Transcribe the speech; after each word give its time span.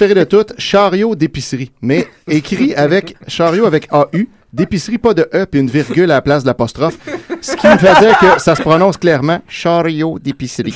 préféré 0.00 0.20
de 0.20 0.24
toutes, 0.24 0.54
chariot 0.56 1.14
d'épicerie. 1.14 1.72
Mais 1.82 2.08
écrit 2.26 2.74
avec 2.74 3.16
chariot 3.28 3.66
avec 3.66 3.86
AU, 3.92 4.24
d'épicerie 4.50 4.96
pas 4.96 5.12
de 5.12 5.28
E 5.34 5.44
puis 5.44 5.60
une 5.60 5.68
virgule 5.68 6.10
à 6.10 6.14
la 6.14 6.22
place 6.22 6.42
de 6.42 6.48
l'apostrophe. 6.48 6.96
Ce 7.42 7.54
qui 7.54 7.66
me 7.66 7.76
fait 7.76 8.00
dire 8.00 8.18
que 8.18 8.40
ça 8.40 8.54
se 8.54 8.62
prononce 8.62 8.96
clairement 8.96 9.40
chariot 9.46 10.18
d'épicerie. 10.18 10.72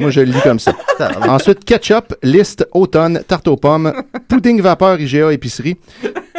Moi, 0.00 0.10
je 0.10 0.22
le 0.22 0.32
lis 0.32 0.40
comme 0.42 0.58
ça. 0.58 0.72
Ensuite, 1.28 1.64
ketchup, 1.64 2.12
liste, 2.24 2.66
automne, 2.72 3.22
tarte 3.28 3.46
aux 3.46 3.56
pommes, 3.56 3.92
pudding 4.26 4.60
vapeur 4.60 5.00
IGA 5.00 5.32
épicerie. 5.32 5.76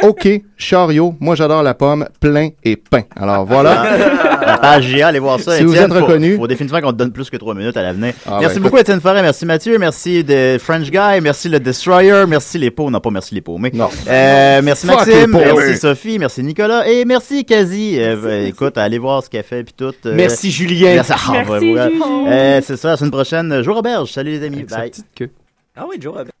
OK, 0.02 0.28
chariot, 0.56 1.14
moi 1.20 1.34
j'adore 1.36 1.62
la 1.62 1.74
pomme, 1.74 2.06
plein 2.20 2.48
et 2.64 2.76
pain. 2.76 3.02
Alors 3.16 3.46
voilà. 3.46 3.86
La 4.44 4.58
page 4.58 4.92
GA, 4.92 5.06
allez 5.06 5.20
voir 5.20 5.38
ça. 5.38 5.56
Si 5.56 5.62
vous 5.62 5.72
Étienne, 5.72 5.92
êtes 5.92 5.98
faut- 5.98 6.04
reconnu. 6.04 6.36
Faut, 6.36 6.48
définitivement 6.48 6.80
qu'on 6.80 6.92
te 6.92 6.96
donne 6.96 7.12
plus 7.12 7.30
que 7.30 7.36
trois 7.36 7.54
minutes 7.54 7.76
à 7.76 7.82
l'avenir. 7.82 8.12
Ah, 8.26 8.38
merci 8.40 8.56
ben, 8.56 8.64
beaucoup, 8.64 8.76
Étienne 8.78 9.00
Forêt. 9.00 9.22
Merci 9.22 9.46
Mathieu. 9.46 9.78
Merci 9.78 10.24
de 10.24 10.58
French 10.60 10.90
Guy. 10.90 11.20
Merci 11.22 11.48
le 11.48 11.60
Destroyer. 11.60 12.24
Merci 12.26 12.58
les 12.58 12.72
pots. 12.72 12.90
Non, 12.90 12.98
pas 12.98 13.10
merci 13.10 13.36
les 13.36 13.40
pots, 13.40 13.56
mais. 13.58 13.70
Non. 13.72 13.88
Euh, 14.08 14.60
merci 14.60 14.84
Fuck 14.88 14.96
Maxime. 15.06 15.30
Merci 15.30 15.54
oui. 15.56 15.76
Sophie. 15.76 16.18
Merci 16.18 16.42
Nicolas. 16.42 16.88
Et 16.88 17.04
merci 17.04 17.44
Kazi. 17.44 18.00
Euh, 18.00 18.16
euh, 18.24 18.46
écoute, 18.46 18.76
allez 18.78 18.98
voir 18.98 19.22
ce 19.22 19.30
qu'elle 19.30 19.44
fait 19.44 19.62
puis 19.62 19.74
tout. 19.76 19.94
Euh, 20.06 20.12
Merci, 20.16 20.50
Julien. 20.50 20.94
Merci. 20.94 21.12
Ah, 21.14 21.30
Merci, 21.32 21.50
ouais, 21.52 21.58
ouais. 21.58 21.90
Julien. 21.90 21.90
Euh, 22.26 22.60
c'est 22.64 22.76
ça, 22.76 22.88
la 22.88 22.96
semaine 22.96 23.12
prochaine. 23.12 23.62
Jour 23.62 23.76
Auberge. 23.76 24.10
Salut 24.10 24.32
les 24.32 24.44
amis. 24.44 24.56
Avec 24.56 24.70
sa 24.70 24.76
Bye. 24.78 24.90
petite 24.90 25.06
queue. 25.14 25.30
Ah 25.76 25.84
oui, 25.88 25.98
Joe 26.00 26.14
Robert. 26.16 26.32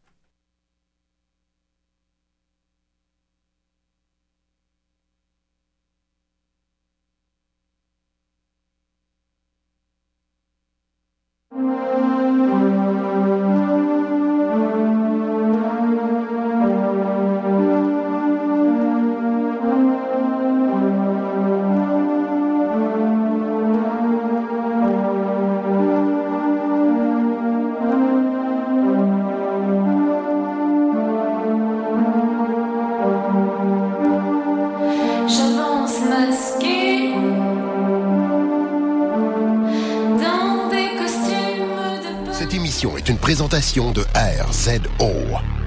Une 43.08 43.18
présentation 43.18 43.90
de 43.92 44.02
RZO. 44.14 45.10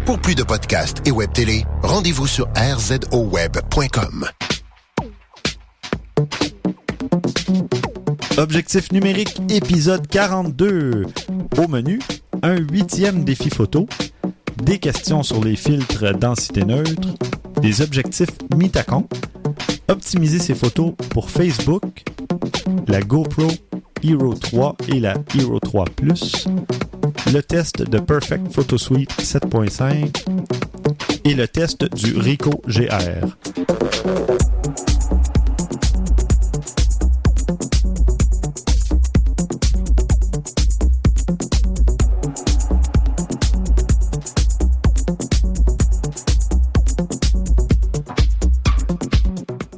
Pour 0.06 0.20
plus 0.20 0.36
de 0.36 0.44
podcasts 0.44 1.06
et 1.08 1.12
web 1.12 1.32
télé, 1.34 1.66
rendez-vous 1.82 2.28
sur 2.28 2.48
rzoweb.com. 2.56 4.26
Objectif 8.38 8.92
numérique, 8.92 9.42
épisode 9.50 10.08
42. 10.08 11.06
Au 11.58 11.68
menu, 11.68 12.00
un 12.42 12.58
huitième 12.58 13.24
défi 13.24 13.50
photo, 13.50 13.88
des 14.62 14.78
questions 14.78 15.24
sur 15.24 15.44
les 15.44 15.56
filtres 15.56 16.14
densité 16.18 16.64
neutre, 16.64 17.16
des 17.62 17.82
objectifs 17.82 18.30
Mitacon, 18.56 19.08
optimiser 19.88 20.40
ses 20.40 20.56
photos 20.56 20.94
pour 21.10 21.30
Facebook, 21.30 22.04
la 22.88 23.02
GoPro 23.02 23.48
Hero 24.08 24.36
3 24.36 24.76
et 24.90 25.00
la 25.00 25.16
Hero 25.36 25.60
3 25.60 25.86
Plus, 25.96 26.48
le 27.34 27.42
test 27.42 27.82
de 27.82 28.00
Perfect 28.00 28.52
Photo 28.52 28.78
Suite 28.78 29.12
7.5 29.20 30.26
et 31.24 31.34
le 31.34 31.48
test 31.48 31.84
du 31.96 32.18
Ricoh 32.18 32.62
GR. 32.68 33.28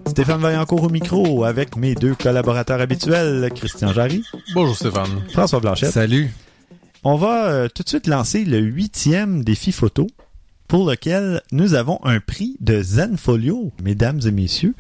Stéphane 0.08 0.42
Vaillancourt 0.42 0.84
au 0.84 0.90
micro 0.90 1.44
avec 1.44 1.76
mes 1.76 1.94
deux 1.94 2.16
collaborateurs 2.16 2.82
habituels, 2.82 3.50
Christian 3.56 3.94
Jarry, 3.94 4.24
Bonjour 4.56 4.76
Stéphane. 4.76 5.22
François 5.32 5.60
Blanchette. 5.60 5.92
Salut. 5.92 6.34
On 7.04 7.16
va 7.16 7.46
euh, 7.46 7.68
tout 7.74 7.84
de 7.84 7.90
suite 7.90 8.08
lancer 8.08 8.44
le 8.44 8.60
huitième 8.60 9.44
défi 9.44 9.72
photo 9.72 10.08
pour 10.68 10.90
lequel 10.90 11.42
nous 11.52 11.76
avons 11.76 12.00
un 12.04 12.20
prix 12.20 12.58
de 12.60 12.82
Zenfolio, 12.82 13.72
mesdames 13.84 14.20
et 14.26 14.32
messieurs. 14.32 14.74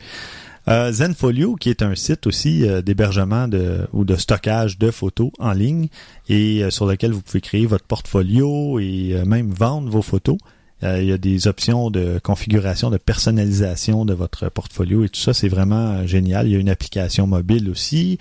Euh, 0.68 0.92
Zenfolio, 0.92 1.56
qui 1.56 1.70
est 1.70 1.82
un 1.82 1.96
site 1.96 2.28
aussi 2.28 2.68
euh, 2.68 2.82
d'hébergement 2.82 3.48
ou 3.94 4.04
de 4.04 4.16
stockage 4.16 4.80
de 4.80 4.92
photos 4.92 5.30
en 5.40 5.54
ligne 5.54 5.88
et 6.28 6.70
sur 6.72 6.88
lequel 6.88 7.12
vous 7.12 7.22
pouvez 7.22 7.40
créer 7.40 7.66
votre 7.66 7.86
portfolio 7.86 8.80
et 8.80 9.22
même 9.26 9.52
vendre 9.52 9.90
vos 9.90 10.02
photos. 10.02 10.38
Il 10.84 11.06
y 11.06 11.14
a 11.14 11.18
des 11.18 11.48
options 11.48 11.90
de 11.90 12.20
configuration, 12.22 12.92
de 12.92 12.98
personnalisation 12.98 14.06
de 14.06 14.14
votre 14.14 14.50
portfolio 14.50 15.04
et 15.04 15.10
tout 15.10 15.20
ça, 15.20 15.34
c'est 15.34 15.48
vraiment 15.48 16.06
génial. 16.06 16.48
Il 16.48 16.54
y 16.54 16.56
a 16.56 16.60
une 16.60 16.70
application 16.70 17.26
mobile 17.26 17.70
aussi. 17.70 18.20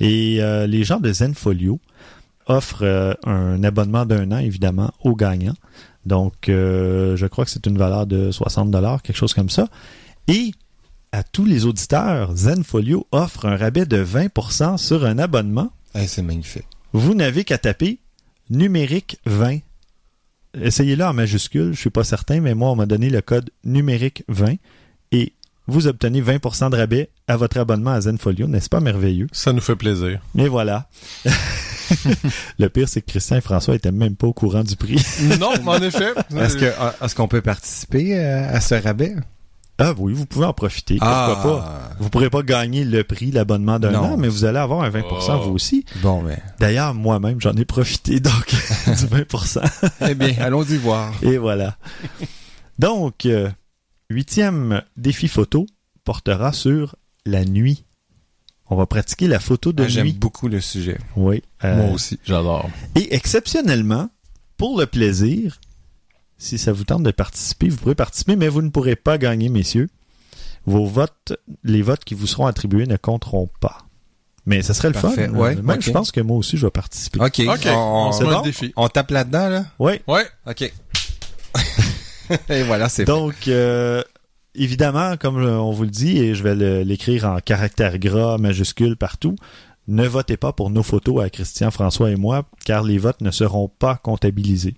Et 0.00 0.40
les 0.66 0.84
gens 0.84 1.00
de 1.00 1.12
Zenfolio 1.12 1.80
offrent 2.46 2.84
euh, 2.84 3.14
un 3.24 3.62
abonnement 3.64 4.06
d'un 4.06 4.30
an, 4.32 4.38
évidemment, 4.38 4.92
aux 5.02 5.14
gagnants. 5.14 5.56
Donc, 6.06 6.48
euh, 6.48 7.16
je 7.16 7.26
crois 7.26 7.44
que 7.44 7.50
c'est 7.50 7.66
une 7.66 7.78
valeur 7.78 8.06
de 8.06 8.30
60 8.30 8.70
dollars, 8.70 9.02
quelque 9.02 9.16
chose 9.16 9.34
comme 9.34 9.50
ça. 9.50 9.68
Et 10.28 10.52
à 11.12 11.22
tous 11.22 11.44
les 11.44 11.64
auditeurs, 11.64 12.36
Zenfolio 12.36 13.06
offre 13.12 13.46
un 13.46 13.56
rabais 13.56 13.86
de 13.86 14.04
20% 14.04 14.76
sur 14.76 15.04
un 15.04 15.18
abonnement. 15.18 15.70
Hey, 15.94 16.08
c'est 16.08 16.22
magnifique. 16.22 16.66
Vous 16.92 17.14
n'avez 17.14 17.44
qu'à 17.44 17.58
taper 17.58 18.00
numérique 18.50 19.18
20. 19.26 19.58
Essayez-le 20.60 21.04
en 21.04 21.12
majuscule, 21.12 21.72
je 21.72 21.80
suis 21.80 21.90
pas 21.90 22.04
certain, 22.04 22.40
mais 22.40 22.54
moi, 22.54 22.70
on 22.70 22.76
m'a 22.76 22.86
donné 22.86 23.10
le 23.10 23.20
code 23.20 23.50
numérique 23.64 24.24
20 24.28 24.54
et 25.12 25.32
vous 25.66 25.86
obtenez 25.86 26.20
20% 26.20 26.70
de 26.70 26.76
rabais 26.76 27.10
à 27.26 27.36
votre 27.36 27.58
abonnement 27.58 27.92
à 27.92 28.00
Zenfolio. 28.02 28.46
N'est-ce 28.46 28.68
pas 28.68 28.80
merveilleux? 28.80 29.28
Ça 29.32 29.52
nous 29.52 29.60
fait 29.60 29.76
plaisir. 29.76 30.20
Et 30.38 30.48
voilà. 30.48 30.88
le 32.58 32.68
pire, 32.68 32.88
c'est 32.88 33.00
que 33.00 33.06
Christian 33.10 33.36
et 33.36 33.40
François 33.40 33.74
étaient 33.74 33.92
même 33.92 34.16
pas 34.16 34.26
au 34.26 34.32
courant 34.32 34.62
du 34.64 34.76
prix. 34.76 35.04
non, 35.40 35.52
en 35.66 35.82
effet. 35.82 36.12
Est-ce 36.36 36.56
que 36.56 36.72
est-ce 37.04 37.14
qu'on 37.14 37.28
peut 37.28 37.42
participer 37.42 38.18
euh, 38.18 38.48
à 38.54 38.60
ce 38.60 38.74
rabais? 38.74 39.14
Ah 39.76 39.92
oui, 39.98 40.12
vous 40.12 40.24
pouvez 40.24 40.46
en 40.46 40.52
profiter. 40.52 40.98
Pourquoi 40.98 41.42
pas? 41.42 41.90
Vous 41.98 42.08
pourrez 42.08 42.30
pas 42.30 42.42
gagner 42.42 42.84
le 42.84 43.02
prix, 43.02 43.32
l'abonnement 43.32 43.80
d'un 43.80 43.94
an, 43.96 44.16
mais 44.16 44.28
vous 44.28 44.44
allez 44.44 44.58
avoir 44.58 44.82
un 44.82 44.90
20% 44.90 45.02
Oh. 45.30 45.40
vous 45.46 45.50
aussi. 45.54 45.84
Bon, 46.00 46.22
mais. 46.22 46.38
D'ailleurs, 46.60 46.94
moi-même, 46.94 47.40
j'en 47.40 47.54
ai 47.54 47.64
profité, 47.64 48.20
donc, 48.20 48.46
du 48.86 48.92
20%. 49.06 49.60
Eh 50.08 50.14
bien, 50.14 50.32
allons-y 50.38 50.76
voir. 50.76 51.12
Et 51.22 51.38
voilà. 51.38 51.76
Donc, 52.78 53.26
euh, 53.26 53.50
huitième 54.10 54.82
défi 54.96 55.26
photo 55.26 55.66
portera 56.04 56.52
sur 56.52 56.94
la 57.26 57.44
nuit. 57.44 57.84
On 58.70 58.76
va 58.76 58.86
pratiquer 58.86 59.26
la 59.28 59.40
photo 59.40 59.72
de 59.72 59.84
Ah, 59.84 59.88
J'aime 59.88 60.12
beaucoup 60.12 60.48
le 60.48 60.60
sujet. 60.60 60.98
Oui. 61.16 61.42
euh, 61.64 61.76
Moi 61.76 61.92
aussi, 61.94 62.18
j'adore. 62.24 62.68
Et 62.94 63.14
exceptionnellement, 63.14 64.08
pour 64.56 64.78
le 64.78 64.86
plaisir, 64.86 65.60
si 66.38 66.56
ça 66.58 66.72
vous 66.72 66.84
tente 66.84 67.02
de 67.02 67.10
participer, 67.10 67.68
vous 67.68 67.76
pourrez 67.76 67.94
participer, 67.94 68.36
mais 68.36 68.48
vous 68.48 68.62
ne 68.62 68.70
pourrez 68.70 68.96
pas 68.96 69.18
gagner, 69.18 69.48
messieurs. 69.50 69.88
Vos 70.66 70.86
votes, 70.86 71.34
les 71.62 71.82
votes 71.82 72.04
qui 72.04 72.14
vous 72.14 72.26
seront 72.26 72.46
attribués 72.46 72.86
ne 72.86 72.96
compteront 72.96 73.50
pas. 73.60 73.78
Mais 74.46 74.62
ça 74.62 74.72
serait 74.74 74.88
le 74.88 74.94
Parfait. 74.94 75.28
fun. 75.28 75.34
Ouais, 75.34 75.56
ok. 75.58 75.80
je 75.80 75.90
pense 75.90 76.10
que 76.10 76.20
moi 76.20 76.36
aussi, 76.38 76.56
je 76.56 76.66
vais 76.66 76.70
participer. 76.70 77.20
OK. 77.20 77.42
OK, 77.46 77.66
On, 77.66 78.06
on 78.08 78.12
se 78.12 78.24
bon? 78.24 78.40
défi. 78.42 78.72
on 78.76 78.88
tape 78.88 79.10
là-dedans, 79.10 79.48
là? 79.50 79.64
Oui. 79.78 80.00
Ouais. 80.06 80.26
OK. 80.46 80.62
Et 82.48 82.62
voilà, 82.62 82.88
c'est. 82.88 83.04
Donc, 83.04 83.48
euh, 83.48 84.02
évidemment, 84.54 85.16
comme 85.16 85.36
on 85.36 85.70
vous 85.70 85.84
le 85.84 85.90
dit, 85.90 86.18
et 86.18 86.34
je 86.34 86.42
vais 86.42 86.84
l'écrire 86.84 87.24
en 87.24 87.38
caractères 87.38 87.98
gras, 87.98 88.38
majuscules 88.38 88.96
partout, 88.96 89.36
ne 89.86 90.06
votez 90.06 90.36
pas 90.36 90.52
pour 90.52 90.70
nos 90.70 90.82
photos 90.82 91.22
à 91.22 91.30
Christian, 91.30 91.70
François 91.70 92.10
et 92.10 92.16
moi, 92.16 92.46
car 92.64 92.82
les 92.82 92.98
votes 92.98 93.20
ne 93.20 93.30
seront 93.30 93.68
pas 93.68 93.96
comptabilisés. 93.96 94.76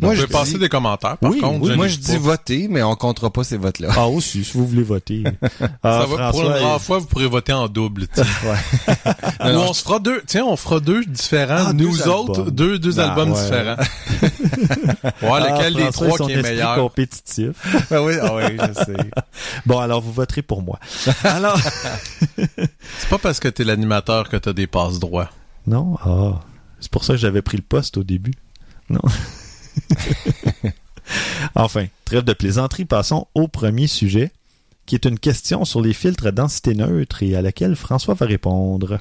Moi, 0.00 0.14
je 0.14 0.22
je 0.22 0.26
vais 0.26 0.32
passer 0.32 0.54
dis- 0.54 0.58
des 0.58 0.68
commentaires, 0.68 1.16
par 1.18 1.30
Oui, 1.30 1.38
contre. 1.40 1.60
oui, 1.68 1.76
Moi, 1.76 1.86
je 1.86 1.98
dis 1.98 2.16
voter, 2.16 2.66
mais 2.68 2.82
on 2.82 2.96
comptera 2.96 3.30
pas 3.32 3.44
ces 3.44 3.56
votes-là. 3.56 3.90
Ah 3.96 4.08
aussi, 4.08 4.42
si 4.44 4.56
vous 4.58 4.66
voulez 4.66 4.82
voter. 4.82 5.22
Ah, 5.84 6.00
Ça 6.00 6.06
va, 6.06 6.06
pour 6.06 6.40
une 6.40 6.48
François, 6.48 6.68
rare 6.68 6.80
fois, 6.80 6.98
vous 6.98 7.06
pourrez 7.06 7.26
voter 7.28 7.52
en 7.52 7.68
double. 7.68 8.06
Non, 8.16 9.52
non, 9.52 9.66
on 9.68 9.72
se 9.72 9.82
fera 9.84 9.98
deux, 10.00 10.20
tiens, 10.26 10.44
on 10.46 10.56
fera 10.56 10.80
deux 10.80 11.04
différents. 11.04 11.66
Ah, 11.68 11.72
nous 11.72 11.90
deux 11.96 12.08
autres, 12.08 12.40
albums. 12.40 12.50
deux, 12.54 12.78
deux 12.80 12.98
Ah, 12.98 13.04
albums 13.10 13.32
ouais. 13.32 13.40
différents. 13.42 13.76
ouais, 15.22 15.40
Ah, 15.42 15.58
lequel 15.58 15.74
des 15.74 15.82
François, 15.92 16.08
trois 16.14 16.26
qui 16.26 16.32
est 16.32 16.42
meilleur? 16.42 16.74
compétitif. 16.76 17.50
Ah 17.90 18.02
oui, 18.02 18.14
oui, 18.20 18.58
je 18.68 18.84
sais. 18.84 19.10
Bon, 19.66 19.78
alors 19.78 20.00
vous 20.00 20.12
voterez 20.12 20.42
pour 20.42 20.62
moi. 20.62 20.78
Alors, 21.22 21.58
C'est 22.36 23.08
pas 23.10 23.18
parce 23.18 23.38
que 23.40 23.48
t'es 23.48 23.62
l'animateur 23.64 24.28
que 24.28 24.36
t'as 24.36 24.52
des 24.52 24.66
passes 24.66 24.98
droits. 24.98 25.30
non, 25.66 25.96
ah, 26.04 26.40
c'est 26.80 26.90
pour 26.90 27.04
ça 27.04 27.12
que 27.14 27.18
j'avais 27.18 27.42
pris 27.42 27.56
le 27.58 27.62
poste 27.62 27.96
au 27.96 28.02
début. 28.04 28.34
Non. 28.90 29.00
Enfin, 31.54 31.86
trêve 32.04 32.24
de 32.24 32.32
plaisanterie, 32.32 32.84
passons 32.84 33.26
au 33.34 33.48
premier 33.48 33.86
sujet, 33.86 34.30
qui 34.86 34.94
est 34.94 35.06
une 35.06 35.18
question 35.18 35.64
sur 35.64 35.80
les 35.80 35.92
filtres 35.92 36.26
à 36.26 36.32
densité 36.32 36.74
neutre 36.74 37.22
et 37.22 37.36
à 37.36 37.42
laquelle 37.42 37.76
François 37.76 38.14
va 38.14 38.26
répondre. 38.26 39.00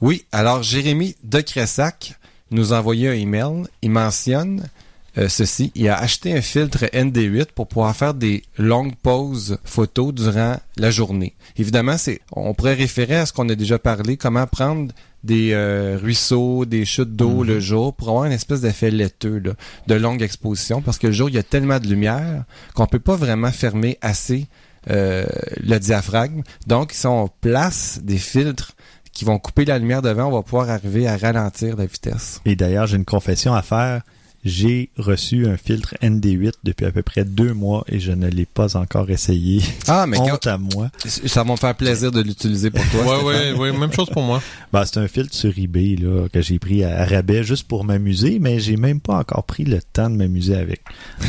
Oui, 0.00 0.24
alors 0.32 0.62
Jérémy 0.62 1.16
de 1.22 1.40
Cressac 1.40 2.18
nous 2.50 2.72
a 2.72 2.78
envoyé 2.78 3.08
un 3.08 3.14
email. 3.14 3.64
Il 3.82 3.90
mentionne 3.90 4.68
euh, 5.16 5.28
ceci. 5.28 5.72
Il 5.74 5.88
a 5.88 5.98
acheté 5.98 6.36
un 6.36 6.42
filtre 6.42 6.84
ND8 6.86 7.46
pour 7.54 7.68
pouvoir 7.68 7.94
faire 7.94 8.14
des 8.14 8.42
longues 8.58 8.96
pauses 8.96 9.58
photos 9.64 10.12
durant 10.12 10.56
la 10.76 10.90
journée. 10.90 11.34
Évidemment, 11.56 11.96
c'est, 11.98 12.20
on 12.32 12.52
pourrait 12.54 12.74
référer 12.74 13.16
à 13.16 13.26
ce 13.26 13.32
qu'on 13.32 13.48
a 13.48 13.54
déjà 13.54 13.78
parlé, 13.78 14.16
comment 14.16 14.46
prendre 14.46 14.92
des 15.24 15.52
euh, 15.52 15.98
ruisseaux, 16.00 16.64
des 16.66 16.84
chutes 16.84 17.16
d'eau 17.16 17.42
le 17.42 17.58
jour 17.58 17.94
pour 17.94 18.10
avoir 18.10 18.24
une 18.26 18.32
espèce 18.32 18.60
d'effet 18.60 18.90
laiteux 18.90 19.38
là, 19.38 19.52
de 19.86 19.94
longue 19.94 20.22
exposition 20.22 20.82
parce 20.82 20.98
que 20.98 21.08
le 21.08 21.12
jour, 21.12 21.28
il 21.28 21.34
y 21.34 21.38
a 21.38 21.42
tellement 21.42 21.80
de 21.80 21.88
lumière 21.88 22.44
qu'on 22.74 22.86
peut 22.86 22.98
pas 22.98 23.16
vraiment 23.16 23.50
fermer 23.50 23.98
assez 24.02 24.46
euh, 24.90 25.24
le 25.56 25.78
diaphragme. 25.78 26.42
Donc, 26.66 26.92
si 26.92 27.06
on 27.06 27.28
place 27.40 28.00
des 28.02 28.18
filtres 28.18 28.72
qui 29.12 29.24
vont 29.24 29.38
couper 29.38 29.64
la 29.64 29.78
lumière 29.78 30.02
devant, 30.02 30.26
on 30.26 30.32
va 30.32 30.42
pouvoir 30.42 30.68
arriver 30.68 31.08
à 31.08 31.16
ralentir 31.16 31.76
la 31.76 31.86
vitesse. 31.86 32.40
Et 32.44 32.54
d'ailleurs, 32.54 32.86
j'ai 32.86 32.96
une 32.96 33.04
confession 33.04 33.54
à 33.54 33.62
faire. 33.62 34.02
J'ai 34.44 34.90
reçu 34.98 35.46
un 35.46 35.56
filtre 35.56 35.94
ND8 36.02 36.52
depuis 36.64 36.84
à 36.84 36.92
peu 36.92 37.02
près 37.02 37.24
deux 37.24 37.54
mois 37.54 37.82
et 37.88 37.98
je 37.98 38.12
ne 38.12 38.28
l'ai 38.28 38.44
pas 38.44 38.76
encore 38.76 39.08
essayé. 39.10 39.62
Ah, 39.88 40.06
mais 40.06 40.18
Honte 40.18 40.46
à 40.46 40.58
moi. 40.58 40.90
ça 41.06 41.42
va 41.44 41.50
me 41.52 41.56
faire 41.56 41.74
plaisir 41.74 42.12
de 42.12 42.20
l'utiliser 42.20 42.70
pour 42.70 42.84
toi. 42.90 43.24
Ouais, 43.24 43.34
Stéphane. 43.36 43.58
ouais, 43.60 43.70
ouais, 43.72 43.78
même 43.78 43.92
chose 43.92 44.10
pour 44.10 44.22
moi. 44.22 44.42
Bah, 44.72 44.84
c'est 44.84 44.98
un 44.98 45.08
filtre 45.08 45.32
sur 45.34 45.56
eBay 45.56 45.96
là, 45.96 46.28
que 46.32 46.42
j'ai 46.42 46.58
pris 46.58 46.84
à, 46.84 47.00
à 47.00 47.04
rabais 47.06 47.42
juste 47.44 47.66
pour 47.68 47.84
m'amuser, 47.84 48.38
mais 48.40 48.58
j'ai 48.60 48.76
même 48.76 49.00
pas 49.00 49.16
encore 49.18 49.44
pris 49.44 49.64
le 49.64 49.80
temps 49.80 50.10
de 50.10 50.16
m'amuser 50.16 50.56
avec. 50.56 50.82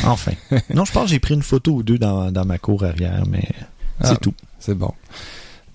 Enfin. 0.04 0.32
non, 0.74 0.84
je 0.84 0.92
pense 0.92 1.04
que 1.04 1.10
j'ai 1.10 1.20
pris 1.20 1.34
une 1.34 1.42
photo 1.44 1.72
ou 1.72 1.82
deux 1.82 1.98
dans, 1.98 2.30
dans 2.32 2.44
ma 2.44 2.58
cour 2.58 2.84
arrière, 2.84 3.22
mais 3.30 3.48
c'est 4.02 4.10
Ah. 4.14 4.16
tout. 4.16 4.34
C'est 4.58 4.74
bon. 4.76 4.92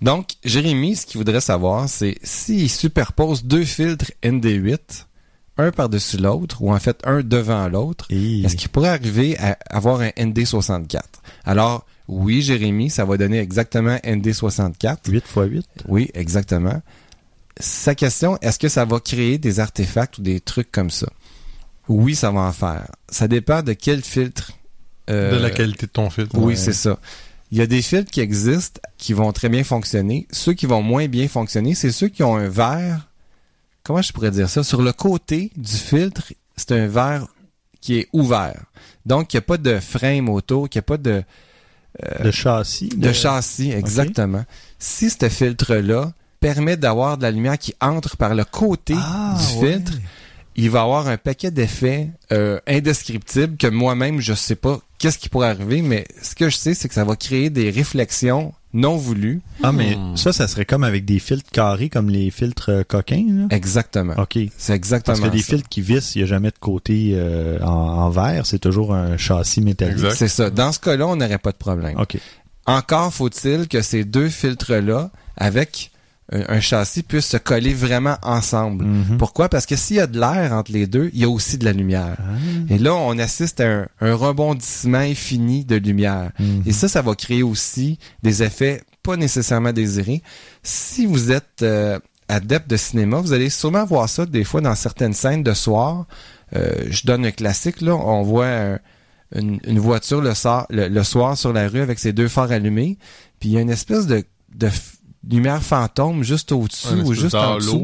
Donc, 0.01 0.31
Jérémy, 0.43 0.95
ce 0.95 1.05
qu'il 1.05 1.17
voudrait 1.19 1.41
savoir, 1.41 1.87
c'est 1.87 2.17
s'il 2.23 2.69
superpose 2.69 3.43
deux 3.45 3.63
filtres 3.63 4.11
ND8, 4.23 5.05
un 5.61 5.71
par-dessus 5.71 6.17
l'autre, 6.17 6.61
ou 6.61 6.73
en 6.73 6.79
fait 6.79 6.99
un 7.05 7.21
devant 7.21 7.67
l'autre, 7.67 8.05
Et 8.09 8.41
est-ce 8.41 8.55
qu'il 8.55 8.69
pourrait 8.69 8.89
arriver 8.89 9.37
à 9.39 9.57
avoir 9.69 10.01
un 10.01 10.09
ND64? 10.09 11.01
Alors, 11.45 11.85
oui, 12.07 12.41
Jérémy, 12.41 12.89
ça 12.89 13.05
va 13.05 13.17
donner 13.17 13.39
exactement 13.39 13.95
ND64. 14.03 14.97
8 15.09 15.17
x 15.17 15.25
8. 15.35 15.65
Oui, 15.87 16.09
exactement. 16.13 16.81
Sa 17.59 17.95
question, 17.95 18.37
est-ce 18.41 18.57
que 18.59 18.69
ça 18.69 18.85
va 18.85 18.99
créer 18.99 19.37
des 19.37 19.59
artefacts 19.59 20.17
ou 20.17 20.21
des 20.21 20.39
trucs 20.39 20.71
comme 20.71 20.89
ça? 20.89 21.07
Oui, 21.87 22.15
ça 22.15 22.31
va 22.31 22.41
en 22.41 22.51
faire. 22.51 22.87
Ça 23.09 23.27
dépend 23.27 23.61
de 23.61 23.73
quel 23.73 24.01
filtre. 24.03 24.51
euh, 25.09 25.37
De 25.37 25.41
la 25.41 25.49
qualité 25.51 25.85
de 25.87 25.91
ton 25.91 26.09
filtre. 26.09 26.35
oui, 26.37 26.45
Ouais. 26.53 26.55
c'est 26.55 26.73
ça. 26.73 26.99
Il 27.51 27.57
y 27.57 27.61
a 27.61 27.67
des 27.67 27.81
filtres 27.81 28.09
qui 28.11 28.21
existent 28.21 28.79
qui 28.97 29.11
vont 29.13 29.31
très 29.33 29.49
bien 29.49 29.63
fonctionner. 29.65 30.25
Ceux 30.31 30.53
qui 30.53 30.65
vont 30.65 30.81
moins 30.81 31.07
bien 31.07 31.27
fonctionner, 31.27 31.75
c'est 31.75 31.91
ceux 31.91 32.07
qui 32.07 32.23
ont 32.23 32.35
un 32.37 32.47
verre. 32.47 33.09
Comment 33.83 34.01
je 34.01 34.11
pourrais 34.13 34.31
dire 34.31 34.49
ça? 34.49 34.63
Sur 34.63 34.81
le 34.81 34.93
côté 34.93 35.51
du 35.55 35.71
filtre, 35.75 36.33
c'est 36.55 36.71
un 36.71 36.87
verre 36.87 37.27
qui 37.79 37.97
est 37.97 38.07
ouvert. 38.13 38.63
Donc, 39.05 39.33
il 39.33 39.37
n'y 39.37 39.39
a 39.39 39.41
pas 39.41 39.57
de 39.57 39.79
frame 39.79 40.29
autour, 40.29 40.69
qu'il 40.69 40.79
n'y 40.79 40.83
a 40.83 40.87
pas 40.87 40.97
de, 40.97 41.23
de 42.23 42.31
châssis. 42.31 42.89
de 42.89 43.11
châssis, 43.11 43.71
exactement. 43.71 44.45
Si 44.77 45.09
ce 45.09 45.27
filtre-là 45.29 46.13
permet 46.39 46.77
d'avoir 46.77 47.17
de 47.17 47.23
la 47.23 47.31
lumière 47.31 47.57
qui 47.57 47.73
entre 47.81 48.17
par 48.17 48.35
le 48.35 48.45
côté 48.45 48.93
Ah, 48.97 49.35
du 49.37 49.59
ouais. 49.59 49.73
filtre, 49.73 49.93
il 50.55 50.69
va 50.69 50.81
avoir 50.83 51.07
un 51.07 51.17
paquet 51.17 51.49
d'effets 51.49 52.09
euh, 52.31 52.59
indescriptibles 52.67 53.57
que 53.57 53.67
moi-même, 53.67 54.19
je 54.19 54.33
sais 54.33 54.55
pas 54.55 54.79
qu'est-ce 54.99 55.17
qui 55.17 55.29
pourrait 55.29 55.49
arriver, 55.49 55.81
mais 55.81 56.05
ce 56.21 56.35
que 56.35 56.49
je 56.49 56.57
sais, 56.57 56.73
c'est 56.75 56.87
que 56.87 56.93
ça 56.93 57.03
va 57.03 57.15
créer 57.15 57.49
des 57.49 57.71
réflexions 57.71 58.53
non 58.73 58.95
voulues. 58.97 59.41
Ah, 59.63 59.71
mais 59.71 59.95
Hmm. 59.95 60.15
ça, 60.17 60.31
ça 60.33 60.47
serait 60.47 60.65
comme 60.65 60.83
avec 60.83 61.03
des 61.05 61.19
filtres 61.19 61.49
carrés, 61.51 61.89
comme 61.89 62.09
les 62.09 62.31
filtres 62.31 62.69
euh, 62.69 62.83
coquins, 62.83 63.25
là. 63.27 63.47
Exactement. 63.49 64.13
OK. 64.17 64.37
C'est 64.57 64.73
exactement 64.73 65.17
Parce 65.17 65.29
que 65.29 65.35
des 65.35 65.43
filtres 65.43 65.67
qui 65.69 65.81
vissent, 65.81 66.15
il 66.15 66.19
n'y 66.19 66.23
a 66.23 66.27
jamais 66.27 66.49
de 66.51 66.57
côté 66.59 67.11
euh, 67.15 67.59
en, 67.61 67.67
en 67.69 68.09
verre, 68.09 68.45
c'est 68.45 68.59
toujours 68.59 68.93
un 68.93 69.17
châssis 69.17 69.61
métallique. 69.61 70.11
C'est 70.13 70.27
ça. 70.27 70.49
Dans 70.49 70.71
ce 70.71 70.79
cas-là, 70.79 71.07
on 71.07 71.15
n'aurait 71.17 71.37
pas 71.37 71.51
de 71.51 71.57
problème. 71.57 71.99
OK. 71.99 72.17
Encore 72.65 73.13
faut-il 73.13 73.67
que 73.67 73.81
ces 73.81 74.03
deux 74.05 74.29
filtres-là, 74.29 75.11
avec 75.35 75.90
un, 76.31 76.59
châssis, 76.59 77.03
puissent 77.03 77.25
se 77.27 77.37
coller 77.37 77.73
vraiment 77.73 78.17
ensemble. 78.23 78.85
Mhm. 78.85 79.17
Pourquoi? 79.17 79.49
Parce 79.49 79.65
que 79.65 79.75
s'il 79.75 79.97
y 79.97 79.99
a 79.99 80.07
de 80.07 80.19
l'air 80.19 80.53
entre 80.53 80.71
les 80.71 80.87
deux, 80.87 81.09
il 81.13 81.19
y 81.19 81.23
a 81.25 81.29
aussi 81.29 81.57
de 81.57 81.65
la 81.65 81.73
lumière. 81.73 82.15
Ah. 82.19 82.73
Et 82.73 82.77
là, 82.77 82.93
on 82.95 83.17
assiste 83.19 83.59
à 83.59 83.67
un, 83.69 83.87
un 83.99 84.13
rebondissement 84.15 84.99
infini 84.99 85.65
de 85.65 85.75
lumière. 85.75 86.31
Mhm. 86.39 86.63
Et 86.65 86.71
ça, 86.71 86.87
ça 86.87 87.01
va 87.01 87.15
créer 87.15 87.43
aussi 87.43 87.99
des 88.23 88.43
effets 88.43 88.81
pas 89.03 89.17
nécessairement 89.17 89.73
désirés. 89.73 90.21
Si 90.63 91.05
vous 91.05 91.31
êtes 91.31 91.63
euh, 91.63 91.99
adepte 92.27 92.69
de 92.69 92.77
cinéma, 92.77 93.17
vous 93.19 93.33
allez 93.33 93.49
sûrement 93.49 93.83
voir 93.83 94.07
ça 94.07 94.25
des 94.25 94.43
fois 94.43 94.61
dans 94.61 94.75
certaines 94.75 95.13
scènes 95.13 95.43
de 95.43 95.53
soir. 95.53 96.05
Euh, 96.55 96.71
je 96.89 97.05
donne 97.05 97.25
un 97.25 97.31
classique, 97.31 97.81
là. 97.81 97.95
On 97.95 98.21
voit 98.23 98.47
un- 98.47 98.79
une, 99.33 99.59
une 99.65 99.79
voiture 99.79 100.21
le, 100.21 100.33
soir- 100.33 100.67
le, 100.69 100.87
le 100.89 101.03
soir 101.03 101.37
sur 101.37 101.51
la 101.53 101.67
rue 101.67 101.79
avec 101.81 101.99
ses 101.99 102.13
deux 102.13 102.27
phares 102.27 102.51
allumés. 102.51 102.97
Puis 103.39 103.49
il 103.49 103.51
y 103.53 103.57
a 103.57 103.61
une 103.61 103.69
espèce 103.69 104.05
de, 104.05 104.23
lumière 105.29 105.61
fantôme 105.61 106.23
juste 106.23 106.51
au-dessus 106.51 106.87
ou 107.05 107.13
juste 107.13 107.35
en 107.35 107.57
dessous. 107.57 107.77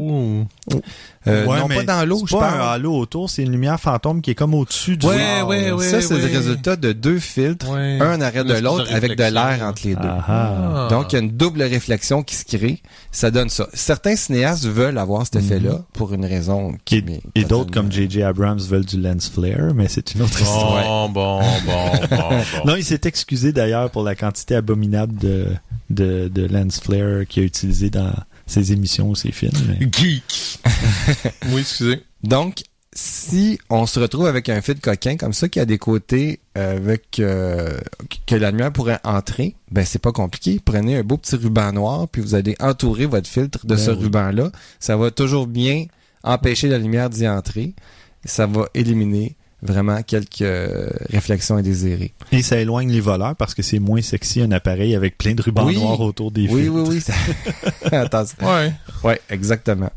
ou- 0.74 0.80
Euh, 1.28 1.46
Ouais, 1.46 1.58
non, 1.58 1.68
pas 1.68 1.82
dans 1.84 2.04
l'eau, 2.08 2.18
c'est 2.20 2.26
je 2.26 2.32
pas 2.34 2.40
parle. 2.40 2.60
un 2.60 2.64
halo 2.72 2.96
autour, 2.98 3.30
c'est 3.30 3.42
une 3.42 3.52
lumière 3.52 3.78
fantôme 3.80 4.20
qui 4.20 4.30
est 4.30 4.34
comme 4.34 4.54
au-dessus 4.54 4.96
du 4.96 5.06
Ouais, 5.06 5.42
ouais, 5.42 5.70
ouais. 5.72 5.84
ça, 5.84 6.00
c'est 6.00 6.14
ouais. 6.14 6.20
le 6.20 6.26
résultat 6.26 6.76
de 6.76 6.92
deux 6.92 7.18
filtres, 7.18 7.68
Ouais. 7.70 7.98
un 8.00 8.14
Une 8.20 8.42
de 8.44 8.54
l'autre, 8.60 8.86
avec 8.92 9.16
de 9.16 9.22
l'air 9.24 9.58
entre 9.62 9.82
les 9.84 9.94
deux. 9.94 10.00
Ah, 10.02 10.24
ah. 10.28 10.88
Donc, 10.90 11.12
il 11.12 11.16
y 11.16 11.18
a 11.18 11.22
une 11.22 11.30
double 11.30 11.62
réflexion 11.62 12.22
qui 12.22 12.34
se 12.34 12.44
crée. 12.44 12.82
Ça 13.12 13.30
donne 13.30 13.48
ça. 13.48 13.68
Certains 13.72 14.16
cinéastes 14.16 14.64
veulent 14.66 14.98
avoir 14.98 15.24
cet 15.24 15.36
effet-là 15.36 15.82
pour 15.92 16.12
une 16.14 16.24
raison 16.24 16.74
qui 16.84 16.96
Et, 16.96 16.98
est 16.98 17.22
et 17.42 17.44
d'autres 17.44 17.70
comme 17.70 17.90
J.J. 17.92 18.22
Abrams 18.22 18.58
veulent 18.58 18.84
du 18.84 19.00
lens 19.00 19.28
flare, 19.28 19.74
mais 19.74 19.88
c'est 19.88 20.14
une 20.14 20.22
autre 20.22 20.40
histoire. 20.40 21.08
Bon, 21.08 21.08
bon, 21.08 21.40
bon, 21.66 22.06
bon, 22.10 22.16
bon. 22.18 22.64
Non, 22.66 22.76
il 22.76 22.84
s'est 22.84 23.00
excusé 23.04 23.52
d'ailleurs 23.52 23.90
pour 23.90 24.02
la 24.02 24.14
quantité 24.14 24.54
abominable 24.56 25.14
de, 25.18 25.46
de, 25.90 26.28
de 26.32 26.46
lens 26.46 26.80
flare 26.80 27.26
qu'il 27.28 27.42
a 27.42 27.46
utilisé 27.46 27.90
dans 27.90 28.12
ses 28.48 28.72
émissions 28.72 29.08
ou 29.10 29.14
ses 29.14 29.30
films. 29.30 29.52
mais- 29.68 29.88
Geek. 29.92 30.58
oui, 31.52 31.60
excusez. 31.60 32.02
Donc, 32.24 32.62
si 32.92 33.60
on 33.70 33.86
se 33.86 34.00
retrouve 34.00 34.26
avec 34.26 34.48
un 34.48 34.60
fil 34.60 34.80
coquin 34.80 35.16
comme 35.16 35.32
ça 35.32 35.48
qui 35.48 35.60
a 35.60 35.64
des 35.64 35.78
côtés 35.78 36.40
euh, 36.56 36.76
avec 36.76 37.20
euh, 37.20 37.78
que 38.26 38.34
la 38.34 38.50
lumière 38.50 38.72
pourrait 38.72 38.98
entrer, 39.04 39.54
ben 39.70 39.84
c'est 39.84 40.00
pas 40.00 40.10
compliqué. 40.10 40.60
Prenez 40.64 40.96
un 40.96 41.02
beau 41.04 41.16
petit 41.16 41.36
ruban 41.36 41.72
noir 41.72 42.08
puis 42.08 42.20
vous 42.22 42.34
allez 42.34 42.56
entourer 42.58 43.06
votre 43.06 43.28
filtre 43.28 43.64
de 43.66 43.76
Ben 43.76 43.78
ce 43.80 43.92
oui. 43.92 43.98
ruban-là. 44.04 44.50
Ça 44.80 44.96
va 44.96 45.12
toujours 45.12 45.46
bien 45.46 45.86
empêcher 46.24 46.66
la 46.68 46.78
lumière 46.78 47.08
d'y 47.08 47.28
entrer. 47.28 47.74
Ça 48.24 48.46
va 48.46 48.68
éliminer 48.74 49.36
vraiment 49.62 50.02
quelques 50.02 50.42
euh, 50.42 50.88
réflexions 51.10 51.56
indésirées. 51.56 52.12
Et 52.32 52.42
ça 52.42 52.58
éloigne 52.60 52.90
les 52.90 53.00
voleurs 53.00 53.34
parce 53.36 53.54
que 53.54 53.62
c'est 53.62 53.78
moins 53.80 54.02
sexy 54.02 54.40
un 54.40 54.52
appareil 54.52 54.94
avec 54.94 55.18
plein 55.18 55.34
de 55.34 55.42
rubans 55.42 55.66
Oui. 55.66 55.76
noirs 55.76 56.00
autour 56.00 56.30
des 56.30 56.48
Oui, 56.48 56.62
filtres. 56.62 56.74
oui, 56.74 56.82
oui. 56.88 57.00
ça- 57.90 57.92
Attention. 58.00 58.36
Ouais. 58.46 58.72
Ouais, 59.04 59.20
exactement. 59.30 59.90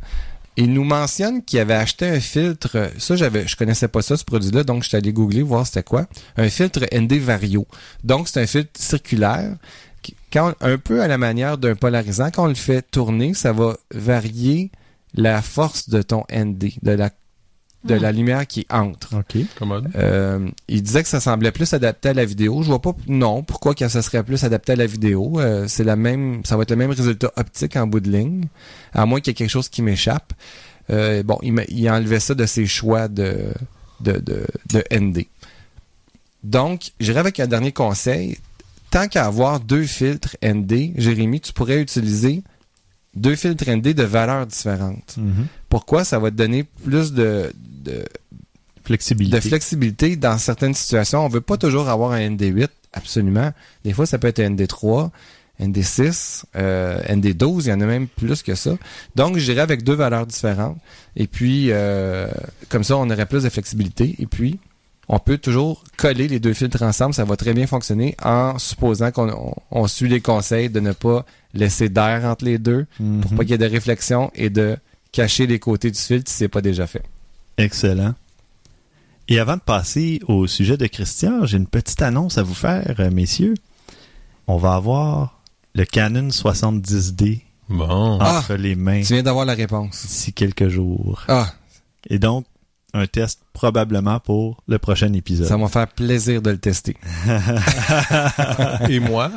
Il 0.58 0.74
nous 0.74 0.84
mentionne 0.84 1.44
qu'il 1.44 1.60
avait 1.60 1.76
acheté 1.76 2.08
un 2.08 2.20
filtre. 2.20 2.92
Ça, 2.98 3.16
j'avais, 3.16 3.48
je 3.48 3.56
connaissais 3.56 3.88
pas 3.88 4.02
ça, 4.02 4.18
ce 4.18 4.26
produit-là, 4.26 4.64
donc 4.64 4.84
je 4.84 4.90
suis 4.90 4.98
allé 4.98 5.14
googler 5.14 5.44
voir 5.44 5.66
c'était 5.66 5.84
quoi. 5.84 6.08
Un 6.38 6.50
filtre 6.50 6.82
ND 6.94 7.14
Vario. 7.14 7.66
Donc, 8.04 8.28
c'est 8.28 8.42
un 8.42 8.48
filtre 8.48 8.72
circulaire. 8.78 9.56
qui- 10.02 10.16
Quand, 10.34 10.54
un 10.60 10.78
peu 10.78 11.02
à 11.02 11.08
la 11.08 11.18
manière 11.18 11.58
d'un 11.58 11.76
polarisant, 11.76 12.32
quand 12.32 12.46
on 12.46 12.48
le 12.48 12.56
fait 12.56 12.82
tourner, 12.92 13.34
ça 13.34 13.54
va 13.54 13.78
varier 13.94 14.72
la 15.14 15.42
force 15.42 15.90
de 15.90 16.02
ton 16.02 16.24
ND, 16.34 16.74
de 16.82 16.92
la, 16.92 17.12
de 17.84 17.96
la 17.96 18.12
lumière 18.12 18.46
qui 18.46 18.66
entre. 18.70 19.16
OK. 19.18 19.38
Commode. 19.58 19.90
Euh, 19.96 20.48
il 20.68 20.84
disait 20.84 21.02
que 21.04 21.10
ça 21.10 21.20
semblait 21.20 21.52
plus 21.52 21.74
adapté 21.74 22.10
à 22.10 22.14
la 22.14 22.26
vidéo. 22.26 22.62
Je 22.62 22.68
vois 22.68 22.82
pas 22.82 22.96
non 23.08 23.42
pourquoi 23.44 23.74
que 23.74 23.88
ça 23.88 24.02
serait 24.02 24.24
plus 24.24 24.44
adapté 24.44 24.74
à 24.74 24.76
la 24.76 24.86
vidéo? 24.86 25.40
Euh, 25.40 25.66
c'est 25.68 25.84
la 25.84 25.96
même, 25.96 26.42
ça 26.46 26.56
va 26.58 26.64
être 26.64 26.70
le 26.72 26.76
même 26.78 26.92
résultat 26.92 27.32
optique 27.38 27.76
en 27.76 27.88
bout 27.88 28.00
de 28.00 28.12
ligne, 28.12 28.46
à 28.94 29.06
moins 29.06 29.20
qu'il 29.20 29.30
y 29.30 29.32
ait 29.32 29.36
quelque 29.36 29.50
chose 29.50 29.68
qui 29.70 29.82
m'échappe. 29.82 30.34
Euh, 30.90 31.24
bon, 31.24 31.38
il, 31.42 31.54
m'a- 31.54 31.64
il 31.70 31.88
a 31.88 31.96
enlevé 31.96 32.20
ça 32.20 32.36
de 32.36 32.46
ses 32.46 32.66
choix 32.68 33.08
de 33.08 33.48
de, 34.02 34.14
de, 34.14 34.46
de 34.74 34.84
ND. 34.96 35.26
Donc, 36.44 36.92
j'irai 37.00 37.20
avec 37.20 37.40
un 37.40 37.48
dernier 37.48 37.72
conseil. 37.72 38.38
Tant 38.90 39.08
qu'à 39.08 39.26
avoir 39.26 39.60
deux 39.60 39.84
filtres 39.84 40.36
ND, 40.44 40.92
Jérémy, 40.98 41.40
tu 41.40 41.54
pourrais 41.54 41.80
utiliser 41.82 42.44
deux 43.16 43.36
filtres 43.36 43.70
ND 43.70 43.94
de 43.94 44.04
valeurs 44.04 44.48
différentes. 44.48 45.16
Mhm. 45.18 45.48
Pourquoi? 45.70 46.04
Ça 46.04 46.20
va 46.20 46.32
te 46.32 46.36
donner 46.36 46.64
plus 46.64 47.14
de, 47.14 47.52
de, 47.84 48.04
Flexibilité. 48.84 49.38
de 49.38 49.42
flexibilité 49.42 50.16
dans 50.16 50.38
certaines 50.38 50.74
situations? 50.74 51.24
On 51.26 51.30
veut 51.30 51.42
pas 51.42 51.58
toujours 51.58 51.88
avoir 51.90 52.12
un 52.12 52.20
ND8, 52.20 52.68
absolument. 52.94 53.52
Des 53.84 53.94
fois, 53.94 54.06
ça 54.06 54.18
peut 54.18 54.28
être 54.28 54.40
un 54.40 54.50
ND3, 54.50 55.12
ND6, 55.62 56.44
euh, 56.56 57.00
ND12, 57.04 57.66
il 57.66 57.68
y 57.68 57.74
en 57.74 57.82
a 57.82 57.86
même 57.86 58.08
plus 58.08 58.42
que 58.42 58.56
ça. 58.56 58.78
Donc, 59.16 59.38
j'irai 59.38 59.62
avec 59.62 59.84
deux 59.84 59.94
valeurs 59.94 60.26
différentes. 60.26 60.78
Et 61.16 61.28
puis, 61.28 61.68
euh, 61.70 62.28
comme 62.70 62.84
ça, 62.84 62.98
on 62.98 63.10
aurait 63.10 63.28
plus 63.28 63.44
de 63.44 63.50
flexibilité. 63.50 64.16
Et 64.20 64.26
puis, 64.26 64.60
on 65.08 65.20
peut 65.20 65.38
toujours 65.38 65.84
coller 65.98 66.28
les 66.28 66.40
deux 66.40 66.54
filtres 66.54 66.82
ensemble. 66.84 67.14
Ça 67.14 67.26
va 67.26 67.36
très 67.36 67.54
bien 67.54 67.68
fonctionner 67.68 68.16
en 68.24 68.58
supposant 68.60 69.12
qu'on 69.12 69.30
on- 69.30 69.56
on 69.72 69.88
suit 69.88 70.08
les 70.10 70.22
conseils 70.22 70.70
de 70.70 70.80
ne 70.80 70.92
pas 70.94 71.26
laisser 71.54 71.90
d'air 71.90 72.24
entre 72.26 72.46
les 72.46 72.58
deux 72.58 72.86
pour 72.98 73.06
Mhm. 73.32 73.38
pas 73.38 73.44
qu'il 73.44 73.52
y 73.52 73.54
ait 73.54 73.58
de 73.58 73.66
réflexion 73.66 74.32
et 74.36 74.50
de 74.50 74.78
cacher 75.12 75.48
les 75.48 75.60
côtés 75.60 75.92
du 75.92 76.00
filtre 76.00 76.30
si 76.32 76.38
c'est 76.38 76.48
pas 76.48 76.62
déjà 76.62 76.88
fait. 76.88 77.04
Excellent. 77.58 78.14
Et 79.28 79.40
avant 79.40 79.56
de 79.56 79.62
passer 79.62 80.20
au 80.28 80.48
sujet 80.48 80.78
de 80.78 80.88
Christian, 80.88 81.46
j'ai 81.46 81.58
une 81.58 81.68
petite 81.68 82.02
annonce 82.02 82.38
à 82.38 82.44
vous 82.44 82.54
faire, 82.54 82.96
euh, 83.00 83.10
messieurs. 83.12 83.54
On 84.48 84.58
va 84.58 84.74
avoir 84.76 85.42
le 85.74 85.86
Canon 85.86 86.30
70D 86.32 87.42
Bon. 87.70 88.18
Ah. 88.20 88.40
entre 88.40 88.56
les 88.56 88.76
mains 88.76 89.02
Tu 89.02 89.14
viens 89.14 89.24
d'avoir 89.24 89.46
la 89.46 89.54
réponse. 89.54 90.02
d'ici 90.06 90.34
quelques 90.34 90.68
jours. 90.68 91.24
Ah, 91.28 91.54
Et 92.10 92.20
donc, 92.20 92.46
un 92.94 93.08
test 93.08 93.40
probablement 93.54 94.20
pour 94.20 94.62
le 94.68 94.78
prochain 94.80 95.12
épisode. 95.14 95.48
ça 95.48 95.56
va 95.58 95.64
me 95.64 95.68
faire 95.70 95.88
plaisir 95.88 96.42
de 96.42 96.52
le 96.52 96.58
tester. 96.58 96.98
Et 98.90 99.00
moi? 99.00 99.32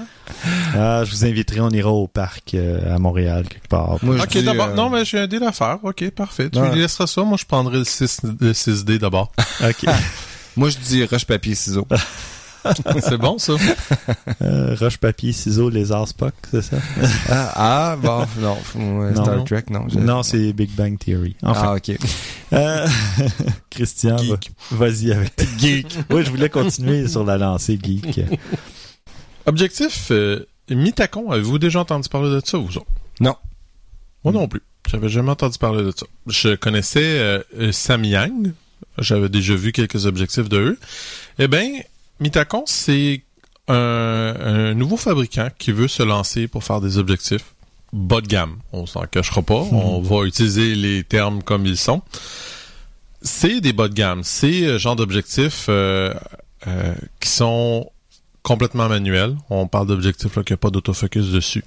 Ah, 0.75 1.02
je 1.04 1.11
vous 1.11 1.25
inviterai, 1.25 1.61
on 1.61 1.70
ira 1.70 1.90
au 1.90 2.06
parc 2.08 2.54
euh, 2.54 2.94
à 2.94 2.99
Montréal 2.99 3.46
quelque 3.49 3.68
part. 3.68 3.99
Moi, 4.02 4.16
Ok, 4.20 4.38
d'abord. 4.42 4.68
euh, 4.68 4.75
Non, 4.75 4.90
mais 4.90 5.04
j'ai 5.04 5.18
un 5.20 5.26
deal 5.26 5.42
à 5.44 5.52
faire. 5.52 5.78
Ok, 5.82 6.08
parfait. 6.11 6.50
Tu 6.50 6.61
lui 6.61 6.80
laisseras 6.80 7.06
ça. 7.06 7.23
Moi, 7.23 7.37
je 7.38 7.44
prendrai 7.44 7.78
le, 7.78 7.84
6, 7.84 8.20
le 8.40 8.52
6D 8.52 8.99
d'abord. 8.99 9.32
OK. 9.62 9.84
Moi, 10.56 10.70
je 10.70 10.78
dis 10.78 11.04
roche, 11.04 11.25
papier, 11.25 11.54
ciseaux. 11.54 11.87
c'est 13.00 13.18
bon, 13.18 13.38
ça? 13.38 13.54
Euh, 14.42 14.75
roche, 14.78 14.97
papier, 14.99 15.33
ciseaux, 15.33 15.68
lézard, 15.71 16.09
Spock, 16.09 16.35
c'est 16.50 16.62
ça? 16.62 16.76
ah, 17.28 17.52
ah, 17.56 17.97
bon, 17.97 18.26
non. 18.40 19.12
Star 19.14 19.44
Trek, 19.44 19.64
non. 19.71 19.88
je- 19.88 19.99
Non, 19.99 20.23
c'est 20.23 20.52
Big 20.52 20.71
Bang 20.71 20.99
Theory. 20.99 21.37
Enfin, 21.42 21.73
Ah, 21.73 21.75
ok. 21.76 21.97
euh, 22.52 22.87
Christian, 23.71 24.16
vas-y 24.71 25.12
avec 25.12 25.33
Geek. 25.59 25.99
Oui, 26.11 26.25
je 26.25 26.30
voulais 26.30 26.49
continuer 26.50 27.06
sur 27.09 27.25
la 27.25 27.37
lancée 27.38 27.78
Geek. 27.83 28.21
Objectif, 29.47 30.09
euh, 30.11 30.47
Mitacon, 30.71 31.30
avez-vous 31.30 31.59
déjà 31.59 31.80
entendu 31.80 32.09
parler 32.09 32.30
de 32.30 32.40
ça, 32.44 32.56
vous 32.59 32.76
autres? 32.78 32.87
Non. 33.21 33.37
Moi 34.25 34.33
non 34.33 34.49
plus. 34.49 34.62
J'avais 34.90 35.09
jamais 35.09 35.30
entendu 35.30 35.59
parler 35.59 35.83
de 35.83 35.90
ça. 35.94 36.06
Je 36.26 36.54
connaissais 36.54 37.18
euh, 37.18 37.42
euh, 37.59 37.73
Samyang. 37.73 38.52
J'avais 38.99 39.28
déjà 39.28 39.54
vu 39.54 39.73
quelques 39.73 40.06
objectifs 40.06 40.49
de 40.49 40.59
eux. 40.59 40.78
Eh 41.38 41.49
bien, 41.49 41.68
Mitacon, 42.21 42.64
c'est 42.66 43.23
un, 43.68 43.75
un 44.40 44.75
nouveau 44.75 44.97
fabricant 44.97 45.49
qui 45.59 45.73
veut 45.73 45.88
se 45.88 46.02
lancer 46.02 46.49
pour 46.49 46.64
faire 46.64 46.80
des 46.80 46.99
objectifs 46.99 47.54
bas 47.92 48.21
de 48.21 48.26
gamme. 48.26 48.56
On 48.73 48.87
s'en 48.87 49.06
cachera 49.06 49.42
pas. 49.42 49.54
On 49.54 50.00
va 50.00 50.25
utiliser 50.25 50.75
les 50.75 51.04
termes 51.04 51.42
comme 51.42 51.64
ils 51.66 51.76
sont. 51.76 52.02
C'est 53.23 53.61
des 53.61 53.73
bas 53.73 53.88
de 53.88 53.94
gamme. 53.94 54.23
C'est 54.23 54.64
euh, 54.64 54.78
genre 54.78 54.97
d'objectifs 54.97 55.66
euh, 55.68 56.12
euh, 56.66 56.94
qui 57.21 57.28
sont 57.30 57.90
complètement 58.42 58.88
manuels. 58.88 59.37
On 59.49 59.66
parle 59.66 59.87
d'objectifs 59.87 60.37
n'y 60.37 60.52
a 60.52 60.56
pas 60.56 60.71
d'autofocus 60.71 61.30
dessus 61.30 61.64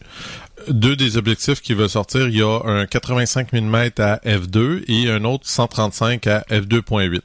deux 0.69 0.95
des 0.95 1.17
objectifs 1.17 1.61
qui 1.61 1.73
veulent 1.73 1.89
sortir, 1.89 2.27
il 2.27 2.35
y 2.37 2.41
a 2.41 2.61
un 2.65 2.85
85 2.85 3.53
mm 3.53 3.75
à 3.99 4.17
f2 4.25 4.83
et 4.87 5.09
un 5.09 5.23
autre 5.23 5.47
135 5.47 6.27
à 6.27 6.39
f2.8. 6.49 7.21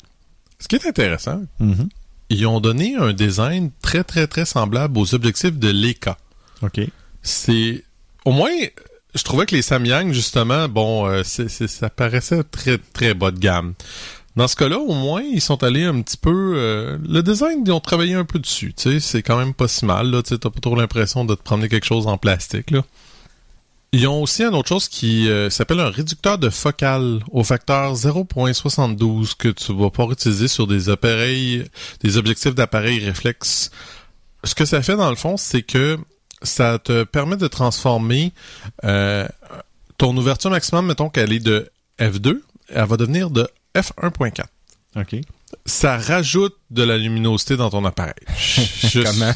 Ce 0.59 0.69
qui 0.69 0.77
est 0.77 0.87
intéressant, 0.87 1.43
Mhm. 1.59 1.89
Ils 2.31 2.47
ont 2.47 2.61
donné 2.61 2.97
un 2.97 3.13
design 3.13 3.71
très 3.83 4.05
très 4.05 4.27
très 4.27 4.45
semblable 4.45 4.99
aux 4.99 5.15
objectifs 5.15 5.59
de 5.59 5.69
Leica. 5.69 6.17
OK. 6.63 6.81
C'est 7.23 7.85
au 8.25 8.33
moins 8.33 8.51
je 9.15 9.23
trouvais 9.25 9.47
que 9.47 9.55
les 9.55 9.63
Samyang 9.63 10.13
justement, 10.13 10.69
bon, 10.69 11.07
euh, 11.07 11.23
ça 11.23 11.91
paraissait 11.91 12.43
très 12.45 12.79
très 12.79 13.15
bas 13.15 13.31
de 13.31 13.39
gamme. 13.39 13.75
Dans 14.35 14.49
ce 14.49 14.57
cas-là, 14.57 14.79
au 14.79 14.95
moins, 14.95 15.21
ils 15.21 15.43
sont 15.43 15.63
allés 15.63 15.85
un 15.85 16.01
petit 16.01 16.17
peu... 16.17 16.55
euh, 16.57 16.97
le 17.07 17.23
design, 17.23 17.65
ils 17.67 17.73
ont 17.73 17.81
travaillé 17.81 18.15
un 18.15 18.25
peu 18.25 18.39
dessus. 18.39 18.73
Tu 18.73 18.93
sais, 18.93 19.01
c'est 19.01 19.23
quand 19.23 19.37
même 19.37 19.53
pas 19.53 19.69
si 19.69 19.85
mal. 19.85 20.11
Là, 20.11 20.23
tu 20.23 20.31
sais, 20.31 20.39
t'as 20.39 20.49
pas 20.49 20.61
trop 20.61 20.75
l'impression 20.75 21.27
de 21.27 21.35
te 21.35 21.43
promener 21.43 21.69
quelque 21.69 21.85
chose 21.85 22.07
en 22.07 22.17
plastique. 22.17 22.71
Là. 22.71 22.83
Ils 23.95 24.09
ont 24.09 24.23
aussi 24.23 24.43
une 24.43 24.55
autre 24.55 24.71
chose 24.71 24.89
qui 24.89 25.29
euh, 25.29 25.51
s'appelle 25.51 25.81
un 25.81 25.91
réducteur 25.91 26.39
de 26.39 26.49
focale 26.49 27.21
au 27.31 27.45
facteur 27.45 27.95
0.72 27.95 29.35
que 29.37 29.49
tu 29.49 29.75
vas 29.75 29.91
pouvoir 29.91 30.13
utiliser 30.13 30.49
sur 30.49 30.67
des 30.67 30.89
appareils, 30.89 31.67
des 32.01 32.17
objectifs 32.17 32.55
d'appareils 32.55 33.05
réflexes. 33.05 33.71
Ce 34.45 34.55
que 34.55 34.65
ça 34.65 34.81
fait 34.81 34.97
dans 34.97 35.11
le 35.11 35.17
fond, 35.17 35.37
c'est 35.37 35.61
que 35.61 35.99
ça 36.41 36.79
te 36.79 37.05
permet 37.05 37.37
de 37.37 37.47
transformer 37.49 38.33
euh, 38.85 39.29
ton 39.99 40.17
ouverture 40.17 40.51
maximum, 40.51 40.87
mettons 40.87 41.11
qu'elle 41.11 41.33
est 41.35 41.45
de 41.45 41.71
F2, 41.99 42.41
elle 42.71 42.87
va 42.87 42.97
devenir 42.97 43.29
de 43.29 43.47
F1.4. 43.75 44.45
OK. 44.97 45.17
Ça 45.67 45.97
rajoute 45.97 46.57
de 46.71 46.83
la 46.83 46.99
luminosité 46.99 47.57
dans 47.57 47.71
ton 47.71 47.85
appareil. 47.85 48.15
Comment? 48.93 49.33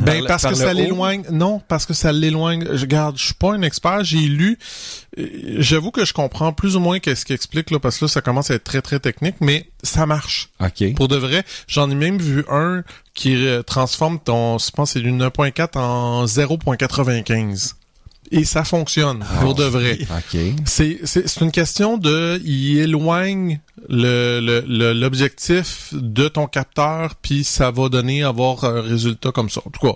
ben, 0.00 0.24
parce 0.26 0.42
par 0.42 0.52
que 0.52 0.58
ça 0.58 0.72
l'éloigne. 0.72 1.24
Non, 1.30 1.60
parce 1.68 1.86
que 1.86 1.94
ça 1.94 2.12
l'éloigne. 2.12 2.66
Je 2.72 2.86
garde, 2.86 3.18
je 3.18 3.24
suis 3.24 3.34
pas 3.34 3.52
un 3.52 3.62
expert, 3.62 4.04
j'ai 4.04 4.20
lu. 4.20 4.58
Euh, 5.18 5.56
J'avoue 5.58 5.90
que 5.90 6.04
je 6.04 6.12
comprends 6.12 6.52
plus 6.52 6.76
ou 6.76 6.80
moins 6.80 6.98
qu'est-ce 6.98 7.24
qu'il 7.24 7.34
explique 7.34 7.70
là, 7.70 7.78
parce 7.78 7.98
que 7.98 8.04
là, 8.04 8.08
ça 8.08 8.20
commence 8.20 8.50
à 8.50 8.54
être 8.54 8.64
très 8.64 8.82
très 8.82 9.00
technique, 9.00 9.36
mais 9.40 9.68
ça 9.82 10.06
marche. 10.06 10.50
OK. 10.60 10.94
Pour 10.94 11.08
de 11.08 11.16
vrai, 11.16 11.44
j'en 11.66 11.90
ai 11.90 11.94
même 11.94 12.18
vu 12.18 12.44
un 12.50 12.84
qui 13.14 13.46
euh, 13.46 13.62
transforme 13.62 14.18
ton, 14.18 14.58
je 14.58 14.70
pense, 14.70 14.92
c'est 14.92 15.00
d'une 15.00 15.22
1.4 15.22 15.78
en 15.78 16.24
0.95. 16.24 17.74
Et 18.32 18.44
ça 18.44 18.64
fonctionne, 18.64 19.24
pour 19.40 19.54
de 19.54 19.64
vrai. 19.64 19.98
OK. 20.02 20.40
C'est, 20.64 21.00
c'est, 21.04 21.28
c'est 21.28 21.40
une 21.42 21.50
question 21.52 21.98
de, 21.98 22.40
il 22.44 22.78
éloigne 22.78 23.60
le, 23.88 24.40
le- 24.40 24.64
le- 24.66 24.92
l'objectif 24.94 25.88
de 25.92 26.28
ton 26.28 26.46
capteur, 26.46 27.14
puis 27.16 27.44
ça 27.44 27.70
va 27.70 27.88
donner 27.88 28.22
avoir 28.22 28.64
un 28.64 28.80
résultat 28.80 29.32
comme 29.32 29.50
ça. 29.50 29.60
En 29.66 29.70
tout 29.70 29.86
cas, 29.86 29.94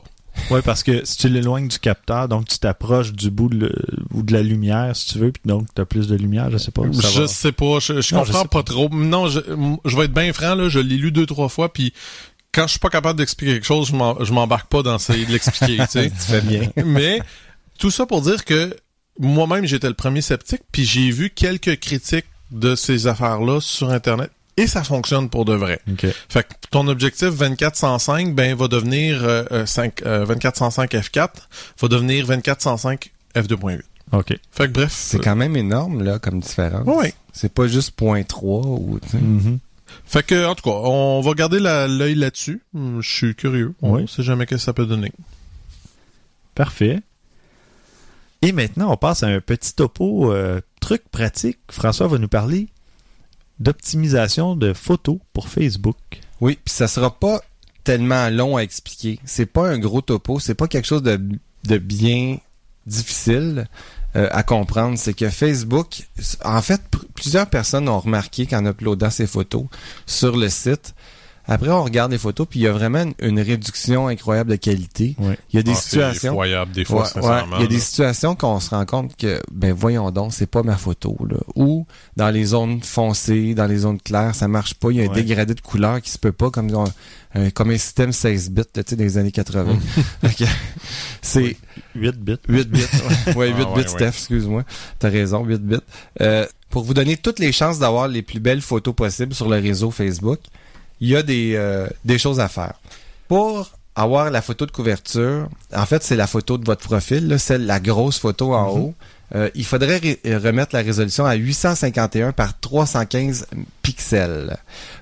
Oui, 0.51 0.61
parce 0.65 0.83
que 0.83 1.05
si 1.07 1.17
tu 1.17 1.29
l'éloignes 1.31 1.69
du 1.69 1.79
capteur, 1.79 2.29
donc 2.29 2.47
tu 2.47 2.59
t'approches 2.59 3.13
du 3.13 3.31
bout 3.31 3.49
de, 3.49 3.57
le- 3.67 3.73
ou 4.13 4.23
de 4.23 4.33
la 4.35 4.43
lumière, 4.43 4.95
si 4.95 5.07
tu 5.15 5.19
veux, 5.19 5.33
puis 5.33 5.43
donc 5.47 5.67
tu 5.75 5.81
as 5.81 5.87
plus 5.87 6.09
de 6.09 6.15
lumière, 6.17 6.51
je 6.51 6.59
sais 6.59 6.71
pas. 6.73 6.83
ça 6.93 7.09
je 7.09 7.21
va. 7.23 7.27
sais 7.29 7.53
pas, 7.53 7.79
je, 7.81 8.01
je 8.03 8.15
Non, 8.15 8.25
je 8.25 8.33
comprends 8.33 8.45
pas 8.47 8.63
trop. 8.63 8.89
Non, 8.91 9.29
je, 9.29 9.41
je 9.87 9.97
vais 9.97 10.05
être 10.05 10.13
bien 10.15 10.33
franc, 10.35 10.55
là, 10.55 10.69
je 10.69 10.79
l'ai 10.79 10.97
lu 10.97 11.11
deux, 11.11 11.25
trois 11.27 11.49
fois, 11.49 11.73
puis 11.73 11.95
quand 12.53 12.67
je 12.67 12.73
suis 12.73 12.81
pas 12.81 12.89
capable 12.91 13.19
d'expliquer 13.19 13.55
quelque 13.55 13.67
chose, 13.67 13.89
je, 13.89 13.95
m'en- 13.95 14.23
je 14.23 14.33
m'embarque 14.33 14.69
pas 14.69 14.83
dans 14.83 14.97
essayer 14.97 15.25
de 15.27 15.33
l'expliquer, 15.33 15.77
tu 15.85 15.87
sais. 15.89 16.11
Tu 16.11 16.17
fais 16.17 16.41
bien. 16.43 16.71
Mais 16.85 17.21
tout 17.79 17.91
ça 17.91 18.07
pour 18.07 18.23
dire 18.23 18.45
que 18.45 18.77
moi-même, 19.19 19.65
j'étais 19.67 19.89
le 19.89 19.95
premier 19.95 20.21
sceptique, 20.21 20.63
puis 20.73 20.85
j'ai 20.85 21.11
vu 21.11 21.31
quelques 21.31 21.79
critiques 21.81 22.27
de 22.51 22.75
ces 22.75 23.07
affaires-là 23.07 23.61
sur 23.61 23.91
Internet, 23.91 24.31
et 24.57 24.67
ça 24.67 24.85
fonctionne 24.85 25.29
pour 25.31 25.45
de 25.45 25.55
vrai. 25.55 25.81
OK. 25.91 26.07
Fait 26.29 26.43
que 26.45 26.53
ton 26.71 26.87
objectif 26.89 27.37
2405, 27.37 28.35
ben, 28.35 28.55
va 28.55 28.69
devenir 28.69 29.23
euh, 29.25 29.45
euh, 29.53 29.67
5, 29.67 30.03
euh, 30.07 30.27
2405 30.27 30.93
f4, 30.93 31.29
va 31.81 31.89
devenir 31.89 32.27
2405 32.27 33.11
f2.8. 33.35 33.81
OK. 34.13 34.29
Fait 34.53 34.67
que 34.69 34.73
bref. 34.73 34.93
C'est 34.93 35.19
quand 35.19 35.35
même 35.37 35.57
énorme, 35.57 36.03
là, 36.05 36.19
comme 36.19 36.41
différence. 36.41 36.87
euh, 36.87 36.93
ouais. 36.93 37.13
C'est 37.33 37.53
pas 37.53 37.67
juste 37.67 37.91
point 37.93 38.23
3 38.23 38.61
ou, 38.67 38.99
tu 39.03 39.09
sais. 39.11 39.19
Mhm. 39.19 39.59
Fait 40.07 40.25
que, 40.25 40.47
en 40.47 40.55
tout 40.55 40.63
cas, 40.63 40.71
on 40.77 41.21
va 41.21 41.33
garder 41.35 41.59
l'œil 41.61 42.15
là-dessus. 42.15 42.61
Hum, 42.75 43.01
Je 43.03 43.09
suis 43.11 43.35
curieux. 43.35 43.75
On 43.83 43.95
Oui. 43.97 44.07
sait 44.09 44.23
jamais 44.23 44.45
ce 44.45 44.51
que 44.51 44.57
ça 44.59 44.73
peut 44.73 44.87
donner. 44.87 45.11
Parfait. 46.55 47.01
Et 48.47 48.53
maintenant, 48.53 48.93
on 48.93 48.97
passe 48.97 49.25
à 49.25 49.27
un 49.27 49.41
petit 49.41 49.75
topo 49.75 50.33
euh, 50.33 50.61
truc 50.81 51.03
pratique. 51.11 51.59
François 51.69 52.07
va 52.07 52.17
nous 52.17 52.29
parler 52.29 52.69
d'optimisation 53.59 54.55
de 54.55 54.73
photos 54.73 55.19
pour 55.33 55.49
Facebook. 55.49 55.97
Oui, 56.41 56.57
puis 56.65 56.73
ça 56.73 56.87
sera 56.87 57.11
pas 57.19 57.41
tellement 57.83 58.31
long 58.31 58.57
à 58.57 58.61
expliquer. 58.61 59.19
C'est 59.25 59.47
pas 59.47 59.69
un 59.69 59.81
gros 59.81 60.01
topo, 60.01 60.39
c'est 60.39 60.55
pas 60.55 60.69
quelque 60.69 60.85
chose 60.85 61.03
de, 61.03 61.19
bien 61.79 62.39
difficile 62.87 63.67
euh, 64.15 64.29
à 64.31 64.45
comprendre. 64.45 64.97
C'est 64.97 65.15
que 65.15 65.29
Facebook, 65.29 66.05
en 66.45 66.63
fait, 66.63 66.81
plusieurs 67.17 67.51
personnes 67.51 67.89
ont 67.89 67.99
remarqué 67.99 68.47
qu'en 68.47 68.65
uploadant 68.65 69.11
ces 69.11 69.27
photos 69.27 69.65
sur 70.07 70.37
le 70.37 70.49
site, 70.51 70.95
après 71.49 71.71
on 71.71 71.85
regarde 71.85 72.13
les 72.13 72.19
photos, 72.19 72.47
puis 72.49 72.61
il 72.61 72.63
y 72.65 72.67
a 72.67 72.73
vraiment 72.73 73.05
une, 73.21 73.41
réduction 73.41 74.09
incroyable 74.09 74.51
de 74.51 74.57
qualité. 74.57 75.15
Ouais. 75.19 75.39
Il 75.53 75.57
y 75.57 75.59
a 75.59 75.63
des 75.63 75.73
Ah, 75.73 75.75
c'est 75.75 75.83
situations. 75.83 76.33
effroyable, 76.33 76.73
des 76.73 76.85
fois, 76.85 76.97
Ouais, 76.97 77.03
ouais. 77.03 77.23
sincèrement. 77.23 77.57
Il 77.59 77.63
y 77.63 77.65
a 77.65 77.69
des 77.69 77.79
situations 77.79 78.35
qu'on 78.35 78.59
se 78.61 78.71
rend 78.71 78.85
compte 78.87 79.17
que, 79.17 79.41
ben 79.53 79.73
voyons 79.73 80.11
donc, 80.11 80.33
c'est 80.33 80.47
pas 80.51 80.63
ma 80.63 80.77
photo. 80.77 81.17
Là. 81.29 81.37
Ou 81.55 81.87
dans 82.17 82.31
les 82.31 82.45
zones 82.47 82.83
foncées, 82.83 83.55
dans 83.55 83.67
les 83.67 83.79
zones 83.79 84.01
claires, 84.01 84.35
ça 84.35 84.49
marche 84.49 84.75
pas. 84.75 84.91
Il 84.91 84.97
y 84.97 85.01
a 85.07 85.11
un 85.11 85.15
dégradé 85.15 85.55
de 85.55 85.61
couleur 85.61 86.01
qui 86.03 86.11
se 86.11 86.19
peut 86.19 86.33
pas 86.33 86.51
comme, 86.51 86.73
un- 86.75 86.85
un- 87.35 87.51
comme 87.51 87.71
un 87.71 87.79
système 87.79 88.13
16 88.13 88.51
bits 88.51 88.63
tu 88.73 88.83
sais, 88.87 88.97
des 88.97 89.19
années 89.19 89.31
80. 89.33 89.77
Fait 90.25 90.45
que 90.45 90.51
c'est 91.23 91.57
8 91.95 92.17
bits. 92.17 92.37
8 92.49 92.69
bits. 92.69 92.81
Ouais, 93.29 93.35
ouais, 93.37 93.49
8 93.49 93.55
Ah, 93.61 93.75
bits, 93.75 93.81
ouais. 93.83 93.89
Steph, 93.89 94.09
excuse-moi. 94.09 94.65
T'as 94.99 95.11
raison, 95.11 95.45
8 95.45 95.61
bits. 95.63 95.77
Euh, 96.21 96.47
pour 96.71 96.83
vous 96.85 96.95
donner 96.95 97.17
toutes 97.17 97.39
les 97.39 97.53
chances 97.53 97.79
d'avoir 97.79 98.09
les 98.09 98.23
plus 98.23 98.41
belles 98.41 98.61
photos 98.61 98.95
possibles 98.95 99.35
sur 99.35 99.49
le 99.49 99.57
réseau 99.59 99.91
Facebook, 99.91 100.41
il 101.01 101.09
y 101.09 101.17
a 101.17 101.23
des, 101.23 101.55
euh, 101.57 101.87
des 102.05 102.19
choses 102.19 102.41
à 102.41 102.49
faire. 102.49 102.75
Pour 103.29 103.71
avoir 103.95 104.31
la 104.31 104.43
photo 104.43 104.67
de 104.67 104.71
couverture, 104.71 105.49
en 105.75 105.87
fait, 105.87 106.03
c'est 106.03 106.17
la 106.17 106.27
photo 106.27 106.59
de 106.59 106.65
votre 106.65 106.83
profil, 106.87 107.29
là, 107.29 107.39
celle, 107.39 107.67
la 107.67 107.81
grosse 107.81 108.19
photo 108.19 108.55
en 108.55 108.69
haut. 108.77 108.95
Euh, 109.35 109.51
il 109.57 109.65
faudrait 109.65 109.97
ré- 109.99 110.21
remettre 110.25 110.75
la 110.77 110.83
résolution 110.83 111.25
à 111.27 111.35
851 111.35 112.31
par 112.33 112.59
315 112.61 113.47
pixels. 113.83 114.57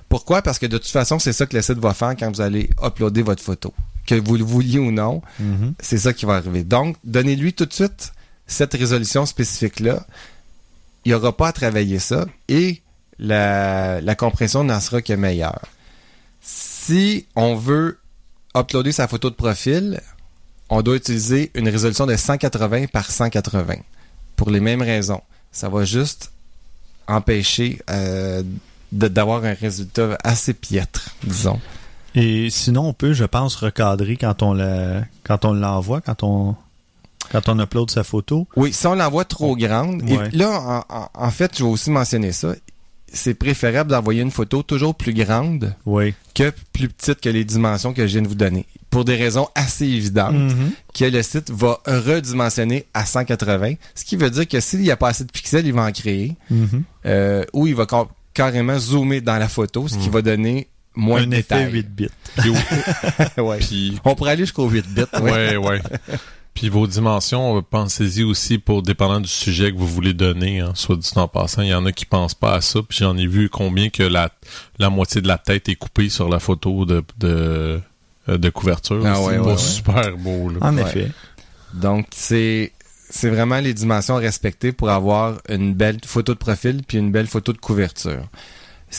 Pourquoi? 0.09 0.41
Parce 0.41 0.57
que 0.59 0.65
de 0.65 0.77
toute 0.79 0.89
façon, 0.89 1.19
c'est 1.19 1.33
ça 1.33 1.45
que 1.45 1.55
le 1.55 1.61
site 1.61 1.77
va 1.77 1.93
faire 1.93 2.15
quand 2.17 2.31
vous 2.33 2.41
allez 2.41 2.69
uploader 2.83 3.21
votre 3.21 3.43
photo. 3.43 3.73
Que 4.07 4.15
vous 4.15 4.35
le 4.37 4.43
vouliez 4.43 4.79
ou 4.79 4.91
non, 4.91 5.21
Mhm. 5.39 5.73
c'est 5.79 5.97
ça 5.99 6.13
qui 6.13 6.25
va 6.25 6.35
arriver. 6.35 6.63
Donc, 6.63 6.95
donnez-lui 7.03 7.53
tout 7.53 7.65
de 7.65 7.73
suite 7.73 8.13
cette 8.47 8.73
résolution 8.73 9.25
spécifique-là. 9.25 10.05
Il 11.03 11.09
n'y 11.09 11.13
aura 11.13 11.35
pas 11.35 11.49
à 11.49 11.51
travailler 11.53 11.99
ça 11.99 12.25
et 12.47 12.81
la, 13.19 14.01
la 14.01 14.15
compression 14.15 14.63
n'en 14.63 14.79
sera 14.79 15.01
que 15.03 15.13
meilleure. 15.13 15.61
Si 16.85 17.25
on 17.35 17.55
veut 17.55 17.97
uploader 18.55 18.91
sa 18.91 19.07
photo 19.07 19.29
de 19.31 19.35
profil, 19.35 20.01
on 20.69 20.81
doit 20.83 20.95
utiliser 20.97 21.51
une 21.55 21.67
résolution 21.69 22.05
de 22.05 22.15
180 22.15 22.87
par 22.87 23.09
180 23.09 23.75
pour 24.35 24.49
les 24.51 24.59
mêmes 24.59 24.81
raisons. 24.83 25.21
Ça 25.51 25.67
va 25.69 25.83
juste 25.85 26.31
empêcher 27.07 27.81
euh, 27.89 28.43
d'avoir 28.91 29.43
un 29.45 29.53
résultat 29.53 30.17
assez 30.23 30.53
piètre, 30.53 31.09
disons. 31.23 31.59
Et 32.13 32.49
sinon, 32.49 32.89
on 32.89 32.93
peut, 32.93 33.13
je 33.13 33.25
pense, 33.25 33.55
recadrer 33.55 34.15
quand 34.17 34.43
on 34.43 34.53
la, 34.53 35.03
quand 35.23 35.43
on 35.45 35.53
l'envoie, 35.53 36.01
quand 36.01 36.23
on, 36.23 36.55
quand 37.31 37.49
on 37.49 37.59
upload 37.59 37.89
sa 37.91 38.03
photo. 38.03 38.47
Oui, 38.55 38.71
si 38.73 38.85
on 38.87 38.95
l'envoie 38.95 39.25
trop 39.25 39.55
grande, 39.55 40.01
Ouais. 40.03 40.29
et 40.31 40.37
là, 40.37 40.85
en 41.13 41.31
fait, 41.31 41.57
je 41.57 41.63
vais 41.63 41.69
aussi 41.69 41.89
mentionner 41.91 42.31
ça. 42.31 42.53
C'est 43.11 43.33
préférable 43.33 43.91
d'envoyer 43.91 44.21
une 44.21 44.31
photo 44.31 44.61
toujours 44.63 44.93
plus 44.95 45.13
grande 45.13 45.73
Oui. 45.85 46.13
que 46.33 46.51
plus 46.73 46.89
petite 46.89 47.21
que 47.21 47.29
les 47.29 47.45
dimensions 47.45 47.93
que 47.93 48.05
je 48.07 48.13
viens 48.13 48.21
de 48.23 48.27
vous 48.27 48.35
donner. 48.35 48.65
Pour 48.89 49.05
des 49.05 49.15
raisons 49.15 49.47
assez 49.55 49.85
évidentes, 49.85 50.33
Mhm. 50.35 50.71
que 50.93 51.05
le 51.05 51.21
site 51.21 51.49
va 51.51 51.79
redimensionner 51.85 52.85
à 52.93 53.05
180, 53.05 53.75
ce 53.93 54.03
qui 54.05 54.15
veut 54.15 54.29
dire 54.29 54.47
que 54.47 54.59
s'il 54.59 54.79
n'y 54.81 54.91
a 54.91 54.97
pas 54.97 55.09
assez 55.09 55.23
de 55.23 55.31
pixels, 55.31 55.65
il 55.65 55.73
va 55.73 55.83
en 55.83 55.91
créer, 55.91 56.35
Mhm. 56.49 56.83
euh, 57.05 57.43
ou 57.53 57.67
il 57.67 57.75
va 57.75 57.85
car- 57.85 58.07
carrément 58.33 58.77
zoomer 58.79 59.21
dans 59.21 59.37
la 59.37 59.47
photo, 59.47 59.87
ce 59.87 59.97
qui 59.97 60.09
va 60.09 60.21
donner 60.21 60.67
moins 60.95 61.21
Un 61.23 61.27
de 61.27 61.35
effet 61.35 61.55
détails. 61.67 61.71
8 61.73 61.89
bits. 61.95 62.07
Puis, 62.37 62.49
Ouais. 63.37 63.57
puis- 63.59 63.99
On 64.05 64.15
pourrait 64.15 64.31
aller 64.31 64.43
jusqu'au 64.43 64.69
8 64.69 64.85
bits. 64.87 65.01
ouais. 65.21 65.57
ouais, 65.57 65.57
ouais. 65.57 65.81
Puis 66.55 66.69
vos 66.69 66.87
dimensions, 66.87 67.57
euh, 67.57 67.61
pensez-y 67.61 68.23
aussi 68.23 68.57
pour 68.57 68.81
dépendant 68.81 69.19
du 69.19 69.27
sujet 69.29 69.71
que 69.71 69.77
vous 69.77 69.87
voulez 69.87 70.13
donner. 70.13 70.61
Hein, 70.61 70.71
soit 70.73 70.95
dit 70.95 71.11
en 71.15 71.27
passant, 71.27 71.61
il 71.61 71.67
y 71.67 71.73
en 71.75 71.85
a 71.85 71.91
qui 71.91 72.05
pensent 72.05 72.33
pas 72.33 72.53
à 72.55 72.61
ça. 72.61 72.79
Puis 72.81 72.99
j'en 72.99 73.15
ai 73.17 73.27
vu 73.27 73.49
combien 73.49 73.89
que 73.89 74.03
la 74.03 74.29
la 74.79 74.89
moitié 74.89 75.21
de 75.21 75.27
la 75.27 75.37
tête 75.37 75.69
est 75.69 75.75
coupée 75.75 76.09
sur 76.09 76.29
la 76.29 76.39
photo 76.39 76.85
de 76.85 77.03
de, 77.19 77.79
euh, 78.29 78.37
de 78.37 78.49
couverture. 78.49 79.03
Ah 79.05 79.15
c'est 79.15 79.21
ouais, 79.27 79.35
pas 79.37 79.43
ouais, 79.43 79.51
ouais. 79.51 79.57
super 79.57 80.17
beau. 80.17 80.49
Là. 80.49 80.57
En 80.61 80.75
Ouais. 80.77 80.81
effet. 80.83 81.11
Donc, 81.73 82.07
c'est 82.15 82.71
c'est 83.09 83.29
vraiment 83.29 83.59
les 83.59 83.73
dimensions 83.73 84.15
à 84.15 84.19
respecter 84.19 84.71
pour 84.71 84.89
avoir 84.89 85.35
une 85.49 85.73
belle 85.73 85.99
photo 86.05 86.33
de 86.33 86.39
profil 86.39 86.81
puis 86.87 86.97
une 86.97 87.11
belle 87.11 87.27
photo 87.27 87.51
de 87.53 87.57
couverture. 87.59 88.23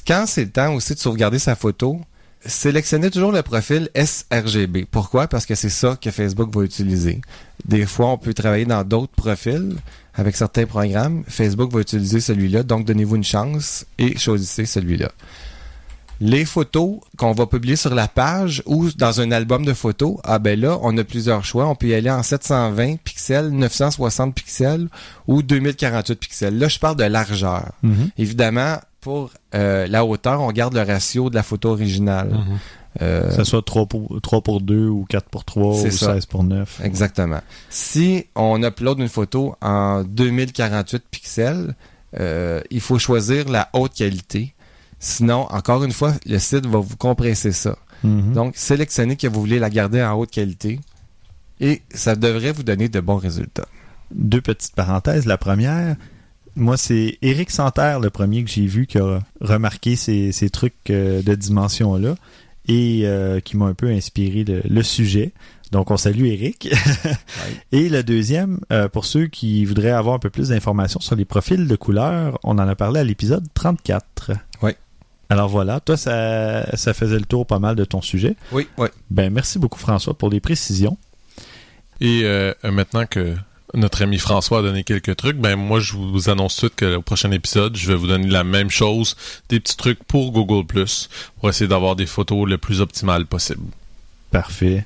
Quand 0.07 0.25
c'est 0.27 0.45
le 0.45 0.51
temps 0.51 0.75
aussi 0.75 0.95
de 0.95 0.99
sauvegarder 0.99 1.39
sa 1.39 1.57
photo, 1.57 2.01
sélectionnez 2.47 3.11
toujours 3.11 3.33
le 3.33 3.43
profil 3.43 3.88
sRGB. 3.95 4.87
Pourquoi? 4.91 5.26
Parce 5.26 5.47
que 5.47 5.55
c'est 5.55 5.71
ça 5.71 5.97
que 6.00 6.11
Facebook 6.11 6.55
va 6.55 6.62
utiliser. 6.62 7.21
Des 7.65 7.87
fois, 7.87 8.09
on 8.09 8.19
peut 8.19 8.35
travailler 8.35 8.65
dans 8.65 8.85
d'autres 8.85 9.15
profils 9.15 9.76
avec 10.15 10.37
certains 10.37 10.67
programmes. 10.67 11.25
Facebook 11.29 11.73
va 11.73 11.81
utiliser 11.81 12.21
celui-là, 12.21 12.62
donc 12.62 12.85
donnez-vous 12.87 13.17
une 13.17 13.25
chance 13.25 13.87
et 13.99 14.17
choisissez 14.19 14.67
celui-là. 14.67 15.11
Les 16.19 16.47
photos 16.47 17.00
qu'on 17.19 17.33
va 17.33 17.47
publier 17.47 17.76
sur 17.76 17.95
la 17.95 18.09
page 18.09 18.62
ou 18.65 18.91
dans 18.91 19.21
un 19.21 19.31
album 19.33 19.67
de 19.67 19.75
photos, 19.75 20.17
ah 20.25 20.38
ben 20.38 20.59
là, 20.59 20.79
on 20.81 20.97
a 20.97 21.05
plusieurs 21.05 21.45
choix. 21.45 21.67
On 21.67 21.75
peut 21.75 21.88
y 21.88 21.95
aller 21.95 22.11
en 22.11 22.23
720 22.23 22.97
pixels, 23.05 23.50
960 23.50 24.35
pixels 24.35 24.88
ou 25.26 25.43
2048 25.43 26.19
pixels. 26.19 26.59
Là, 26.59 26.69
je 26.69 26.79
parle 26.79 26.97
de 26.97 27.05
largeur. 27.05 27.73
Mhm. 27.83 28.09
Évidemment, 28.17 28.79
pour 29.07 29.31
euh, 29.55 29.87
la 29.87 30.05
hauteur, 30.05 30.41
on 30.41 30.51
garde 30.51 30.75
le 30.75 30.83
ratio 30.83 31.31
de 31.31 31.37
la 31.37 31.45
photo 31.45 31.69
originale. 31.71 32.37
Euh, 33.01 33.29
Que 33.29 33.35
ce 33.37 33.45
soit 33.45 33.65
3 33.65 33.87
pour, 33.87 34.21
3 34.21 34.41
pour 34.41 34.61
2 34.61 34.89
ou 34.89 35.05
4 35.09 35.29
pour 35.29 35.45
3 35.45 35.77
C'est 35.77 35.89
ou 35.89 35.91
ça. 35.93 36.15
16 36.15 36.27
pour 36.27 36.43
9. 36.43 36.81
Exactement. 36.83 37.41
Si 37.71 38.27
on 38.35 38.61
upload 38.65 38.99
une 38.99 39.09
photo 39.09 39.54
en 39.63 40.02
2048 40.02 41.04
pixels, 41.09 41.76
euh, 42.19 42.61
il 42.73 42.80
faut 42.80 42.99
choisir 42.99 43.49
la 43.49 43.69
haute 43.75 43.95
qualité. 43.95 44.54
Sinon, 44.99 45.47
encore 45.52 45.85
une 45.85 45.93
fois, 45.93 46.15
le 46.26 46.41
site 46.41 46.67
va 46.67 46.80
vous 46.80 46.97
compresser 46.97 47.52
ça. 47.52 47.76
Mhm. 48.02 48.33
Donc, 48.33 48.57
sélectionnez 48.57 49.15
que 49.15 49.28
vous 49.28 49.39
voulez 49.39 49.61
la 49.61 49.71
garder 49.71 50.02
en 50.02 50.15
haute 50.15 50.33
qualité 50.33 50.80
et 51.61 51.83
ça 51.95 52.17
devrait 52.17 52.50
vous 52.50 52.65
donner 52.65 52.89
de 52.89 52.99
bons 52.99 53.19
résultats. 53.19 53.69
Deux 54.11 54.41
petites 54.41 54.75
parenthèses. 54.75 55.26
La 55.26 55.39
première, 55.39 55.95
moi, 56.56 56.76
c'est 56.76 57.19
Eric 57.23 57.50
Santerre, 57.50 58.00
le 58.00 58.10
premier 58.10 58.42
que 58.42 58.50
j'ai 58.50 58.66
vu, 58.66 58.86
qui 58.86 58.99
a 58.99 59.21
remarqué 59.40 59.95
ces, 59.95 60.32
ces 60.32 60.50
trucs 60.50 60.90
euh, 60.90 61.23
de 61.23 61.34
dimension-là 61.34 62.14
et 62.69 63.02
euh, 63.04 63.40
qui 63.40 63.56
m'a 63.56 63.66
un 63.66 63.75
peu 63.75 63.88
inspiré 63.88 64.42
le, 64.42 64.62
le 64.69 64.82
sujet. 64.82 65.32
Donc, 65.73 65.90
on 65.90 65.97
salue 65.97 66.26
Eric. 66.26 66.73
Et 67.73 67.88
le 67.88 68.02
deuxième, 68.02 68.60
euh, 68.73 68.88
pour 68.88 69.04
ceux 69.04 69.26
qui 69.26 69.64
voudraient 69.64 69.90
avoir 69.90 70.14
un 70.14 70.19
peu 70.19 70.30
plus 70.30 70.49
d'informations 70.50 71.00
sur 71.00 71.16
les 71.16 71.25
profils 71.25 71.66
de 71.66 71.76
couleurs, 71.76 72.38
on 72.45 72.52
en 72.52 72.69
a 72.69 72.75
parlé 72.76 73.00
à 73.00 73.04
l'épisode 73.04 73.45
34. 73.54 74.30
Oui. 74.62 74.73
Alors 75.28 75.49
voilà, 75.49 75.80
toi, 75.80 75.97
ça, 75.97 76.76
ça 76.76 76.95
faisait 76.95 77.19
le 77.19 77.25
tour 77.25 77.47
pas 77.47 77.58
mal 77.58 77.75
de 77.75 77.84
ton 77.84 78.00
sujet. 78.00 78.36
Oui, 78.52 78.69
oui. 78.78 78.88
Ben, 79.10 79.32
merci 79.32 79.58
beaucoup, 79.58 79.78
François, 79.78 80.14
pour 80.14 80.30
les 80.30 80.38
précisions. 80.38 80.97
Et 82.00 82.21
euh, 82.25 82.52
maintenant 82.62 83.06
que 83.06 83.34
notre 83.75 84.02
ami 84.02 84.19
François 84.19 84.61
a 84.61 84.63
donné 84.63 84.85
quelques 84.85 85.17
trucs, 85.17 85.37
ben 85.37 85.57
moi 85.57 85.81
je 85.81 85.95
vous 85.95 86.29
annonce 86.31 86.57
tout 86.57 86.67
de 86.67 86.71
suite 86.71 86.76
que 86.76 86.97
au 86.97 87.02
prochain 87.02 87.31
épisode, 87.33 87.76
je 87.76 87.89
vais 87.89 87.95
vous 87.97 88.07
donner 88.07 88.26
la 88.29 88.45
même 88.45 88.71
chose, 88.71 89.17
des 89.49 89.61
petits 89.61 89.76
trucs 89.76 90.02
pour 90.05 90.33
Google 90.33 90.67
Plus, 90.67 91.09
pour 91.39 91.49
essayer 91.49 91.69
d'avoir 91.69 91.97
des 91.97 92.07
photos 92.07 92.49
le 92.49 92.59
plus 92.59 92.81
optimales 92.81 93.26
possible. 93.26 93.63
Parfait. 94.31 94.85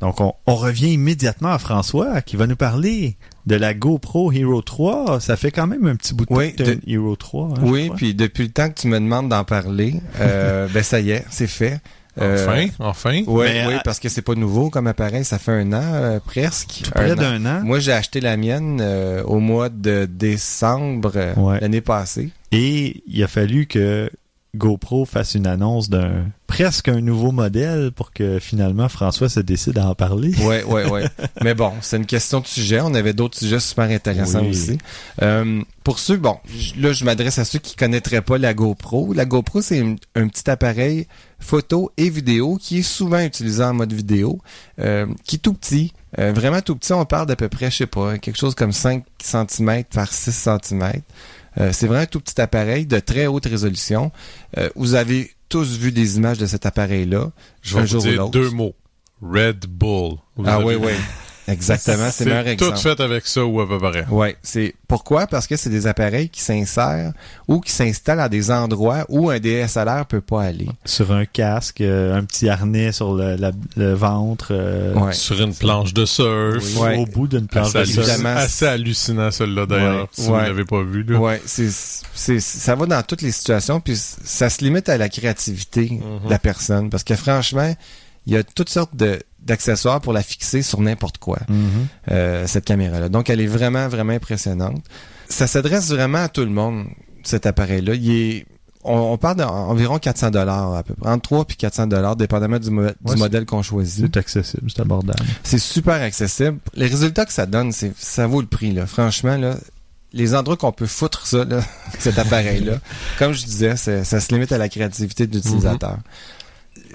Donc, 0.00 0.20
on, 0.20 0.34
on 0.46 0.56
revient 0.56 0.92
immédiatement 0.92 1.48
à 1.50 1.58
François 1.58 2.20
qui 2.20 2.36
va 2.36 2.46
nous 2.46 2.56
parler 2.56 3.16
de 3.46 3.54
la 3.54 3.72
GoPro 3.72 4.32
Hero 4.32 4.60
3. 4.60 5.20
Ça 5.20 5.36
fait 5.36 5.50
quand 5.50 5.66
même 5.66 5.86
un 5.86 5.96
petit 5.96 6.12
bout 6.14 6.26
de 6.26 6.32
Oui, 6.34 6.54
temps 6.54 6.64
de- 6.64 6.72
une 6.84 6.92
Hero 6.92 7.16
3. 7.16 7.48
hein, 7.56 7.62
Oui, 7.62 7.90
puis 7.96 8.14
depuis 8.14 8.42
le 8.44 8.50
temps 8.50 8.68
que 8.68 8.80
tu 8.80 8.88
me 8.88 8.98
demandes 8.98 9.28
d'en 9.30 9.44
parler, 9.44 9.94
euh, 10.20 10.68
ben 10.74 10.82
ça 10.82 11.00
y 11.00 11.10
est, 11.10 11.24
c'est 11.30 11.46
fait. 11.46 11.80
Euh, 12.20 12.44
Enfin, 12.46 12.66
enfin. 12.78 13.22
Oui, 13.26 13.46
oui, 13.66 13.74
parce 13.84 13.98
que 13.98 14.08
c'est 14.08 14.22
pas 14.22 14.34
nouveau 14.34 14.70
comme 14.70 14.86
appareil, 14.86 15.24
ça 15.24 15.38
fait 15.38 15.52
un 15.52 15.72
an 15.72 15.82
euh, 15.82 16.20
presque. 16.24 16.82
Tout 16.84 16.90
près 16.92 17.14
d'un 17.16 17.44
an. 17.44 17.60
Moi, 17.64 17.80
j'ai 17.80 17.92
acheté 17.92 18.20
la 18.20 18.36
mienne 18.36 18.78
euh, 18.80 19.22
au 19.24 19.40
mois 19.40 19.68
de 19.68 20.06
décembre 20.08 21.12
Ouais. 21.36 21.60
l'année 21.60 21.80
passée. 21.80 22.30
Et 22.52 23.02
il 23.08 23.22
a 23.22 23.26
fallu 23.28 23.66
que 23.66 24.10
GoPro 24.54 25.04
fasse 25.04 25.34
une 25.34 25.46
annonce 25.46 25.88
d'un 25.90 26.26
presque 26.46 26.88
un 26.88 27.00
nouveau 27.00 27.32
modèle 27.32 27.90
pour 27.90 28.12
que 28.12 28.38
finalement 28.38 28.88
François 28.88 29.28
se 29.28 29.40
décide 29.40 29.78
à 29.78 29.88
en 29.88 29.94
parler. 29.94 30.32
Ouais, 30.44 30.62
ouais, 30.64 30.88
ouais. 30.88 31.04
Mais 31.42 31.54
bon, 31.54 31.72
c'est 31.80 31.96
une 31.96 32.06
question 32.06 32.40
de 32.40 32.46
sujet. 32.46 32.80
On 32.80 32.94
avait 32.94 33.12
d'autres 33.12 33.38
sujets 33.38 33.58
super 33.60 33.90
intéressants 33.90 34.42
Oui. 34.42 34.50
aussi. 34.50 34.78
Euh, 35.22 35.62
pour 35.82 35.98
ceux, 35.98 36.16
bon, 36.16 36.36
là, 36.78 36.92
je 36.92 37.04
m'adresse 37.04 37.38
à 37.38 37.44
ceux 37.44 37.58
qui 37.58 37.74
connaîtraient 37.76 38.22
pas 38.22 38.38
la 38.38 38.54
GoPro. 38.54 39.12
La 39.12 39.24
GoPro, 39.24 39.62
c'est 39.62 39.80
un, 39.80 39.96
un 40.14 40.28
petit 40.28 40.48
appareil 40.48 41.06
photo 41.40 41.90
et 41.96 42.08
vidéo 42.08 42.56
qui 42.60 42.78
est 42.78 42.82
souvent 42.82 43.20
utilisé 43.20 43.62
en 43.64 43.74
mode 43.74 43.92
vidéo, 43.92 44.40
euh, 44.78 45.06
qui 45.24 45.36
est 45.36 45.40
tout 45.40 45.54
petit. 45.54 45.92
Euh, 46.18 46.32
vraiment 46.32 46.60
tout 46.60 46.76
petit, 46.76 46.92
on 46.92 47.04
parle 47.04 47.26
d'à 47.26 47.36
peu 47.36 47.48
près, 47.48 47.70
je 47.70 47.78
sais 47.78 47.86
pas, 47.86 48.18
quelque 48.18 48.38
chose 48.38 48.54
comme 48.54 48.70
5 48.72 49.04
cm 49.20 49.84
par 49.92 50.12
6 50.12 50.30
cm. 50.62 50.92
Euh, 51.58 51.70
c'est 51.72 51.86
vraiment 51.86 52.02
un 52.02 52.06
tout 52.06 52.20
petit 52.20 52.40
appareil 52.40 52.86
de 52.86 52.98
très 52.98 53.26
haute 53.26 53.46
résolution. 53.46 54.10
Euh, 54.58 54.68
vous 54.74 54.94
avez 54.94 55.30
tous 55.48 55.76
vu 55.78 55.92
des 55.92 56.16
images 56.16 56.38
de 56.38 56.46
cet 56.46 56.66
appareil-là. 56.66 57.30
Je 57.62 57.74
vais 57.74 57.80
un 57.80 57.84
vous 57.84 57.88
jour 57.88 58.02
dire 58.02 58.28
deux 58.28 58.50
mots. 58.50 58.74
Red 59.22 59.66
Bull. 59.66 60.16
Vous 60.36 60.44
Ah 60.46 60.60
oui, 60.60 60.74
vu? 60.74 60.86
oui. 60.86 60.92
Exactement, 61.46 62.08
c'est 62.10 62.24
le 62.24 62.30
meilleur 62.30 62.44
tout 62.56 62.64
exemple. 62.64 62.78
fait 62.78 63.00
avec 63.00 63.26
ça 63.26 63.44
ou 63.44 63.60
à 63.60 63.68
peu 63.68 63.78
près. 63.78 64.06
Ouais, 64.06 64.36
c'est 64.42 64.74
pourquoi? 64.88 65.26
Parce 65.26 65.46
que 65.46 65.56
c'est 65.56 65.70
des 65.70 65.86
appareils 65.86 66.28
qui 66.28 66.40
s'insèrent 66.40 67.12
ou 67.48 67.60
qui 67.60 67.70
s'installent 67.72 68.20
à 68.20 68.28
des 68.28 68.50
endroits 68.50 69.04
où 69.08 69.30
un 69.30 69.38
DSLR 69.38 70.06
peut 70.06 70.20
pas 70.20 70.42
aller. 70.44 70.68
Sur 70.84 71.12
un 71.12 71.24
casque, 71.26 71.80
euh, 71.80 72.16
un 72.16 72.24
petit 72.24 72.48
harnais 72.48 72.92
sur 72.92 73.14
le, 73.14 73.36
la- 73.36 73.52
le 73.76 73.92
ventre, 73.94 74.48
euh, 74.52 74.94
Ouais. 74.94 75.12
Sur 75.12 75.40
une 75.40 75.54
planche 75.54 75.92
de 75.92 76.04
surf. 76.06 76.62
oui, 76.76 76.80
Ouais. 76.80 76.96
au 76.98 77.06
bout 77.06 77.28
d'une 77.28 77.46
planche 77.46 77.74
Assez, 77.74 77.78
de 77.80 77.84
surf. 77.84 78.08
Évidemment. 78.08 78.36
assez 78.36 78.66
hallucinant 78.66 79.30
celui-là 79.30 79.66
d'ailleurs, 79.66 80.00
Ouais. 80.02 80.08
si 80.12 80.26
vous 80.28 80.36
l'avez 80.36 80.64
pas 80.64 80.82
vu. 80.82 81.02
Là. 81.04 81.18
Ouais, 81.18 81.42
c'est 81.46 81.68
c'est 82.14 82.40
ça 82.40 82.74
va 82.74 82.86
dans 82.86 83.02
toutes 83.02 83.22
les 83.22 83.32
situations 83.32 83.80
puis 83.80 83.96
ça 83.96 84.48
se 84.48 84.62
limite 84.64 84.88
à 84.88 84.96
la 84.98 85.08
créativité 85.08 85.90
Mhm. 85.90 86.26
de 86.26 86.30
la 86.30 86.38
personne 86.38 86.90
parce 86.90 87.04
que 87.04 87.14
franchement, 87.16 87.74
il 88.26 88.32
y 88.32 88.36
a 88.36 88.42
toutes 88.42 88.70
sortes 88.70 88.96
de 88.96 89.18
d'accessoires 89.44 90.00
pour 90.00 90.12
la 90.12 90.22
fixer 90.22 90.62
sur 90.62 90.80
n'importe 90.80 91.18
quoi. 91.18 91.38
Mhm. 91.48 91.68
euh, 92.10 92.46
cette 92.46 92.64
caméra-là. 92.64 93.08
Donc, 93.08 93.30
elle 93.30 93.40
est 93.40 93.46
vraiment, 93.46 93.88
vraiment 93.88 94.12
impressionnante. 94.12 94.82
Ça 95.28 95.46
s'adresse 95.46 95.88
vraiment 95.90 96.18
à 96.24 96.28
tout 96.28 96.42
le 96.42 96.50
monde, 96.50 96.86
cet 97.22 97.46
appareil-là. 97.46 97.94
Il 97.94 98.10
est, 98.10 98.46
on, 98.84 98.96
on 99.12 99.16
parle 99.18 99.36
d'environ 99.38 99.98
400 99.98 100.30
dollars 100.30 100.74
à 100.74 100.82
peu 100.82 100.94
près, 100.94 101.10
entre 101.10 101.22
3 101.22 101.44
et 101.50 101.54
400 101.54 101.86
dollars, 101.86 102.16
dépendamment 102.16 102.58
du, 102.58 102.70
mo- 102.70 102.86
du 102.86 102.92
c'est- 103.06 103.16
modèle 103.16 103.46
qu'on 103.46 103.62
choisit. 103.62 104.06
C'est 104.12 104.18
accessible, 104.18 104.70
c'est 104.70 104.80
abordable. 104.82 105.24
C'est 105.42 105.58
super 105.58 105.94
accessible. 106.02 106.58
Les 106.74 106.86
résultats 106.86 107.24
que 107.24 107.32
ça 107.32 107.46
donne, 107.46 107.72
c'est, 107.72 107.92
ça 107.98 108.26
vaut 108.26 108.40
le 108.42 108.46
prix, 108.46 108.72
là. 108.72 108.86
Franchement, 108.86 109.36
là, 109.38 109.56
les 110.12 110.34
endroits 110.34 110.56
qu'on 110.56 110.72
peut 110.72 110.86
foutre 110.86 111.26
ça, 111.26 111.44
là, 111.44 111.60
cet 111.98 112.18
appareil-là, 112.18 112.74
comme 113.18 113.32
je 113.32 113.44
disais, 113.44 113.76
ça 113.76 114.04
se 114.20 114.32
limite 114.34 114.52
à 114.52 114.58
la 114.58 114.68
créativité 114.68 115.26
de 115.26 115.34
l'utilisateur. 115.36 115.98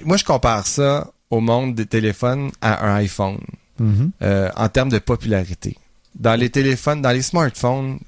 Moi, 0.04 0.16
je 0.16 0.24
compare 0.24 0.66
ça 0.66 1.10
au 1.30 1.40
monde 1.40 1.74
des 1.74 1.86
téléphones 1.86 2.50
à 2.60 2.86
un 2.86 2.94
iPhone 2.96 3.38
Mhm. 3.78 4.10
euh, 4.22 4.50
en 4.56 4.68
termes 4.68 4.90
de 4.90 4.98
popularité. 4.98 5.76
Dans 6.14 6.34
les 6.38 6.50
téléphones, 6.50 7.00
dans 7.00 7.12
les 7.12 7.22
smartphones, 7.22 7.98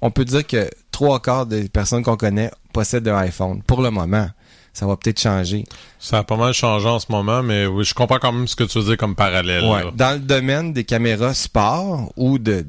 on 0.00 0.10
peut 0.10 0.24
dire 0.24 0.46
que 0.46 0.70
trois 0.90 1.20
quarts 1.20 1.46
des 1.46 1.68
personnes 1.68 2.02
qu'on 2.02 2.16
connaît 2.16 2.50
possèdent 2.72 3.08
un 3.08 3.16
iPhone. 3.18 3.60
Pour 3.66 3.82
le 3.82 3.90
moment, 3.90 4.28
ça 4.72 4.86
va 4.86 4.96
peut-être 4.96 5.20
changer. 5.20 5.64
Ça 5.98 6.18
a 6.18 6.24
pas 6.24 6.36
mal 6.36 6.52
changé 6.54 6.88
en 6.88 6.98
ce 6.98 7.06
moment, 7.10 7.42
mais 7.42 7.66
oui, 7.66 7.84
je 7.84 7.92
comprends 7.92 8.18
quand 8.18 8.32
même 8.32 8.46
ce 8.48 8.56
que 8.56 8.64
tu 8.64 8.78
veux 8.78 8.84
dire 8.84 8.96
comme 8.96 9.14
parallèle. 9.14 9.64
Ouais. 9.64 9.82
Dans 9.94 10.12
le 10.14 10.20
domaine 10.20 10.72
des 10.72 10.84
caméras 10.84 11.34
sport 11.34 12.12
ou 12.16 12.38
de, 12.38 12.66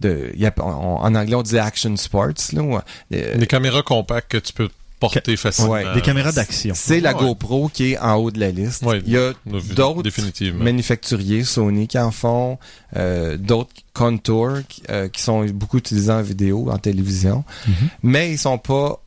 de 0.00 0.30
y 0.36 0.44
a- 0.46 0.52
on- 0.58 0.96
en 1.00 1.14
anglais 1.14 1.34
on 1.36 1.42
dit 1.42 1.58
action 1.58 1.96
sports, 1.96 2.28
là, 2.52 2.62
ou, 2.62 2.76
euh, 3.14 3.36
Des 3.38 3.46
caméras 3.46 3.82
compactes 3.82 4.30
que 4.30 4.38
tu 4.38 4.52
peux 4.52 4.68
porter 5.10 5.36
facilement. 5.36 5.70
Ouais. 5.72 5.94
Des 5.94 6.00
caméras 6.00 6.32
d'action. 6.32 6.72
c'est 6.74 7.00
la 7.00 7.14
Ouais. 7.14 7.20
GoPro 7.24 7.68
qui 7.68 7.92
est 7.92 7.98
en 7.98 8.14
haut 8.16 8.30
de 8.30 8.40
la 8.40 8.50
liste. 8.50 8.82
Ouais, 8.84 9.02
Il 9.06 9.12
y 9.12 9.16
a 9.18 9.32
d'autres 9.74 10.08
manufacturiers, 10.54 11.44
Sony 11.44 11.86
qui 11.88 11.98
en 11.98 12.10
font, 12.10 12.58
euh, 12.96 13.36
d'autres 13.36 13.70
Contour 13.94 14.58
qui, 14.68 14.82
euh, 14.88 15.08
qui 15.08 15.20
sont 15.20 15.44
beaucoup 15.46 15.76
utilisés 15.76 16.10
en 16.12 16.22
vidéo, 16.22 16.70
en 16.70 16.78
télévision, 16.78 17.44
Mhm. 17.68 17.74
mais 18.02 18.30
ils 18.32 18.38
sont 18.38 18.58
pas 18.58 18.98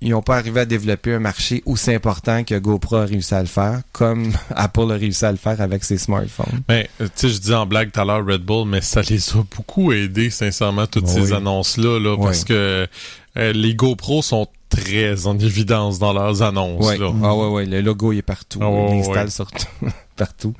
ils 0.00 0.10
n'ont 0.10 0.22
pas 0.22 0.36
arrivé 0.36 0.60
à 0.60 0.64
développer 0.64 1.12
un 1.14 1.18
marché 1.18 1.60
aussi 1.66 1.92
important 1.92 2.44
que 2.44 2.56
GoPro 2.56 2.94
a 2.98 3.04
réussi 3.04 3.34
à 3.34 3.40
le 3.40 3.48
faire, 3.48 3.80
comme 3.90 4.30
Apple 4.54 4.92
a 4.92 4.94
réussi 4.94 5.24
à 5.24 5.32
le 5.32 5.38
faire 5.38 5.60
avec 5.60 5.82
ses 5.82 5.98
smartphones. 5.98 6.60
Mais, 6.68 6.88
euh, 7.00 7.06
tu 7.16 7.26
sais, 7.28 7.34
je 7.34 7.38
dis 7.40 7.52
en 7.52 7.66
blague 7.66 7.90
tout 7.90 8.00
à 8.00 8.04
l'heure 8.04 8.24
Red 8.24 8.42
Bull, 8.42 8.68
mais 8.68 8.80
ça 8.80 9.00
les 9.02 9.30
a 9.30 9.42
beaucoup 9.56 9.90
aidés, 9.92 10.30
sincèrement, 10.30 10.86
toutes 10.86 11.06
Oui. 11.08 11.14
ces 11.14 11.32
annonces-là, 11.32 11.98
là, 11.98 12.14
Oui. 12.14 12.22
parce 12.22 12.44
que 12.44 12.86
euh, 13.38 13.52
les 13.52 13.74
GoPro 13.74 14.22
sont 14.22 14.46
très 14.68 15.26
en 15.26 15.38
évidence 15.38 15.98
dans 15.98 16.12
leurs 16.12 16.42
annonces, 16.42 16.86
Ouais. 16.86 16.98
là. 16.98 17.12
Ah 17.22 17.34
ouais, 17.34 17.48
ouais, 17.48 17.66
le 17.66 17.80
logo 17.80 18.12
il 18.12 18.18
est 18.18 18.22
partout. 18.22 18.58
Ah 18.62 18.68
il 18.90 18.96
l'installe 18.98 19.24
ouais. 19.26 19.30
surtout 19.30 19.66
partout. 20.16 20.54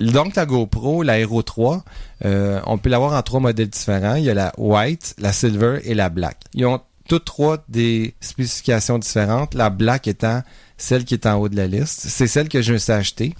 Donc 0.00 0.34
la 0.34 0.44
GoPro, 0.46 1.02
la 1.02 1.18
Hero 1.20 1.42
3, 1.42 1.84
euh, 2.24 2.60
on 2.66 2.78
peut 2.78 2.90
l'avoir 2.90 3.12
en 3.12 3.22
trois 3.22 3.40
modèles 3.40 3.68
différents. 3.68 4.16
Il 4.16 4.24
y 4.24 4.30
a 4.30 4.34
la 4.34 4.52
white, 4.58 5.14
la 5.18 5.32
silver 5.32 5.78
et 5.84 5.94
la 5.94 6.08
black. 6.08 6.38
Ils 6.54 6.66
ont 6.66 6.80
toutes 7.08 7.24
trois 7.26 7.58
des 7.68 8.14
spécifications 8.20 8.98
différentes. 8.98 9.54
La 9.54 9.70
black 9.70 10.08
étant 10.08 10.42
celle 10.76 11.04
qui 11.04 11.14
est 11.14 11.26
en 11.26 11.36
haut 11.36 11.48
de 11.48 11.56
la 11.56 11.66
liste. 11.68 12.00
C'est 12.08 12.26
celle 12.26 12.48
que 12.48 12.60
je 12.60 12.72
me 12.72 12.78
suis 12.78 12.92
achetée. 12.92 13.34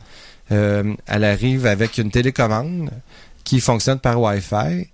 Euh, 0.52 0.94
elle 1.06 1.24
arrive 1.24 1.66
avec 1.66 1.98
une 1.98 2.10
télécommande 2.10 2.90
qui 3.42 3.60
fonctionne 3.60 3.98
par 3.98 4.20
Wi-Fi. 4.20 4.86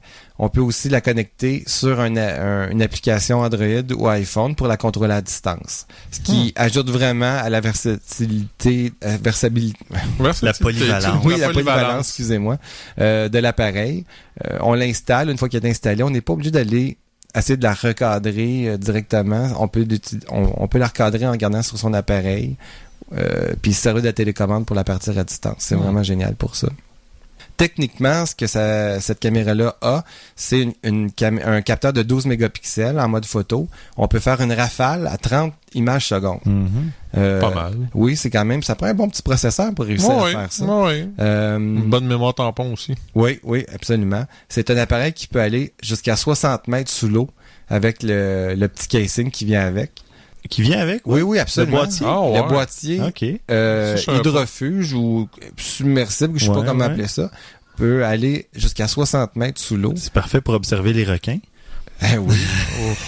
On 0.43 0.49
peut 0.49 0.63
aussi 0.63 0.89
la 0.89 1.03
connecter 1.03 1.63
sur 1.67 2.01
un- 2.01 2.17
un- 2.17 2.71
une 2.71 2.81
application 2.81 3.41
Android 3.41 3.83
ou 3.95 4.09
iPhone 4.09 4.55
pour 4.55 4.69
la 4.69 4.79
contrôler 4.79 5.13
à 5.13 5.21
distance. 5.21 5.87
Ce 6.11 6.21
qui 6.21 6.53
ajoute 6.57 6.89
vraiment 6.89 7.37
à 7.37 7.51
la 7.51 7.61
versatilité, 7.61 8.93
euh, 9.05 9.19
versabilité, 9.23 9.79
Versatilité, 10.19 10.63
polyvalence. 10.63 11.25
oui, 11.25 11.39
la 11.39 11.49
polyvalence, 11.51 12.09
excusez-moi, 12.09 12.57
euh, 13.01 13.29
de 13.29 13.39
l'appareil. 13.39 14.05
Euh, 14.47 14.57
on 14.63 14.73
l'installe. 14.75 15.29
Une 15.31 15.37
fois 15.37 15.49
qu'il 15.51 15.65
est 15.65 15.69
installé, 15.69 16.03
on 16.03 16.11
n'est 16.11 16.21
pas 16.23 16.33
obligé 16.33 16.51
d'aller 16.51 16.97
essayer 17.35 17.57
de 17.59 17.63
la 17.63 17.75
recadrer 17.75 18.69
euh, 18.71 18.77
directement. 18.79 19.51
On 19.59 19.69
peut, 19.69 19.87
on, 20.31 20.53
on 20.57 20.69
peut 20.69 20.79
la 20.79 20.87
recadrer 20.87 21.27
en 21.27 21.37
gardant 21.37 21.63
sur 21.63 21.79
son 21.79 21.93
appareil. 21.93 22.57
Euh, 23.13 23.53
puis 23.61 23.73
se 23.75 23.83
servir 23.83 24.03
de 24.03 24.07
la 24.07 24.13
télécommande 24.13 24.65
pour 24.67 24.77
la 24.77 24.85
partir 24.85 25.19
à 25.19 25.25
distance. 25.25 25.57
C'est 25.59 25.75
Ouais. 25.75 25.83
vraiment 25.83 26.03
génial 26.03 26.35
pour 26.35 26.55
ça. 26.57 26.69
Techniquement, 27.61 28.25
ce 28.25 28.35
que 28.35 28.47
ça- 28.47 29.01
cette 29.01 29.21
caméra-là 29.21 29.77
a, 29.83 30.03
c'est 30.35 30.63
une, 30.63 30.73
une 30.83 31.13
cam- 31.13 31.41
un 31.45 31.61
capteur 31.61 31.93
de 31.93 32.03
12 32.03 32.25
mégapixels 32.25 32.99
en 32.99 33.07
mode 33.07 33.27
photo. 33.27 33.69
On 33.99 34.09
peut 34.09 34.19
faire 34.19 34.41
une 34.41 34.53
rafale 34.53 35.07
à 35.07 35.19
30 35.19 35.53
images 35.75 36.07
secondes. 36.09 36.41
Mhm. 36.47 36.91
Euh, 37.19 37.39
Pas 37.39 37.51
mal. 37.55 37.75
Oui, 37.95 38.17
c'est 38.17 38.31
quand 38.31 38.47
même, 38.47 38.63
ça 38.63 38.77
prend 38.77 38.87
un 38.87 38.95
bon 38.95 39.11
petit 39.11 39.21
processeur 39.21 39.75
pour 39.75 39.85
réussir 39.85 40.11
à 40.11 40.31
faire 40.31 40.53
ça. 40.53 40.65
ouais. 40.65 41.07
Euh, 41.21 41.59
Une 41.59 41.91
bonne 41.91 42.07
mémoire 42.07 42.35
tampon 42.35 42.73
aussi. 42.73 42.95
oui, 43.15 43.39
oui, 43.43 43.67
absolument. 43.75 44.25
C'est 44.49 44.71
un 44.71 44.77
appareil 44.79 45.13
qui 45.13 45.27
peut 45.27 45.41
aller 45.43 45.75
jusqu'à 45.83 46.17
60 46.17 46.67
mètres 46.67 46.91
sous 46.91 47.09
l'eau 47.09 47.29
avec 47.69 48.03
le, 48.03 48.55
le 48.57 48.69
petit 48.69 48.89
casing 48.89 49.31
qui 49.31 49.45
vient 49.45 49.67
avec. 49.67 50.03
Qui 50.49 50.63
vient 50.63 50.79
avec? 50.81 51.03
Oui, 51.05 51.23
oui, 51.23 51.39
absolument. 51.39 51.79
Le 51.79 51.83
boîtier? 51.85 52.07
Ouais. 52.07 52.43
Le 52.43 52.49
boîtier 52.49 53.01
OK. 53.03 53.25
euh, 53.51 53.97
hydrofuge 54.09 54.93
ou 54.95 55.29
submersible, 55.57 56.39
je 56.39 56.47
sais 56.47 56.51
pas 56.53 56.63
comment 56.65 56.85
ouais. 56.87 56.91
appeler 56.91 57.07
ça, 57.09 57.31
peut 57.77 58.05
aller 58.05 58.49
jusqu'à 58.55 58.89
60 58.89 59.37
mètres 59.37 59.61
sous 59.61 59.77
l'eau. 59.77 59.93
C'est 59.97 60.13
parfait 60.13 60.41
pour 60.41 60.55
observer 60.55 60.93
les 60.93 61.05
requins. 61.05 61.39
Eh 62.03 62.17
oui. 62.19 62.37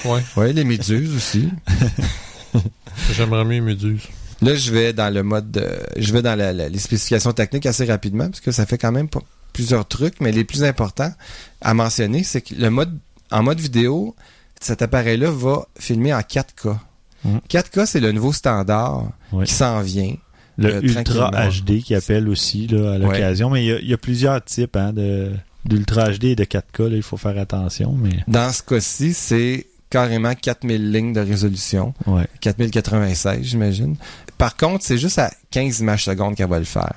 Oh, 0.04 0.10
ouais. 0.14 0.22
oui, 0.36 0.52
les 0.52 0.64
méduses 0.64 1.16
aussi. 1.16 1.48
J'aimerais 3.12 3.44
mieux 3.44 3.60
Méduse. 3.62 4.02
Là, 4.42 4.54
je 4.54 4.72
vais 4.72 4.92
dans 4.92 5.12
le 5.12 5.22
mode, 5.22 5.50
de- 5.50 5.78
je 5.96 6.12
vais 6.12 6.20
dans 6.22 6.34
la- 6.36 6.52
la- 6.52 6.68
les 6.68 6.78
spécifications 6.78 7.32
techniques 7.32 7.64
assez 7.66 7.84
rapidement 7.84 8.26
parce 8.26 8.40
que 8.40 8.50
ça 8.52 8.66
fait 8.66 8.76
quand 8.78 8.92
même 8.92 9.08
plusieurs 9.52 9.86
trucs, 9.86 10.20
mais 10.20 10.32
les 10.32 10.44
plus 10.44 10.64
importants 10.64 11.12
à 11.60 11.74
mentionner, 11.74 12.22
c'est 12.24 12.40
que 12.42 12.54
le 12.54 12.68
mode, 12.68 12.98
en 13.30 13.42
mode 13.42 13.60
vidéo, 13.60 14.14
cet 14.60 14.82
appareil-là 14.82 15.30
va 15.30 15.66
filmer 15.78 16.12
en 16.12 16.20
4K. 16.20 16.76
Mhm. 17.24 17.40
4K, 17.48 17.86
c'est 17.86 18.00
le 18.00 18.12
nouveau 18.12 18.32
standard 18.32 19.10
Oui. 19.32 19.44
qui 19.46 19.52
s'en 19.54 19.80
vient. 19.80 20.14
Le 20.58 20.74
Euh, 20.76 20.80
Ultra. 20.82 21.30
HD 21.30 21.80
qui 21.82 21.94
appelle 21.94 22.28
aussi 22.28 22.66
là, 22.66 22.92
à 22.94 22.98
l'occasion. 22.98 23.48
Mais 23.50 23.64
il 23.64 23.68
y 23.68 23.72
a- 23.72 23.78
il 23.78 23.88
y, 23.88 23.94
a 23.94 23.98
plusieurs 23.98 24.42
types 24.44 24.76
hein, 24.76 24.92
de 24.92 25.32
d'Ultra 25.64 26.10
HD 26.10 26.24
et 26.32 26.36
de 26.36 26.44
4K. 26.44 26.80
Là, 26.90 26.96
il 26.96 27.02
faut 27.02 27.16
faire 27.16 27.38
attention. 27.38 27.92
Mais 27.92 28.22
Dans 28.28 28.52
ce 28.52 28.62
cas-ci, 28.62 29.14
c'est 29.14 29.66
carrément 29.88 30.34
4000 30.34 30.90
lignes 30.92 31.12
de 31.12 31.20
résolution. 31.20 31.94
ouais. 32.06 32.26
4096, 32.40 33.42
j'imagine. 33.44 33.96
Par 34.38 34.56
contre, 34.56 34.84
c'est 34.84 34.98
juste 34.98 35.18
à 35.18 35.30
15 35.50 35.80
images 35.80 36.04
secondes 36.04 36.34
qu'elle 36.34 36.48
va 36.48 36.58
le 36.58 36.64
faire. 36.64 36.92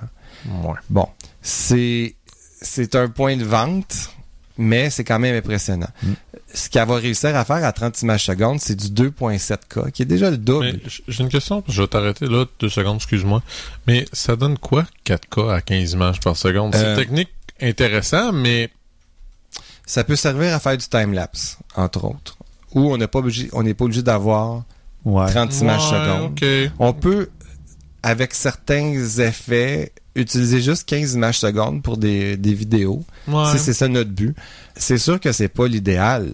Ouais. 0.64 0.74
Bon, 0.90 1.08
c'est 1.42 2.16
c'est 2.62 2.96
un 2.96 3.08
point 3.10 3.38
de 3.38 3.44
vente, 3.46 4.10
mais 4.58 4.90
c'est 4.90 5.04
quand 5.04 5.20
même 5.20 5.36
impressionnant. 5.36 5.90
Mm. 6.04 6.08
Ce 6.56 6.70
qu'elle 6.70 6.88
va 6.88 6.96
réussir 6.96 7.36
à 7.36 7.44
faire 7.46 7.64
à 7.64 7.72
30 7.72 8.02
images 8.04 8.26
secondes, 8.26 8.60
c'est 8.60 8.76
du 8.76 8.88
2.7K, 8.88 9.92
qui 9.92 10.02
est 10.02 10.06
déjà 10.06 10.32
le 10.32 10.38
double. 10.38 10.80
J'ai 11.08 11.24
une 11.24 11.30
question, 11.30 11.64
je 11.68 11.82
vais 11.82 11.88
t'arrêter 11.88 12.26
là, 12.28 12.46
deux 12.60 12.70
secondes, 12.70 12.96
excuse-moi. 12.96 13.44
Mais 13.88 14.06
ça 14.14 14.36
donne 14.36 14.58
quoi 14.58 14.86
4K 15.06 15.54
à 15.54 15.62
15 15.62 15.92
images 15.94 16.20
par 16.22 16.36
seconde? 16.38 16.74
C'est 16.74 16.84
Euh, 16.86 16.96
technique 16.96 17.30
intéressant, 17.62 18.32
mais 18.32 18.70
Ça 19.86 20.04
peut 20.04 20.16
servir 20.16 20.54
à 20.56 20.60
faire 20.60 20.76
du 20.78 20.88
time-lapse, 20.88 21.60
entre 21.76 22.06
autres. 22.06 22.38
Ou 22.74 22.92
on 22.92 22.98
n'est 22.98 23.06
pas 23.08 23.20
obligé, 23.20 23.50
on 23.54 23.62
n'est 23.62 23.76
pas 23.76 23.86
obligé 23.86 24.02
d'avoir 24.02 24.64
Ouais. 25.04 25.30
30 25.30 25.60
images 25.62 25.92
Ouais, 25.92 26.00
secondes. 26.00 26.72
On 26.80 26.92
peut, 26.94 27.30
avec 28.06 28.36
certains 28.36 28.94
effets, 29.18 29.92
utiliser 30.16 30.62
juste 30.62 30.88
15 30.88 31.14
images 31.16 31.40
secondes 31.40 31.82
pour 31.82 31.98
des, 31.98 32.38
des 32.38 32.54
vidéos. 32.54 33.04
Ouais. 33.28 33.52
Si 33.52 33.58
c'est 33.60 33.74
ça 33.74 33.88
notre 33.88 34.12
but. 34.12 34.36
C'est 34.76 35.00
sûr 35.00 35.20
que 35.20 35.32
c'est 35.32 35.48
pas 35.48 35.68
l'idéal, 35.68 36.34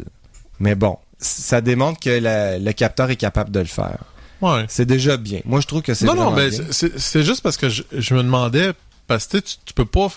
mais 0.60 0.76
bon, 0.76 0.98
ça 1.18 1.62
démontre 1.62 2.00
que 2.02 2.10
la- 2.10 2.60
le 2.60 2.74
capteur 2.74 3.10
est 3.10 3.16
capable 3.16 3.52
de 3.52 3.60
le 3.60 3.66
faire. 3.66 4.00
Ouais. 4.42 4.66
C'est 4.68 4.86
déjà 4.86 5.16
bien. 5.16 5.40
Moi, 5.46 5.62
je 5.62 5.68
trouve 5.68 5.82
que 5.82 5.94
c'est 5.94 6.06
Non, 6.06 6.14
non, 6.16 6.34
bien. 6.34 6.50
c'est- 6.72 7.24
juste 7.24 7.42
parce 7.42 7.56
que 7.58 7.70
je, 7.70 7.84
je 7.98 8.14
me 8.16 8.22
demandais, 8.24 8.72
parce 9.08 9.28
que 9.28 9.38
tu, 9.38 9.56
tu, 9.64 9.74
peux 9.74 9.86
pas, 9.86 10.08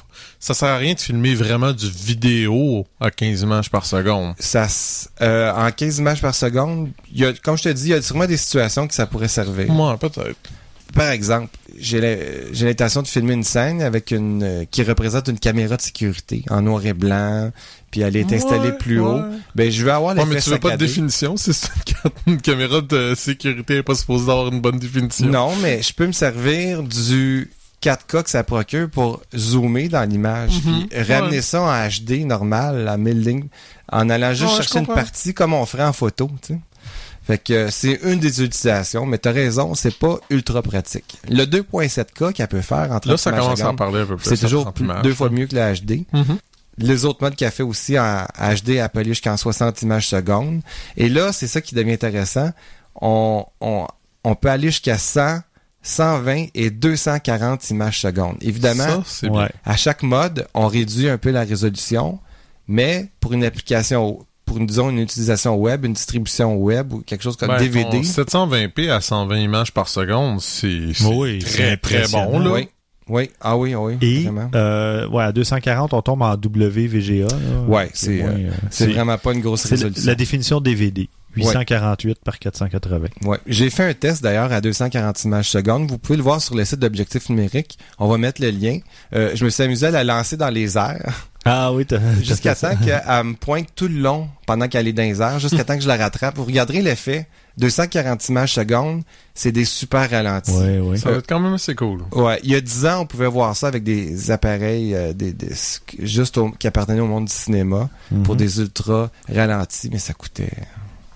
ça 0.40 0.54
sert 0.54 0.68
à 0.70 0.76
rien 0.78 0.94
de 0.94 1.00
filmer 1.00 1.34
vraiment 1.36 1.72
du 1.72 1.88
vidéo 1.88 2.84
à 3.00 3.10
15 3.12 3.42
images 3.42 3.70
par 3.70 3.86
seconde. 3.86 4.34
Ça, 4.40 4.66
euh, 5.20 5.52
en 5.52 5.70
15 5.70 5.98
images 5.98 6.20
par 6.20 6.34
seconde, 6.34 6.90
il 7.12 7.20
y 7.20 7.24
a, 7.26 7.32
comme 7.32 7.56
je 7.58 7.62
te 7.64 7.68
dis, 7.68 7.84
il 7.84 7.90
y 7.90 7.94
a 7.94 8.02
sûrement 8.02 8.26
des 8.26 8.36
situations 8.38 8.88
que 8.88 8.94
ça 8.94 9.06
pourrait 9.06 9.28
servir. 9.28 9.70
Moi, 9.72 9.96
peut-être. 9.98 10.36
Par 10.94 11.10
exemple, 11.10 11.48
j'ai 11.78 12.00
l'intention 12.62 13.02
de 13.02 13.06
filmer 13.08 13.34
une 13.34 13.42
scène 13.42 13.82
avec 13.82 14.10
une 14.12 14.42
euh, 14.42 14.64
qui 14.70 14.82
représente 14.84 15.28
une 15.28 15.38
caméra 15.38 15.76
de 15.76 15.82
sécurité 15.82 16.44
en 16.50 16.62
noir 16.62 16.86
et 16.86 16.92
blanc, 16.94 17.50
puis 17.90 18.02
elle 18.02 18.16
est 18.16 18.32
installée 18.32 18.70
Ouais, 18.70 18.78
plus 18.78 19.00
haut. 19.00 19.16
ouais. 19.16 19.38
Ben, 19.54 19.70
je 19.70 19.84
veux 19.84 19.92
avoir 19.92 20.14
Ouais, 20.14 20.22
l'effet 20.22 20.34
mais 20.36 20.40
tu 20.40 20.50
veux 20.50 20.58
pas 20.58 20.70
de 20.72 20.76
définition, 20.76 21.36
si 21.36 21.52
c'est 21.52 21.68
une, 22.26 22.40
caméra 22.40 22.80
de 22.80 23.14
sécurité, 23.16 23.74
elle 23.74 23.80
est 23.80 23.82
pas 23.82 23.94
supposée 23.96 24.30
avoir 24.30 24.48
une 24.52 24.60
bonne 24.60 24.78
définition. 24.78 25.26
Non, 25.26 25.52
mais 25.62 25.82
je 25.82 25.92
peux 25.92 26.06
me 26.06 26.12
servir 26.12 26.82
du 26.82 27.50
4K 27.82 28.22
que 28.22 28.30
ça 28.30 28.44
procure 28.44 28.88
pour 28.88 29.20
zoomer 29.36 29.88
dans 29.88 30.08
l'image, 30.08 30.52
Mhm, 30.64 30.86
puis 30.88 31.02
ramener 31.02 31.36
ouais. 31.36 31.42
ça 31.42 31.60
en 31.62 31.88
HD 31.88 32.24
normal, 32.24 32.86
à 32.88 32.96
1000 32.96 33.20
lignes, 33.20 33.46
en 33.92 34.08
allant 34.10 34.32
juste 34.32 34.50
Ouais, 34.52 34.56
chercher 34.62 34.78
une 34.78 34.86
partie 34.86 35.34
comme 35.34 35.52
on 35.54 35.66
ferait 35.66 35.84
en 35.84 35.92
photo, 35.92 36.30
tu 36.40 36.54
sais. 36.54 36.60
Fait 37.26 37.38
que 37.38 37.52
euh, 37.54 37.70
c'est 37.70 38.00
une 38.04 38.18
des 38.20 38.42
utilisations, 38.42 39.06
mais 39.06 39.16
t'as 39.18 39.32
raison, 39.32 39.74
c'est 39.74 39.98
pas 39.98 40.18
ultra 40.30 40.60
pratique. 40.62 41.16
Le 41.28 41.44
2.7K 41.44 42.32
qu'elle 42.34 42.48
peut 42.48 42.60
faire 42.60 42.92
en 42.92 43.00
30 43.00 43.06
Là, 43.06 43.16
ça 43.16 43.32
commence 43.32 43.60
à 43.62 43.70
en 43.70 43.76
parler 43.76 44.00
un 44.00 44.06
peu 44.06 44.16
plus. 44.16 44.28
c'est 44.28 44.36
toujours 44.36 44.72
plus- 44.72 44.86
deux 45.02 45.14
fois 45.14 45.30
mieux 45.30 45.46
que 45.46 45.54
la 45.54 45.72
HD. 45.74 46.04
Mhm. 46.12 46.38
Les 46.78 47.04
autres 47.04 47.22
modes 47.22 47.36
qu'elle 47.36 47.50
fait 47.52 47.62
aussi 47.62 47.98
en 47.98 48.24
HD 48.38 48.78
appelés 48.80 49.10
jusqu'en 49.10 49.36
60 49.36 49.80
images 49.82 50.08
secondes. 50.08 50.60
Et 50.96 51.08
là, 51.08 51.32
c'est 51.32 51.46
ça 51.46 51.60
qui 51.60 51.74
devient 51.74 51.92
intéressant. 51.92 52.50
On, 53.00 53.46
on, 53.60 53.86
on 54.24 54.34
peut 54.34 54.48
aller 54.50 54.68
jusqu'à 54.68 54.98
100, 54.98 55.38
120 55.82 56.46
et 56.54 56.70
240 56.70 57.70
images 57.70 58.00
secondes. 58.00 58.36
Évidemment, 58.40 59.02
Ça, 59.06 59.26
à 59.64 59.76
chaque 59.76 60.02
mode, 60.02 60.46
on 60.54 60.66
réduit 60.66 61.08
un 61.08 61.16
peu 61.18 61.30
la 61.30 61.44
résolution, 61.44 62.18
mais 62.66 63.08
pour 63.20 63.32
une 63.34 63.44
application, 63.44 64.18
pour 64.54 64.58
pour 64.58 64.60
une, 64.60 64.66
disons, 64.66 64.90
une 64.90 64.98
utilisation 65.00 65.56
web, 65.56 65.84
une 65.84 65.92
distribution 65.94 66.54
web 66.56 66.92
ou 66.92 67.00
quelque 67.00 67.22
chose 67.22 67.36
comme 67.36 67.48
Ben, 67.48 67.58
DVD. 67.58 67.84
ton 67.90 68.00
720p 68.02 68.90
à 68.90 69.00
120 69.00 69.36
images 69.38 69.72
par 69.72 69.88
seconde, 69.88 70.40
c'est 70.40 70.90
Oui, 71.06 71.40
très, 71.40 71.76
très 71.76 72.06
bon, 72.08 72.38
là. 72.38 72.52
Oui. 72.52 72.68
Oui, 73.06 73.30
ah 73.42 73.58
oui, 73.58 73.74
oui, 73.74 73.98
Et 74.00 74.26
euh, 74.54 75.06
ouais, 75.08 75.24
à 75.24 75.32
240, 75.32 75.92
on 75.92 76.00
tombe 76.00 76.22
en 76.22 76.32
WVGA. 76.36 77.26
là. 77.26 77.60
Ouais, 77.68 77.90
c'est, 77.92 78.22
euh, 78.22 78.28
euh, 78.28 78.50
C'est 78.70 78.86
vraiment 78.86 79.18
pas 79.18 79.34
une 79.34 79.42
grosse 79.42 79.60
c'est 79.62 79.70
la, 79.72 79.88
résolution. 79.88 80.06
la 80.06 80.14
définition 80.14 80.60
DVD. 80.60 81.10
848 81.36 82.18
par 82.24 82.38
480. 82.38 83.08
Ouais. 83.26 83.38
J'ai 83.46 83.68
fait 83.68 83.84
un 83.90 83.92
test 83.92 84.22
d'ailleurs 84.22 84.52
à 84.52 84.60
240 84.62 85.24
images 85.24 85.50
secondes. 85.50 85.90
Vous 85.90 85.98
pouvez 85.98 86.16
le 86.16 86.22
voir 86.22 86.40
sur 86.40 86.54
le 86.54 86.64
site 86.64 86.78
d'Objectif 86.78 87.28
numérique. 87.28 87.76
On 87.98 88.08
va 88.08 88.16
mettre 88.16 88.40
le 88.40 88.50
lien. 88.50 88.78
Euh, 89.14 89.32
je 89.34 89.44
me 89.44 89.50
suis 89.50 89.62
amusé 89.62 89.86
à 89.86 89.90
la 89.90 90.04
lancer 90.04 90.36
dans 90.38 90.48
les 90.50 90.78
airs 90.78 91.28
Ah 91.44 91.72
oui, 91.72 91.84
t'as 91.86 91.98
jusqu'à 92.22 92.54
temps 92.54 92.60
ça. 92.68 92.76
qu'elle 92.76 93.02
me 93.24 93.34
pointe 93.34 93.68
tout 93.76 93.88
le 93.88 93.98
long 94.00 94.28
pendant 94.46 94.66
qu'elle 94.68 94.88
est 94.88 94.92
dans 94.92 95.02
les 95.02 95.20
airs, 95.20 95.38
jusqu'à 95.38 95.64
temps 95.64 95.76
que 95.76 95.82
je 95.82 95.88
la 95.88 95.96
rattrape. 95.96 96.36
Vous 96.36 96.44
regarderez 96.44 96.80
l'effet. 96.82 97.26
240 97.58 98.28
images 98.30 98.54
secondes, 98.54 99.02
c'est 99.32 99.52
des 99.52 99.64
super 99.64 100.10
ralentis. 100.10 100.50
Ouais, 100.50 100.80
ouais. 100.80 100.96
Ça 100.96 101.10
va 101.12 101.18
être 101.18 101.28
quand 101.28 101.38
même 101.38 101.54
assez 101.54 101.76
cool. 101.76 102.00
Ouais, 102.10 102.40
il 102.42 102.50
y 102.50 102.54
a 102.56 102.60
10 102.60 102.86
ans, 102.86 103.02
on 103.02 103.06
pouvait 103.06 103.28
voir 103.28 103.54
ça 103.54 103.68
avec 103.68 103.84
des 103.84 104.32
appareils 104.32 104.92
euh, 104.92 105.12
des, 105.12 105.32
des- 105.32 105.52
juste 106.00 106.36
au- 106.36 106.50
qui 106.50 106.66
appartenaient 106.66 106.98
au 107.00 107.06
monde 107.06 107.26
du 107.26 107.32
cinéma 107.32 107.88
pour 108.24 108.34
Mhm. 108.34 108.38
des 108.40 108.58
ultra 108.60 109.08
ralentis, 109.32 109.88
mais 109.92 109.98
ça 109.98 110.14
coûtait. 110.14 110.50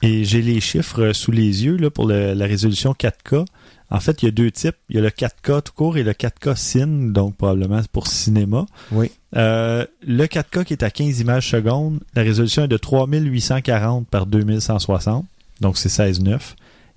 Et 0.00 0.22
j'ai 0.24 0.40
les 0.42 0.60
chiffres 0.60 1.12
sous 1.12 1.32
les 1.32 1.64
yeux 1.64 1.76
là, 1.76 1.90
pour 1.90 2.06
le- 2.06 2.34
la 2.34 2.46
résolution 2.46 2.92
4K. 2.94 3.44
En 3.90 4.00
fait, 4.00 4.22
il 4.22 4.26
y 4.26 4.28
a 4.28 4.32
deux 4.32 4.50
types. 4.50 4.76
Il 4.90 4.96
y 4.96 4.98
a 4.98 5.02
le 5.02 5.10
4K 5.10 5.62
tout 5.62 5.72
court 5.72 5.96
et 5.96 6.02
le 6.02 6.12
4K 6.12 6.56
Cine, 6.56 7.12
donc 7.12 7.36
probablement 7.36 7.80
pour 7.92 8.06
cinéma. 8.06 8.66
Oui. 8.92 9.10
Euh, 9.36 9.86
le 10.06 10.24
4K 10.24 10.64
qui 10.64 10.74
est 10.74 10.82
à 10.82 10.90
15 10.90 11.20
images 11.20 11.48
secondes, 11.48 12.00
la 12.14 12.22
résolution 12.22 12.64
est 12.64 12.68
de 12.68 12.76
3840 12.76 14.06
par 14.08 14.26
2160, 14.26 15.24
donc 15.60 15.78
c'est 15.78 15.88
16,9. 15.88 16.38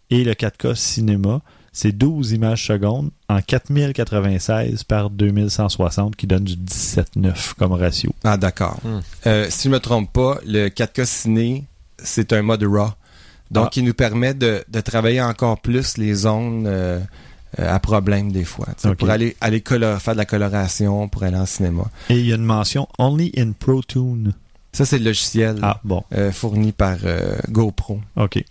Et 0.10 0.24
le 0.24 0.34
4K 0.34 0.76
cinéma, 0.76 1.42
c'est 1.72 1.94
12 1.94 2.34
images 2.34 2.68
secondes 2.68 3.12
en 3.30 3.42
4096 3.42 4.84
par 4.84 5.10
2160 5.10 6.16
qui 6.18 6.28
donne 6.28 6.44
du 6.44 6.56
17,9 6.56 7.54
comme 7.58 7.72
ratio. 7.72 8.14
Ah, 8.24 8.38
d'accord. 8.38 8.80
Hmm. 8.84 9.00
Euh, 9.26 9.48
si 9.50 9.70
je 9.70 9.74
me 9.74 9.80
trompe 9.80 10.12
pas, 10.12 10.40
le 10.46 10.68
4K 10.68 11.06
ciné, 11.06 11.66
c'est 11.98 12.34
un 12.34 12.42
mode 12.42 12.64
RAW. 12.64 12.92
Donc, 13.52 13.68
Ah. 13.68 13.72
il 13.76 13.84
nous 13.84 13.94
permet 13.94 14.34
de, 14.34 14.64
de 14.68 14.82
travailler 14.82 15.22
encore 15.22 15.60
plus 15.62 15.98
les 15.98 16.14
zones 16.14 16.66
euh, 16.68 17.00
euh, 17.60 17.76
à 17.76 17.80
problème 17.80 18.32
des 18.32 18.46
fois. 18.46 18.68
Pour 18.98 19.10
aller, 19.10 19.36
aller 19.42 19.62
faire 19.68 20.14
de 20.14 20.18
la 20.18 20.26
coloration, 20.26 21.08
pour 21.10 21.24
aller 21.24 21.38
en 21.38 21.46
cinéma. 21.46 21.84
Et 22.10 22.16
il 22.20 22.26
y 22.26 22.32
a 22.32 22.36
une 22.38 22.46
mention 22.46 22.88
Only 22.98 23.32
in 23.38 23.52
Pro 23.52 23.82
Tune. 23.84 24.34
Ça, 24.72 24.86
c'est 24.86 25.00
le 25.00 25.06
logiciel 25.06 25.58
Ah, 25.62 25.80
bon, 25.84 26.02
euh, 26.14 26.32
fourni 26.32 26.72
par 26.72 26.96
euh, 27.04 27.36
GoPro 27.50 28.00
ok. 28.16 28.42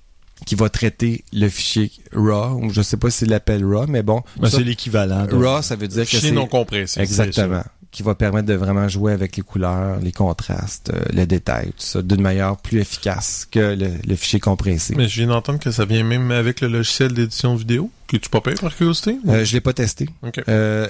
qui 0.45 0.55
va 0.55 0.69
traiter 0.69 1.25
le 1.33 1.49
fichier 1.49 1.91
RAW, 2.13 2.63
ou 2.63 2.71
je 2.71 2.83
sais 2.83 2.99
pas 2.99 3.09
s'il 3.11 3.31
l'appelle 3.31 3.65
RAW, 3.65 3.87
mais 3.89 4.03
bon. 4.03 4.23
Ben, 4.39 4.51
c'est 4.51 4.63
l'équivalent. 4.63 5.27
RAW, 5.33 5.63
ça 5.63 5.77
veut 5.77 5.89
dire 5.89 6.03
que 6.03 6.11
Fichier 6.11 6.29
c'est... 6.29 6.35
non 6.35 6.47
compressé. 6.47 7.01
Exactement. 7.01 7.63
Qui 7.93 8.05
va 8.05 8.15
permettre 8.15 8.47
de 8.47 8.55
vraiment 8.55 8.87
jouer 8.89 9.13
avec 9.13 9.37
les 9.37 9.43
couleurs, 9.43 9.99
les 9.99 10.13
contrastes, 10.13 10.91
euh, 10.95 11.01
le 11.13 11.27
détail, 11.27 11.67
tout 11.71 11.75
ça, 11.79 12.03
d'une 12.03 12.21
manière 12.21 12.57
plus 12.57 12.79
efficace 12.79 13.49
que 13.51 13.75
le, 13.75 13.91
le 14.07 14.15
fichier 14.17 14.39
compressé. 14.39 14.95
Mais 14.97 15.09
je 15.09 15.17
viens 15.23 15.27
d'entendre 15.27 15.59
que 15.59 15.73
ça 15.73 15.85
vient 15.87 16.05
même 16.05 16.31
avec 16.31 16.61
le 16.61 16.69
logiciel 16.69 17.13
d'édition 17.15 17.57
vidéo. 17.57 17.91
Que 18.07 18.17
tu 18.17 18.29
pas 18.31 18.41
payé 18.41 18.57
par 18.61 18.75
curiosité? 18.77 19.19
Euh, 19.27 19.45
je 19.45 19.53
l'ai 19.55 19.61
pas 19.61 19.73
testé. 19.73 20.09
Euh, 20.49 20.87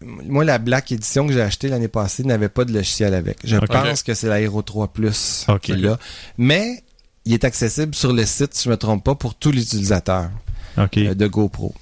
moi, 0.00 0.44
la 0.44 0.58
Black 0.58 0.92
Edition 0.92 1.26
que 1.26 1.32
j'ai 1.32 1.40
achetée 1.42 1.68
l'année 1.68 1.88
passée 1.88 2.22
n'avait 2.22 2.48
pas 2.48 2.64
de 2.64 2.72
logiciel 2.72 3.14
avec. 3.14 3.38
Je 3.42 3.56
pense 3.56 4.04
que 4.04 4.14
c'est 4.14 4.28
la 4.28 4.40
Hero 4.40 4.62
3 4.62 4.88
Plus 4.92 5.44
Ok. 5.48 5.60
qui 5.62 5.72
est 5.72 5.76
là. 5.76 5.98
Mais 6.38 6.82
il 7.24 7.34
est 7.34 7.42
accessible 7.44 7.92
sur 7.94 8.12
le 8.12 8.24
site, 8.24 8.54
si 8.54 8.64
je 8.64 8.70
me 8.70 8.76
trompe 8.76 9.02
pas, 9.02 9.16
pour 9.16 9.34
tous 9.34 9.50
les 9.50 9.62
utilisateurs 9.62 10.30
euh, 10.78 11.14
de 11.14 11.26
GoPro. 11.26 11.74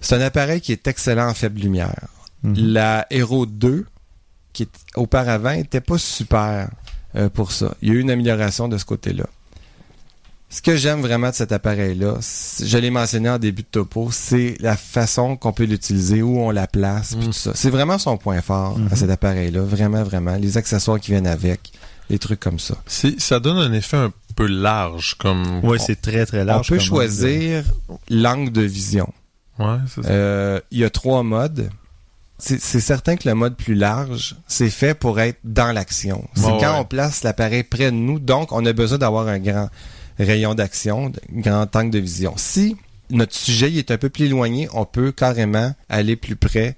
C'est 0.00 0.16
un 0.16 0.20
appareil 0.22 0.60
qui 0.60 0.72
est 0.72 0.88
excellent 0.88 1.28
en 1.28 1.34
faible 1.34 1.60
lumière. 1.60 1.94
Mhm. 2.42 2.54
La 2.56 3.06
Hero 3.10 3.46
2, 3.46 3.86
qui 4.52 4.62
est, 4.64 4.70
auparavant 4.96 5.50
était 5.50 5.80
pas 5.80 5.98
super 5.98 6.70
euh, 7.16 7.28
pour 7.28 7.52
ça. 7.52 7.74
Il 7.82 7.88
y 7.88 7.92
a 7.92 7.94
eu 7.94 8.00
une 8.00 8.10
amélioration 8.10 8.68
de 8.68 8.78
ce 8.78 8.84
côté-là. 8.84 9.26
Ce 10.52 10.60
que 10.62 10.76
j'aime 10.76 11.00
vraiment 11.00 11.30
de 11.30 11.34
cet 11.34 11.52
appareil-là, 11.52 12.14
je 12.64 12.78
l'ai 12.78 12.90
mentionné 12.90 13.30
en 13.30 13.38
début 13.38 13.62
de 13.62 13.68
topo, 13.70 14.08
c'est 14.10 14.56
la 14.58 14.76
façon 14.76 15.36
qu'on 15.36 15.52
peut 15.52 15.62
l'utiliser, 15.64 16.22
où 16.22 16.40
on 16.40 16.50
la 16.50 16.66
place, 16.66 17.14
puis 17.14 17.22
Mm. 17.26 17.26
tout 17.26 17.32
ça. 17.32 17.52
C'est 17.54 17.70
vraiment 17.70 17.98
son 17.98 18.16
point 18.16 18.40
fort 18.40 18.76
Mhm. 18.76 18.88
à 18.90 18.96
cet 18.96 19.10
appareil-là, 19.10 19.60
vraiment, 19.62 20.02
vraiment. 20.02 20.34
Les 20.34 20.56
accessoires 20.56 20.98
qui 20.98 21.12
viennent 21.12 21.28
avec, 21.28 21.70
les 22.08 22.18
trucs 22.18 22.40
comme 22.40 22.58
ça. 22.58 22.74
Ça 22.86 23.38
donne 23.38 23.58
un 23.58 23.72
effet 23.72 23.96
un 23.96 24.12
peu 24.34 24.46
large, 24.48 25.14
comme... 25.18 25.64
Ouais, 25.64 25.78
c'est 25.78 26.00
très 26.00 26.26
très 26.26 26.44
large. 26.44 26.66
on 26.66 26.68
peut 26.70 26.78
comme 26.78 26.84
choisir 26.84 27.62
l'angle 28.08 28.50
de 28.50 28.62
vision. 28.62 29.12
Ouais, 29.60 29.76
c'est 29.86 30.02
ça. 30.02 30.08
Euh, 30.10 30.60
Il 30.72 30.78
y 30.78 30.84
a 30.84 30.90
trois 30.90 31.22
modes. 31.22 31.70
C'est 32.40 32.80
certain 32.80 33.16
que 33.16 33.28
le 33.28 33.34
mode 33.34 33.56
plus 33.56 33.74
large, 33.74 34.36
c'est 34.48 34.70
fait 34.70 34.94
pour 34.94 35.20
être 35.20 35.38
dans 35.44 35.72
l'action. 35.72 36.26
C'est 36.34 36.42
quand 36.42 36.74
ouais. 36.74 36.80
on 36.80 36.84
place 36.84 37.22
l'appareil 37.22 37.62
près 37.62 37.86
de 37.86 37.96
nous, 37.96 38.18
donc 38.18 38.52
on 38.52 38.64
a 38.64 38.72
besoin 38.72 38.98
d'avoir 38.98 39.28
un 39.28 39.38
grand 39.38 39.68
rayon 40.18 40.54
d'action, 40.54 41.06
un 41.06 41.40
grand 41.40 41.76
angle 41.76 41.90
de 41.90 41.98
vision. 41.98 42.34
Si 42.36 42.76
notre 43.10 43.34
sujet 43.34 43.72
est 43.74 43.90
un 43.90 43.98
peu 43.98 44.08
plus 44.08 44.26
éloigné, 44.26 44.68
on 44.72 44.84
peut 44.84 45.12
carrément 45.12 45.74
aller 45.88 46.16
plus 46.16 46.36
près 46.36 46.76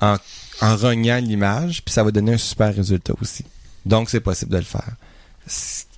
en, 0.00 0.16
en 0.60 0.76
rognant 0.76 1.18
l'image, 1.18 1.84
puis 1.84 1.92
ça 1.92 2.02
va 2.02 2.10
donner 2.10 2.34
un 2.34 2.38
super 2.38 2.74
résultat 2.74 3.14
aussi. 3.20 3.44
Donc 3.86 4.10
c'est 4.10 4.20
possible 4.20 4.52
de 4.52 4.58
le 4.58 4.64
faire. 4.64 4.94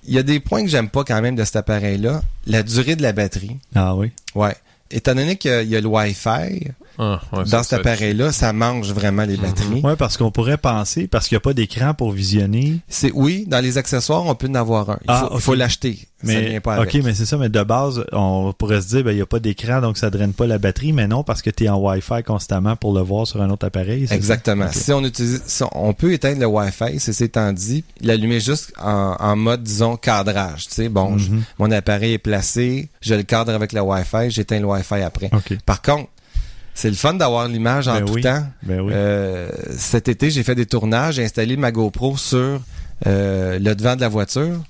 Il 0.03 0.13
y 0.13 0.17
a 0.17 0.23
des 0.23 0.39
points 0.39 0.63
que 0.63 0.69
j'aime 0.69 0.89
pas 0.89 1.03
quand 1.03 1.21
même 1.21 1.35
de 1.35 1.43
cet 1.43 1.55
appareil-là. 1.55 2.21
La 2.45 2.63
durée 2.63 2.95
de 2.95 3.01
la 3.01 3.13
batterie. 3.13 3.57
Ah 3.75 3.95
oui. 3.95 4.11
Ouais. 4.35 4.55
Étant 4.91 5.15
donné 5.15 5.37
qu'il 5.37 5.67
y 5.67 5.75
a 5.75 5.81
le 5.81 5.87
Wi-Fi, 5.87 6.71
Ah, 6.99 7.21
ouais, 7.33 7.39
dans 7.43 7.45
ça, 7.45 7.63
cet 7.63 7.79
appareil-là, 7.79 8.31
ça 8.31 8.53
mange 8.53 8.91
vraiment 8.91 9.23
les 9.23 9.37
Mhm. 9.37 9.41
batteries. 9.43 9.81
Ouais, 9.81 9.95
parce 9.95 10.17
qu'on 10.17 10.31
pourrait 10.31 10.57
penser, 10.57 11.07
parce 11.07 11.27
qu'il 11.27 11.35
n'y 11.35 11.37
a 11.37 11.41
pas 11.41 11.53
d'écran 11.53 11.93
pour 11.93 12.11
visionner. 12.11 12.79
C'est 12.87 13.11
oui, 13.13 13.45
dans 13.47 13.59
les 13.63 13.77
accessoires, 13.77 14.25
on 14.25 14.33
peut 14.35 14.47
en 14.49 14.55
avoir 14.55 14.89
un. 14.89 14.97
Il 15.01 15.05
Ah, 15.07 15.19
faut, 15.19 15.25
ok. 15.27 15.31
il 15.35 15.41
faut 15.41 15.55
l'acheter. 15.55 15.99
ça 15.99 16.07
Mais, 16.23 16.49
vient 16.49 16.61
pas 16.61 16.81
ok, 16.81 16.95
mais 17.03 17.13
c'est 17.13 17.27
ça, 17.27 17.37
mais 17.37 17.47
de 17.49 17.61
base, 17.61 18.03
on 18.11 18.51
pourrait 18.51 18.81
se 18.81 18.87
dire, 18.87 19.03
ben, 19.03 19.11
il 19.11 19.17
n'y 19.17 19.21
a 19.21 19.27
pas 19.27 19.37
d'écran, 19.39 19.81
donc 19.81 19.99
ça 19.99 20.09
draine 20.09 20.33
pas 20.33 20.47
la 20.47 20.57
batterie, 20.57 20.91
mais 20.91 21.07
non, 21.07 21.23
parce 21.23 21.43
que 21.43 21.51
tu 21.51 21.65
es 21.65 21.69
en 21.69 21.77
Wi-Fi 21.77 22.23
constamment 22.25 22.75
pour 22.75 22.91
le 22.95 23.01
voir 23.01 23.27
sur 23.27 23.39
un 23.43 23.49
autre 23.51 23.67
appareil. 23.67 24.07
Exactement. 24.09 24.67
Si 24.71 24.91
on 24.91 25.03
utilise, 25.03 25.43
si 25.45 25.61
on 25.73 25.93
peut 25.93 26.11
éteindre 26.13 26.39
le 26.39 26.47
Wi-Fi, 26.47 26.99
c'est 26.99 27.21
étant 27.21 27.53
dit, 27.53 27.83
l'allumer 28.01 28.39
juste 28.39 28.73
en, 28.81 29.15
en 29.19 29.35
mode, 29.35 29.61
disons, 29.61 29.95
cadrage. 29.95 30.67
Tu 30.69 30.73
sais, 30.73 30.89
bon, 30.89 31.19
je- 31.19 31.29
Mhm. 31.29 31.43
mon 31.59 31.69
appareil 31.69 32.13
est 32.13 32.17
placé, 32.17 32.89
je 33.01 33.13
le 33.13 33.21
cadre 33.21 33.53
avec 33.53 33.71
le 33.71 33.81
Wi-Fi, 33.81 34.31
j'éteins 34.31 34.59
le 34.59 34.65
Wi-Fi 34.65 35.01
après. 35.03 35.29
Ok. 35.33 35.55
Par 35.67 35.83
contre, 35.83 36.09
c'est 36.79 36.89
le 36.89 36.95
fun 36.95 37.15
d'avoir 37.15 37.47
l'image 37.47 37.87
en 37.87 37.95
Ben 37.95 38.05
tout 38.05 38.13
oui. 38.13 38.21
temps. 38.21 38.45
Ben 38.61 38.81
oui. 38.81 38.93
Euh, 38.95 39.49
cet 39.77 40.07
été, 40.07 40.29
j'ai 40.29 40.43
fait 40.43 40.53
des 40.53 40.67
tournages, 40.67 41.15
j'ai 41.15 41.23
installé 41.25 41.57
ma 41.57 41.71
GoPro 41.71 42.15
sur 42.17 42.61
euh, 43.07 43.57
le 43.59 43.73
devant 43.75 43.95
de 43.95 44.01
la 44.01 44.09
voiture. 44.09 44.61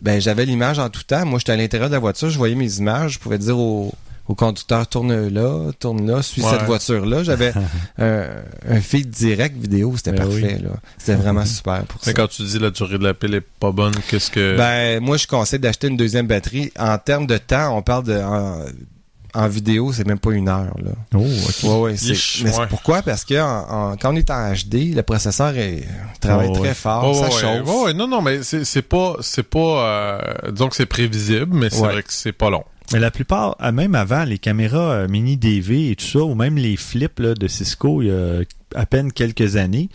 Ben, 0.00 0.20
j'avais 0.20 0.44
l'image 0.46 0.78
en 0.78 0.88
tout 0.88 1.02
temps. 1.02 1.26
Moi, 1.26 1.40
j'étais 1.40 1.52
à 1.52 1.56
l'intérieur 1.56 1.88
de 1.88 1.94
la 1.94 1.98
voiture, 1.98 2.30
je 2.30 2.38
voyais 2.38 2.54
mes 2.54 2.76
images, 2.78 3.14
je 3.14 3.18
pouvais 3.18 3.38
dire 3.38 3.58
au, 3.58 3.92
au 4.28 4.34
conducteur 4.36 4.86
tourne 4.86 5.26
là, 5.28 5.72
tourne 5.80 6.08
là, 6.08 6.22
suis 6.22 6.40
Ouais. 6.42 6.50
cette 6.52 6.62
voiture-là. 6.62 7.24
J'avais 7.24 7.52
un, 7.98 8.26
un 8.68 8.80
feed 8.80 9.10
direct 9.10 9.56
vidéo, 9.56 9.94
c'était 9.96 10.12
Ben 10.12 10.28
parfait. 10.28 10.60
là. 10.62 10.70
C'était 10.98 11.16
vraiment 11.16 11.44
super 11.44 11.82
pour 11.86 12.00
ça. 12.04 12.10
Mais 12.10 12.14
quand 12.14 12.28
tu 12.28 12.42
dis 12.42 12.60
la 12.60 12.70
durée 12.70 12.98
de 12.98 13.02
la 13.04 13.14
pile 13.14 13.34
est 13.34 13.40
pas 13.40 13.72
bonne, 13.72 13.94
qu'est-ce 14.08 14.30
que... 14.30 14.56
Ben, 14.56 15.00
moi, 15.02 15.16
je 15.16 15.26
conseille 15.26 15.58
d'acheter 15.58 15.88
une 15.88 15.96
deuxième 15.96 16.28
batterie. 16.28 16.70
En 16.78 16.96
termes 16.98 17.26
de 17.26 17.38
temps, 17.38 17.76
on 17.76 17.82
parle 17.82 18.04
de 18.04 18.14
en, 18.20 18.64
en 19.34 19.48
vidéo, 19.48 19.92
c'est 19.92 20.06
même 20.06 20.18
pas 20.18 20.32
une 20.32 20.48
heure. 20.48 20.74
Là. 20.82 20.92
Oh, 21.14 21.18
ok. 21.18 21.62
Ouais, 21.64 21.78
ouais, 21.80 21.96
c'est, 21.96 22.06
Yeesh, 22.08 22.42
mais 22.44 22.56
ouais. 22.58 22.66
pourquoi? 22.68 23.02
Parce 23.02 23.24
que 23.24 23.34
en, 23.40 23.92
en- 23.92 23.96
quand 23.96 24.12
on 24.12 24.16
est 24.16 24.30
en 24.30 24.52
HD, 24.52 24.94
le 24.94 25.02
processeur 25.02 25.56
est, 25.56 25.84
travaille 26.20 26.52
très 26.52 26.60
ouais. 26.68 26.74
fort, 26.74 27.08
Ouais, 27.08 27.14
ça 27.30 27.48
ouais, 27.50 27.62
chauffe. 27.64 27.94
non, 27.94 28.08
non, 28.08 28.22
mais 28.22 28.42
c'est 28.42 28.82
pas, 28.82 29.16
c'est 29.20 29.42
pas, 29.42 29.58
euh, 29.58 30.20
disons 30.52 30.68
que 30.68 30.76
c'est 30.76 30.86
prévisible, 30.86 31.48
mais 31.54 31.70
c'est 31.70 31.82
Ouais. 31.82 31.92
vrai 31.92 32.02
que 32.02 32.12
c'est 32.12 32.32
pas 32.32 32.50
long. 32.50 32.64
Mais 32.92 33.00
la 33.00 33.10
plupart, 33.10 33.54
ah, 33.58 33.70
même 33.70 33.94
avant, 33.94 34.24
les 34.24 34.38
caméras 34.38 34.90
euh, 34.92 35.08
mini 35.08 35.36
DV 35.36 35.90
et 35.90 35.96
tout 35.96 36.06
ça, 36.06 36.20
ou 36.20 36.34
même 36.34 36.56
les 36.56 36.76
flips 36.76 37.20
là, 37.20 37.34
de 37.34 37.46
Cisco, 37.46 38.00
il 38.00 38.08
y 38.08 38.10
a 38.10 38.40
à 38.74 38.86
peine 38.86 39.12
quelques 39.12 39.56
années, 39.56 39.90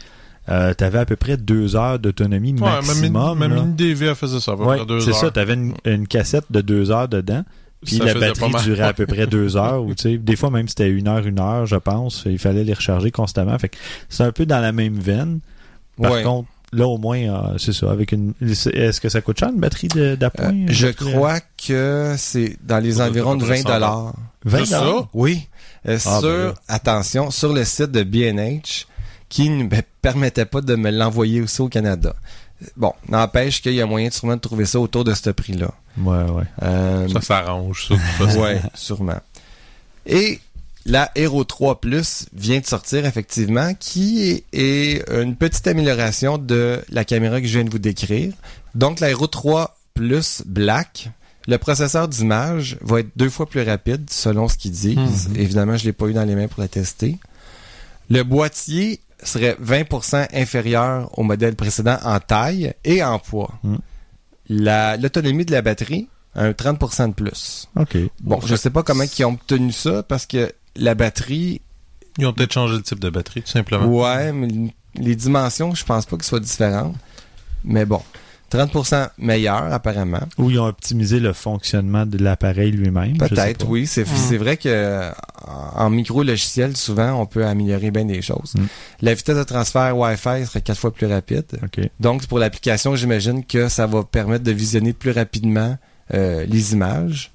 euh, 0.50 0.74
tu 0.78 0.84
avais 0.84 1.00
à 1.00 1.06
peu 1.06 1.16
près 1.16 1.38
deux 1.38 1.76
heures 1.76 1.98
d'autonomie 1.98 2.52
Ouais, 2.54 2.60
ma 2.60 2.82
mini, 2.82 2.88
maximum. 2.88 3.40
ma 3.40 3.48
là. 3.48 3.56
mini 3.56 3.74
DV 3.74 4.06
elle 4.08 4.16
faisait 4.16 4.40
ça, 4.40 4.52
à 4.52 4.58
peu 4.58 4.64
Ouais, 4.64 4.78
près 4.78 4.86
deux 4.86 5.00
c'est 5.00 5.14
ça, 5.14 5.32
tu 5.32 5.40
avais 5.40 5.54
une, 5.56 5.74
une 5.86 6.06
cassette 6.08 6.46
de 6.52 6.62
deux 6.62 6.92
heures 6.92 7.08
dedans. 7.08 7.44
Puis 7.86 7.98
Ça 7.98 8.06
la 8.06 8.14
batterie 8.16 8.52
mal. 8.52 8.64
durait 8.64 8.84
à 8.84 8.94
peu 8.94 9.06
près 9.06 9.28
deux 9.28 9.56
heures. 9.58 9.84
ou, 9.84 9.94
tu 9.94 10.04
sais, 10.04 10.18
des 10.18 10.36
fois 10.36 10.50
même 10.50 10.68
c'était 10.68 10.90
une 10.90 11.08
heure, 11.08 11.26
une 11.26 11.40
heure, 11.40 11.66
je 11.66 11.76
pense. 11.76 12.24
Il 12.26 12.40
fallait 12.40 12.64
les 12.64 12.74
recharger 12.74 13.12
constamment. 13.12 13.58
Fait 13.60 13.70
que 13.70 13.78
c'est 14.10 14.24
un 14.24 14.32
peu 14.32 14.46
dans 14.46 14.60
la 14.60 14.72
même 14.72 14.96
veine. 15.00 15.40
Par 16.02 16.12
Ouais. 16.12 16.24
contre, 16.24 16.50
là 16.72 16.88
au 16.88 16.98
moins, 16.98 17.20
euh, 17.20 17.58
c'est 17.58 17.74
ça. 17.74 17.92
Avec 17.92 18.12
une, 18.12 18.34
est-ce 18.42 19.00
que 19.00 19.10
ça 19.10 19.22
coûte 19.22 19.40
cher 19.40 19.50
une 19.50 19.60
batterie 19.60 19.88
d'appoint 20.18 20.46
Euh, 20.48 20.52
une 20.52 20.72
je 20.72 20.88
batterie, 20.88 21.12
crois 21.14 21.40
que 21.68 22.16
c'est 22.18 22.58
dans 22.64 22.80
les 22.80 22.94
Ça 22.94 23.08
environs 23.08 23.36
de 23.36 23.44
être 23.46 23.50
à 23.52 23.54
peu 23.54 23.56
20 23.56 23.64
près 23.64 23.74
dollars. 23.74 24.14
20 24.46 24.58
Juste 24.60 24.72
ça? 24.72 24.80
dollars? 24.80 25.08
Oui. 25.14 25.48
Euh, 25.88 25.98
Ah, 26.06 26.20
sur, 26.20 26.22
ben 26.22 26.44
là. 26.48 26.54
attention, 26.70 27.30
sur 27.32 27.54
le 27.54 27.64
site 27.66 27.92
de 27.92 28.04
B&H, 28.04 28.86
qui 29.30 29.50
ne 29.50 29.64
me 29.64 29.70
permettait 30.02 30.46
pas 30.46 30.62
de 30.62 30.76
me 30.76 30.90
l'envoyer 30.92 31.42
aussi 31.42 31.62
au 31.62 31.68
Canada. 31.68 32.16
Bon, 32.76 32.94
n'empêche 33.10 33.62
qu'il 33.62 33.74
y 33.74 33.82
a 33.82 33.86
moyen 33.86 34.10
sûrement 34.12 34.36
de 34.36 34.42
trouver 34.42 34.66
ça 34.66 34.80
autour 34.80 35.04
de 35.04 35.14
ce 35.14 35.30
prix-là. 35.30 35.72
Ouais, 35.98 36.24
ouais. 36.24 36.44
Euh, 36.62 37.08
Ça 37.10 37.22
s'arrange, 37.22 37.88
ça. 37.88 37.98
façon. 37.98 38.40
ouais, 38.42 38.62
sûrement. 38.74 39.20
Et 40.06 40.40
la 40.86 41.12
Hero 41.16 41.44
3 41.44 41.80
Plus 41.80 42.26
vient 42.34 42.60
de 42.60 42.66
sortir 42.66 43.06
effectivement, 43.06 43.74
qui 43.80 44.44
est, 44.52 45.10
une 45.10 45.36
petite 45.36 45.68
amélioration 45.68 46.38
de 46.38 46.82
la 46.90 47.06
caméra 47.06 47.40
que 47.40 47.48
je 47.48 47.54
viens 47.54 47.64
de 47.66 47.70
vous 47.70 47.80
décrire. 47.80 48.34
Donc 48.76 49.00
la 49.00 49.10
Hero 49.10 49.28
3 49.28 49.78
Plus 49.94 50.44
Black, 50.46 51.10
le 51.48 51.58
processeur 51.58 52.08
d'image 52.08 52.78
va 52.82 53.00
être 53.00 53.12
deux 53.16 53.30
fois 53.30 53.48
plus 53.48 53.62
rapide 53.62 54.10
selon 54.10 54.48
ce 54.48 54.58
qu'ils 54.58 54.72
disent. 54.72 55.30
Mhm. 55.30 55.38
Évidemment, 55.38 55.78
je 55.78 55.86
l'ai 55.86 55.94
pas 55.94 56.08
eu 56.08 56.14
dans 56.14 56.26
les 56.26 56.36
mains 56.36 56.48
pour 56.48 56.62
la 56.62 56.68
tester. 56.68 57.18
Le 58.10 58.24
boîtier 58.24 59.00
serait 59.26 59.58
20% 59.62 60.28
inférieur 60.34 61.10
au 61.18 61.24
modèle 61.24 61.56
précédent 61.56 61.98
en 62.04 62.20
taille 62.20 62.74
et 62.84 63.04
en 63.04 63.20
poids. 63.20 63.52
La- 64.50 64.98
L'autonomie 64.98 65.46
de 65.46 65.52
la 65.52 65.62
batterie, 65.62 66.10
un 66.36 66.52
30% 66.52 67.10
de 67.10 67.14
plus. 67.14 67.68
OK. 67.76 67.98
Bon, 68.22 68.40
je 68.46 68.56
sais 68.56 68.70
pas 68.70 68.84
comment 68.84 69.04
ils 69.04 69.26
ont 69.26 69.34
obtenu 69.34 69.72
ça 69.72 70.04
parce 70.04 70.26
que 70.26 70.52
la 70.76 70.96
batterie, 70.96 71.62
Ils 72.18 72.26
ont 72.26 72.34
peut-être 72.34 72.54
changé 72.54 72.76
le 72.76 72.82
type 72.82 73.00
de 73.00 73.10
batterie, 73.10 73.42
tout 73.42 73.52
simplement. 73.52 73.86
ouais, 73.86 74.32
mais 74.34 74.48
les 74.96 75.16
dimensions, 75.16 75.74
je 75.74 75.84
pense 75.86 76.06
pas 76.06 76.18
qu'elles 76.18 76.26
soient 76.26 76.40
différentes. 76.40 76.96
Mais 77.64 77.86
bon, 77.86 78.02
30% 78.58 79.10
meilleur 79.18 79.72
apparemment. 79.74 80.22
Ou 80.38 80.52
ils 80.52 80.60
ont 80.60 80.66
optimisé 80.68 81.20
le 81.20 81.34
fonctionnement 81.34 82.06
de 82.06 82.18
l'appareil 82.18 82.72
lui-même. 82.72 83.14
je 83.22 83.28
Peut-être, 83.28 83.68
oui. 83.68 83.88
C'est 83.88 84.06
c'est 84.08 84.38
vrai 84.38 84.58
que 84.58 85.12
en 85.76 85.90
micro-logiciel, 85.90 86.78
souvent, 86.78 87.14
on 87.22 87.26
peut 87.26 87.46
améliorer 87.46 87.92
bien 87.92 88.06
des 88.06 88.22
choses. 88.22 88.54
Mm. 88.58 88.64
La 89.02 89.14
vitesse 89.14 89.38
de 89.38 89.44
transfert 89.44 89.98
Wi-Fi 89.98 90.46
serait 90.46 90.62
quatre 90.62 90.80
fois 90.80 90.94
plus 90.94 91.08
rapide. 91.08 91.46
Donc, 92.00 92.26
pour 92.28 92.40
l'application, 92.40 92.96
j'imagine 92.96 93.44
que 93.46 93.68
ça 93.70 93.88
va 93.88 94.04
permettre 94.04 94.44
de 94.44 94.52
visionner 94.52 94.94
plus 94.94 95.12
rapidement 95.12 95.78
euh, 96.14 96.46
les 96.48 96.74
images. 96.74 97.32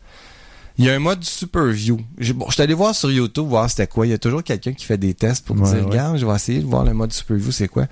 Il 0.79 0.85
y 0.85 0.91
a 0.91 0.95
un 0.95 1.01
mode 1.01 1.25
Super 1.25 1.65
View. 1.65 1.99
J'ai- 2.19 2.33
Bon, 2.33 2.47
je 2.49 2.55
suis 2.55 2.63
allé 2.63 2.73
voir 2.75 2.95
sur 2.95 3.11
YouTube, 3.11 3.47
voir 3.47 3.69
c'était 3.69 3.89
quoi. 3.89 4.07
Il 4.07 4.11
y 4.11 4.13
a 4.13 4.19
toujours 4.19 4.45
quelqu'un 4.45 4.73
qui 4.73 4.85
fait 4.85 4.97
des 4.99 5.13
tests 5.13 5.45
pour 5.45 5.57
Ouais, 5.57 5.65
dire, 5.65 5.75
ouais. 5.81 5.91
regarde, 5.91 6.19
je 6.19 6.25
vais 6.27 6.35
essayer 6.35 6.61
de 6.61 6.67
voir 6.67 6.85
le 6.85 6.95
mode 6.95 7.13
Super 7.13 7.37
View, 7.37 7.51
c'est 7.51 7.67
quoi. 7.69 7.87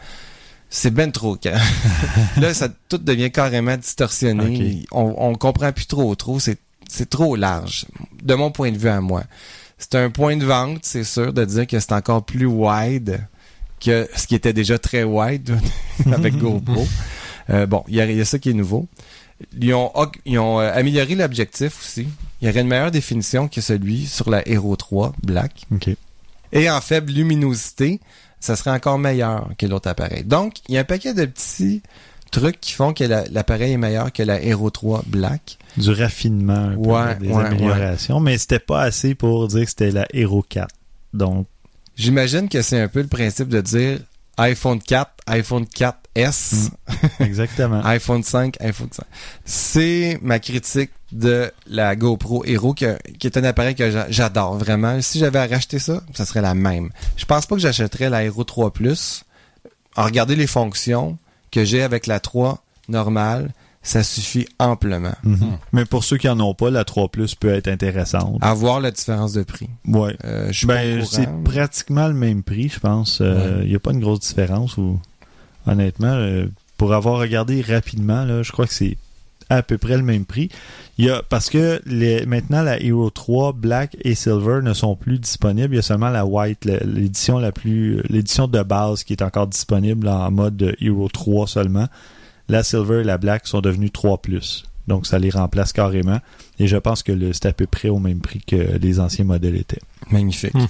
C'est 0.69 0.91
ben 0.91 1.13
trop 1.13 1.37
quand. 1.37 1.59
Là, 2.41 2.53
ça 2.53 2.69
tout 2.89 2.99
devient 2.99 3.31
carrément 3.31 3.77
distorsionné. 3.77 4.85
On, 4.93 5.15
on 5.17 5.35
comprend 5.35 5.73
plus 5.73 5.87
trop 5.87 6.15
trop. 6.15 6.41
C'est, 6.41 6.59
c'est 6.89 7.09
trop 7.09 7.37
large, 7.37 7.87
de 8.23 8.35
mon 8.35 8.51
point 8.51 8.73
de 8.73 8.79
vue 8.79 8.89
à 8.89 9.01
moi. 9.01 9.25
C'est 9.79 9.95
un 9.95 10.11
point 10.11 10.37
de 10.37 10.45
vente, 10.45 10.81
c'est 10.83 11.05
sûr, 11.05 11.33
de 11.33 11.45
dire 11.45 11.67
que 11.67 11.79
c'est 11.79 11.93
encore 11.93 12.25
plus 12.25 12.47
wide 12.47 13.27
que 13.81 14.09
ce 14.15 14.27
qui 14.27 14.35
était 14.35 14.53
déjà 14.53 14.79
très 14.79 15.05
wide 15.05 15.59
avec 16.13 16.37
GoPro. 16.39 16.87
Euh, 17.51 17.67
bon, 17.67 17.85
il 17.89 17.95
y, 17.95 17.99
y 17.99 18.21
a 18.21 18.25
ça 18.25 18.39
qui 18.39 18.51
est 18.51 18.55
nouveau. 18.55 18.89
Ils 19.61 19.75
ont, 19.75 19.93
ils 20.25 20.39
ont 20.39 20.61
euh, 20.61 20.73
amélioré 20.75 21.15
l'objectif 21.15 21.79
aussi. 21.81 22.09
Il 22.41 22.49
y 22.49 22.51
aurait 22.51 22.63
une 22.63 22.69
meilleure 22.69 22.91
définition 22.91 23.49
que 23.49 23.61
celui 23.61 24.07
sur 24.07 24.31
la 24.31 24.47
Hero 24.49 24.75
3 24.77 25.13
Black. 25.23 25.67
OK. 25.73 25.91
Et 26.53 26.71
en 26.71 26.81
faible 26.81 27.13
luminosité, 27.13 28.01
ça 28.41 28.57
serait 28.57 28.71
encore 28.71 28.99
meilleur 28.99 29.51
que 29.59 29.67
l'autre 29.67 29.89
appareil. 29.89 30.25
Donc, 30.25 30.55
il 30.69 30.75
y 30.75 30.79
a 30.79 30.83
un 30.83 30.85
paquet 30.85 31.15
de 31.15 31.25
petits 31.25 31.83
trucs 32.31 32.61
qui 32.61 32.73
font 32.73 32.93
que 32.93 33.05
la- 33.05 33.25
l'appareil 33.31 33.73
est 33.73 33.77
meilleur 33.79 34.13
que 34.13 34.23
la 34.23 34.41
Hero 34.43 34.71
3 34.71 35.03
Black. 35.07 35.59
Du 35.77 35.91
raffinement, 35.91 36.55
un 36.55 36.75
peu, 36.75 36.81
Ouais, 36.91 37.15
des 37.17 37.29
ouais, 37.29 37.45
améliorations. 37.45 38.21
Mais 38.21 38.37
c'était 38.39 38.59
pas 38.59 38.83
assez 38.83 39.15
pour 39.15 39.49
dire 39.49 39.63
que 39.65 39.71
c'était 39.71 39.91
la 39.91 40.07
Hero 40.13 40.43
4. 40.49 40.69
Donc, 41.15 41.47
J'imagine 41.97 42.49
que 42.51 42.61
c'est 42.61 42.79
un 42.81 42.89
peu 42.89 43.01
le 43.01 43.07
principe 43.09 43.49
de 43.49 43.61
dire 43.63 43.99
iPhone 44.39 44.81
4, 44.81 45.11
iPhone 45.29 45.65
4S, 45.65 46.71
exactement. 47.21 47.81
iPhone 47.85 48.23
5, 48.23 48.57
iPhone 48.61 48.89
5. 48.93 49.05
C'est 49.45 50.19
ma 50.23 50.39
critique 50.39 50.91
de 51.13 51.51
la 51.67 51.97
GoPro 51.97 52.45
Hero, 52.45 52.75
que- 52.75 52.99
qui 53.19 53.27
est 53.27 53.37
un 53.39 53.45
appareil 53.45 53.75
que 53.75 53.91
j'a- 53.91 54.11
j'adore 54.11 54.59
vraiment. 54.59 55.01
Si 55.01 55.19
j'avais 55.19 55.39
à 55.39 55.47
racheter 55.47 55.79
ça, 55.79 56.03
ça 56.15 56.25
serait 56.25 56.43
la 56.43 56.55
même. 56.55 56.91
Je 57.17 57.25
pense 57.25 57.47
pas 57.47 57.55
que 57.57 57.61
j'achèterais 57.63 58.11
la 58.11 58.25
Hero 58.25 58.45
3 58.45 58.73
Plus. 58.73 59.25
En 59.97 60.05
regardant 60.05 60.35
les 60.35 60.47
fonctions 60.47 61.17
que 61.51 61.65
j'ai 61.65 61.83
avec 61.83 62.07
la 62.07 62.21
3 62.21 62.63
normale, 62.89 63.53
ça 63.87 64.03
suffit 64.03 64.47
amplement. 64.59 65.15
Mhm. 65.23 65.59
Mais 65.73 65.85
pour 65.85 66.03
ceux 66.03 66.17
qui 66.17 66.29
en 66.29 66.41
ont 66.41 66.55
pas, 66.55 66.71
la 66.71 66.85
3 66.85 67.09
Plus 67.09 67.35
peut 67.35 67.49
être 67.49 67.69
intéressante. 67.69 68.39
À 68.41 68.53
voir 68.53 68.81
la 68.81 68.91
différence 68.91 69.33
de 69.33 69.45
prix. 69.45 69.69
Ouais. 69.87 70.17
Euh, 70.25 70.51
Ben, 70.65 71.05
c'est 71.05 71.29
pratiquement 71.45 72.09
le 72.09 72.15
même 72.15 72.43
prix, 72.43 72.69
je 72.69 72.81
pense. 72.81 73.21
Il 73.21 73.69
n'y 73.69 73.77
a 73.77 73.79
pas 73.79 73.93
une 73.93 74.01
grosse 74.01 74.21
différence. 74.21 74.77
Honnêtement, 75.67 76.13
euh, 76.13 76.47
pour 76.77 76.95
avoir 76.95 77.19
regardé 77.19 77.61
rapidement, 77.63 78.25
là, 78.25 78.43
je 78.43 78.53
crois 78.53 78.67
que 78.67 78.75
c'est 78.75 78.97
à 79.49 79.63
peu 79.63 79.79
près 79.79 79.97
le 79.97 80.03
même 80.03 80.25
prix. 80.25 80.49
Il 80.99 81.05
y 81.05 81.11
a, 81.11 81.23
parce 81.23 81.51
que 81.51 81.81
les, 81.87 82.27
maintenant, 82.27 82.63
la 82.63 82.83
Hero 82.83 83.11
3 83.11 83.53
Black 83.53 83.97
et 84.03 84.15
Silver 84.17 84.61
ne 84.63 84.73
sont 84.73 84.97
plus 84.97 85.19
disponibles. 85.21 85.75
Il 85.75 85.77
y 85.77 85.79
a 85.79 85.83
seulement 85.83 86.11
la 86.11 86.27
White, 86.27 86.65
l'édition 86.65 87.39
la 87.39 87.53
plus, 87.53 88.03
l'édition 88.09 88.49
de 88.49 88.63
base 88.63 89.05
qui 89.05 89.13
est 89.13 89.23
encore 89.23 89.47
disponible 89.47 90.09
en 90.09 90.31
mode 90.31 90.75
Hero 90.81 91.09
3 91.09 91.47
seulement. 91.47 91.87
La 92.49 92.63
Silver 92.63 93.01
et 93.01 93.05
la 93.05 93.19
Black 93.19 93.47
sont 93.47 93.61
devenues 93.61 93.91
3 93.91 94.19
Plus. 94.23 94.65
Donc, 94.87 95.07
ça 95.07 95.19
les 95.19 95.31
remplace 95.31 95.73
carrément. 95.73 96.21
Et 96.61 96.69
je 96.69 96.77
pense 96.77 97.03
que 97.03 97.11
le- 97.13 97.33
c'est 97.33 97.47
à 97.47 97.53
peu 97.53 97.67
près 97.67 97.89
au 97.89 97.99
même 97.99 98.21
prix 98.21 98.41
que 98.47 98.79
les 98.79 99.01
anciens 99.01 99.25
modèles 99.25 99.57
étaient. 99.57 99.81
Magnifique. 100.13 100.55
Hmm. 100.55 100.67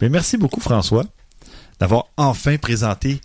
Mais 0.00 0.08
merci 0.08 0.36
beaucoup, 0.36 0.60
François, 0.60 1.04
d'avoir 1.80 2.04
enfin 2.16 2.56
présenté 2.56 3.20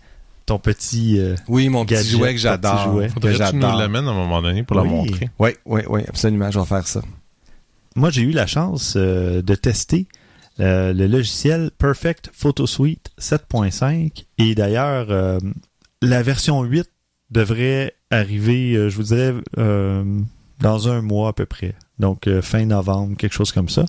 ton 0.46 0.58
petit. 0.58 1.18
euh, 1.20 1.36
Oui, 1.48 1.68
mon 1.68 1.84
petit 1.84 1.94
Gadget, 1.94 2.10
jouet 2.10 2.34
que 2.34 2.38
ton 2.38 2.42
j'adore. 2.42 2.74
petit 2.74 2.84
jouet. 2.84 3.06
que 3.06 3.12
Faudrait 3.12 3.32
que 3.32 3.36
tu 3.36 3.54
nous 3.54 3.60
j'adore. 3.62 3.78
l'amènes 3.78 4.06
à 4.08 4.10
un 4.10 4.14
moment 4.14 4.42
donné 4.42 4.62
pour 4.64 4.76
la 4.76 4.82
Oui. 4.82 4.88
montrer? 4.88 5.30
Oui, 5.38 5.50
oui, 5.66 5.82
oui, 5.88 6.00
absolument, 6.08 6.50
je 6.50 6.58
vais 6.58 6.66
faire 6.66 6.86
ça. 6.88 7.00
Moi, 7.96 8.10
j'ai 8.10 8.22
eu 8.22 8.32
la 8.32 8.46
chance 8.48 8.94
euh, 8.96 9.40
de 9.40 9.54
tester 9.54 10.08
euh, 10.60 10.92
le 10.92 11.06
logiciel 11.06 11.70
Perfect 11.78 12.30
Photo 12.32 12.66
Suite 12.66 13.10
7.5. 13.20 14.24
Et 14.38 14.54
d'ailleurs, 14.56 15.06
euh, 15.10 15.38
la 16.02 16.22
version 16.24 16.62
8 16.62 16.88
devrait 17.30 17.94
arriver, 18.10 18.74
euh, 18.74 18.88
je 18.88 18.96
vous 18.96 19.02
dirais, 19.04 19.34
euh, 19.58 20.20
dans 20.60 20.88
un 20.88 21.02
mois 21.02 21.30
à 21.30 21.32
peu 21.32 21.46
près. 21.46 21.74
Donc, 21.98 22.26
euh, 22.26 22.42
fin 22.42 22.64
novembre, 22.64 23.16
quelque 23.16 23.32
chose 23.34 23.52
comme 23.52 23.68
ça. 23.68 23.84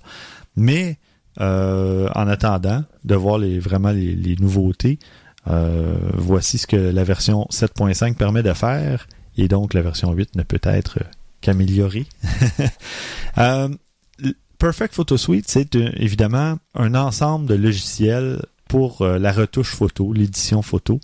Mais, 0.55 0.97
euh, 1.41 2.09
en 2.15 2.27
attendant 2.27 2.83
de 3.03 3.15
voir 3.15 3.37
les, 3.37 3.59
vraiment 3.59 3.91
les, 3.91 4.15
les 4.15 4.35
nouveautés, 4.37 4.99
voici 6.15 6.57
ce 6.57 6.65
que 6.65 6.75
la 6.75 7.03
version 7.03 7.45
7.5 7.51 8.15
permet 8.15 8.41
de 8.41 8.53
faire. 8.53 9.07
Et 9.37 9.47
donc, 9.47 9.75
la 9.75 9.83
version 9.83 10.11
8 10.11 10.35
ne 10.35 10.43
peut 10.43 10.61
être 10.63 10.99
qu'améliorée. 11.41 12.07
Perfect 14.57 14.95
Photo 14.95 15.17
Suite, 15.17 15.45
c'est 15.47 15.75
évidemment 15.75 16.57
un 16.73 16.95
ensemble 16.95 17.45
de 17.45 17.53
logiciels 17.53 18.41
pour 18.67 19.05
la 19.05 19.31
retouche 19.31 19.75
photo, 19.75 20.13
l'édition 20.13 20.63
photo. 20.63 20.99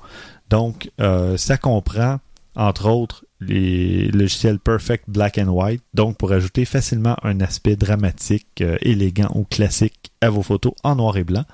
Donc, 0.51 0.91
euh, 0.99 1.37
ça 1.37 1.57
comprend, 1.57 2.19
entre 2.55 2.89
autres, 2.89 3.25
les 3.39 4.09
logiciels 4.09 4.59
Perfect 4.59 5.05
Black 5.07 5.37
and 5.37 5.47
White, 5.47 5.81
donc 5.93 6.17
pour 6.17 6.33
ajouter 6.33 6.65
facilement 6.65 7.15
un 7.23 7.39
aspect 7.39 7.77
dramatique, 7.77 8.59
euh, 8.59 8.77
élégant 8.81 9.31
ou 9.33 9.45
classique 9.45 10.11
à 10.19 10.29
vos 10.29 10.43
photos 10.43 10.73
en 10.83 10.97
noir 10.97 11.15
et 11.15 11.23
blanc. 11.23 11.45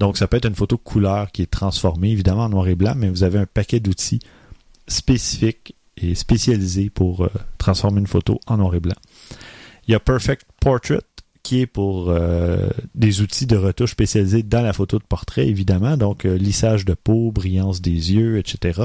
Donc, 0.00 0.18
ça 0.18 0.26
peut 0.26 0.36
être 0.36 0.48
une 0.48 0.56
photo 0.56 0.76
couleur 0.76 1.30
qui 1.30 1.42
est 1.42 1.50
transformée, 1.50 2.10
évidemment, 2.10 2.44
en 2.44 2.48
noir 2.48 2.66
et 2.66 2.74
blanc, 2.74 2.94
mais 2.96 3.08
vous 3.08 3.22
avez 3.22 3.38
un 3.38 3.46
paquet 3.46 3.78
d'outils 3.78 4.20
spécifiques 4.88 5.76
et 5.96 6.16
spécialisés 6.16 6.90
pour 6.90 7.24
euh, 7.24 7.30
transformer 7.56 8.00
une 8.00 8.08
photo 8.08 8.40
en 8.48 8.56
noir 8.56 8.74
et 8.74 8.80
blanc. 8.80 8.96
Il 9.86 9.92
y 9.92 9.94
a 9.94 10.00
Perfect 10.00 10.44
Portrait, 10.60 11.02
qui 11.42 11.60
est 11.60 11.66
pour 11.66 12.10
euh, 12.10 12.68
des 12.94 13.22
outils 13.22 13.46
de 13.46 13.56
retouche 13.56 13.92
spécialisés 13.92 14.42
dans 14.42 14.62
la 14.62 14.72
photo 14.72 14.98
de 14.98 15.04
portrait, 15.04 15.48
évidemment, 15.48 15.96
donc 15.96 16.24
euh, 16.24 16.36
lissage 16.36 16.84
de 16.84 16.94
peau, 16.94 17.30
brillance 17.32 17.80
des 17.80 18.12
yeux, 18.12 18.38
etc. 18.38 18.82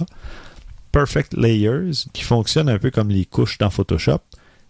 Perfect 0.91 1.33
Layers, 1.33 2.05
qui 2.13 2.23
fonctionne 2.23 2.69
un 2.69 2.79
peu 2.79 2.91
comme 2.91 3.09
les 3.09 3.25
couches 3.25 3.57
dans 3.57 3.69
Photoshop, 3.69 4.19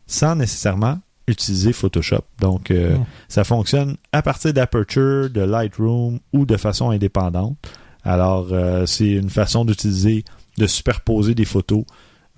sans 0.08 0.36
nécessairement 0.36 1.00
utiliser 1.28 1.74
Photoshop. 1.74 2.23
Donc, 2.40 2.71
euh, 2.71 2.98
Mm. 2.98 3.06
ça 3.29 3.44
fonctionne 3.44 3.98
à 4.12 4.21
partir 4.21 4.54
d'Aperture, 4.54 5.29
de 5.29 5.42
Lightroom 5.42 6.19
ou 6.33 6.46
de 6.46 6.58
façon 6.58 6.90
indépendante. 6.90 7.58
Alors, 8.04 8.50
c'est 8.86 9.10
une 9.10 9.31
façon 9.31 9.65
d'utiliser, 9.65 10.25
de 10.60 10.67
superposer 10.67 11.33
des 11.33 11.46
photos 11.46 11.86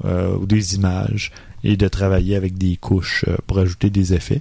ou 0.06 0.46
des 0.46 0.76
images 0.76 1.34
et 1.62 1.76
de 1.76 1.90
travailler 1.90 2.38
avec 2.38 2.58
des 2.58 2.78
couches 2.78 3.26
pour 3.48 3.60
ajouter 3.60 3.90
des 3.90 4.14
effets. 4.14 4.40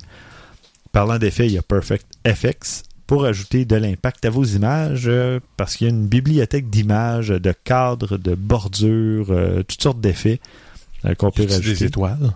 Parlant 0.97 1.19
d'effets, 1.19 1.45
il 1.45 1.53
y 1.53 1.59
a 1.59 1.63
Perfect 1.63 2.07
FX 2.27 2.85
pour 3.07 3.27
ajouter 3.27 3.67
de 3.67 3.77
l'impact 3.77 4.25
à 4.25 4.31
vos 4.31 4.45
images 4.45 5.05
euh, 5.09 5.41
parce 5.59 5.77
qu'il 5.77 5.87
y 5.87 5.91
a 5.91 5.93
une 5.93 6.07
bibliothèque 6.07 6.71
d'images, 6.71 7.29
de 7.29 7.53
cadres, 7.53 8.17
de 8.17 8.35
bordures, 8.35 9.27
euh, 9.29 9.63
toutes 9.63 9.83
sortes 9.83 10.01
d'effets 10.01 10.41
euh, 11.05 11.15
qu'on 11.15 11.31
peut 11.31 11.43
rajouter. 11.43 11.69
des 11.69 11.85
étoiles? 11.85 12.33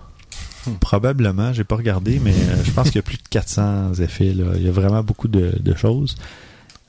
Probablement, 0.78 1.54
j'ai 1.54 1.64
pas 1.64 1.76
regardé, 1.76 2.20
mais 2.22 2.34
euh, 2.34 2.62
je 2.62 2.70
pense 2.72 2.88
qu'il 2.88 2.96
y 2.96 2.98
a 2.98 3.02
plus 3.02 3.16
de 3.16 3.28
400 3.30 3.94
effets. 3.94 4.34
Là. 4.34 4.52
Il 4.56 4.62
y 4.62 4.68
a 4.68 4.72
vraiment 4.72 5.02
beaucoup 5.02 5.28
de, 5.28 5.54
de 5.58 5.74
choses. 5.74 6.16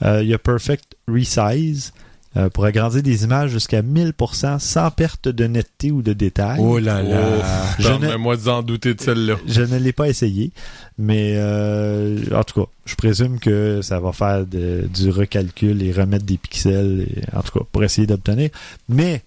Il 0.04 0.26
y 0.26 0.34
a 0.34 0.40
Perfect 0.40 0.98
Resize 1.08 1.94
euh, 2.38 2.50
pour 2.50 2.64
agrandir 2.66 3.04
des 3.04 3.24
images 3.26 3.52
jusqu'à 3.52 3.82
1000% 3.82 4.60
sans 4.60 4.90
perte 4.92 5.28
de 5.28 5.46
netteté 5.48 5.92
ou 5.92 6.02
de 6.02 6.14
détail. 6.14 6.60
Oh 6.62 6.80
là 6.80 7.02
là. 7.04 7.20
Je 7.80 7.90
ne- 7.92 7.98
Permets-moi 7.98 8.38
d'en 8.38 8.62
douter 8.64 8.94
de 8.94 9.02
celle-là. 9.02 9.36
Je 9.48 9.62
ne 9.64 9.78
l'ai 9.78 9.92
pas 9.92 10.08
essayé, 10.08 10.52
mais 10.98 11.34
euh, 11.36 12.18
en 12.34 12.44
tout 12.44 12.62
cas, 12.62 12.68
je 12.86 12.96
présume 12.96 13.40
que 13.40 13.82
ça 13.82 14.00
va 14.00 14.12
faire 14.14 14.46
de- 14.46 14.88
du 14.94 15.10
recalcul 15.10 15.84
et 15.84 15.92
remettre 15.92 16.26
des 16.26 16.38
pixels, 16.38 17.08
et- 17.10 17.36
en 17.36 17.42
tout 17.42 17.60
cas, 17.60 17.66
pour 17.72 17.84
essayer 17.84 18.08
d'obtenir. 18.08 18.50
Mais 18.88 19.24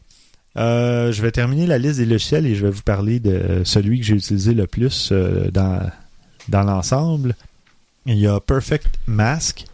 euh, 0.56 1.12
je 1.12 1.20
vais 1.20 1.30
terminer 1.32 1.66
la 1.66 1.78
liste 1.78 1.98
des 1.98 2.06
logiciels 2.06 2.46
et 2.46 2.54
je 2.54 2.64
vais 2.64 2.70
vous 2.70 2.82
parler 2.82 3.20
de 3.20 3.62
celui 3.64 3.98
que 4.00 4.06
j'ai 4.06 4.14
utilisé 4.14 4.54
le 4.54 4.66
plus 4.66 5.12
dans, 5.52 5.80
dans 6.48 6.62
l'ensemble. 6.62 7.34
Il 8.06 8.16
y 8.18 8.26
a 8.26 8.38
Perfect 8.40 8.86
Mask 9.06 9.64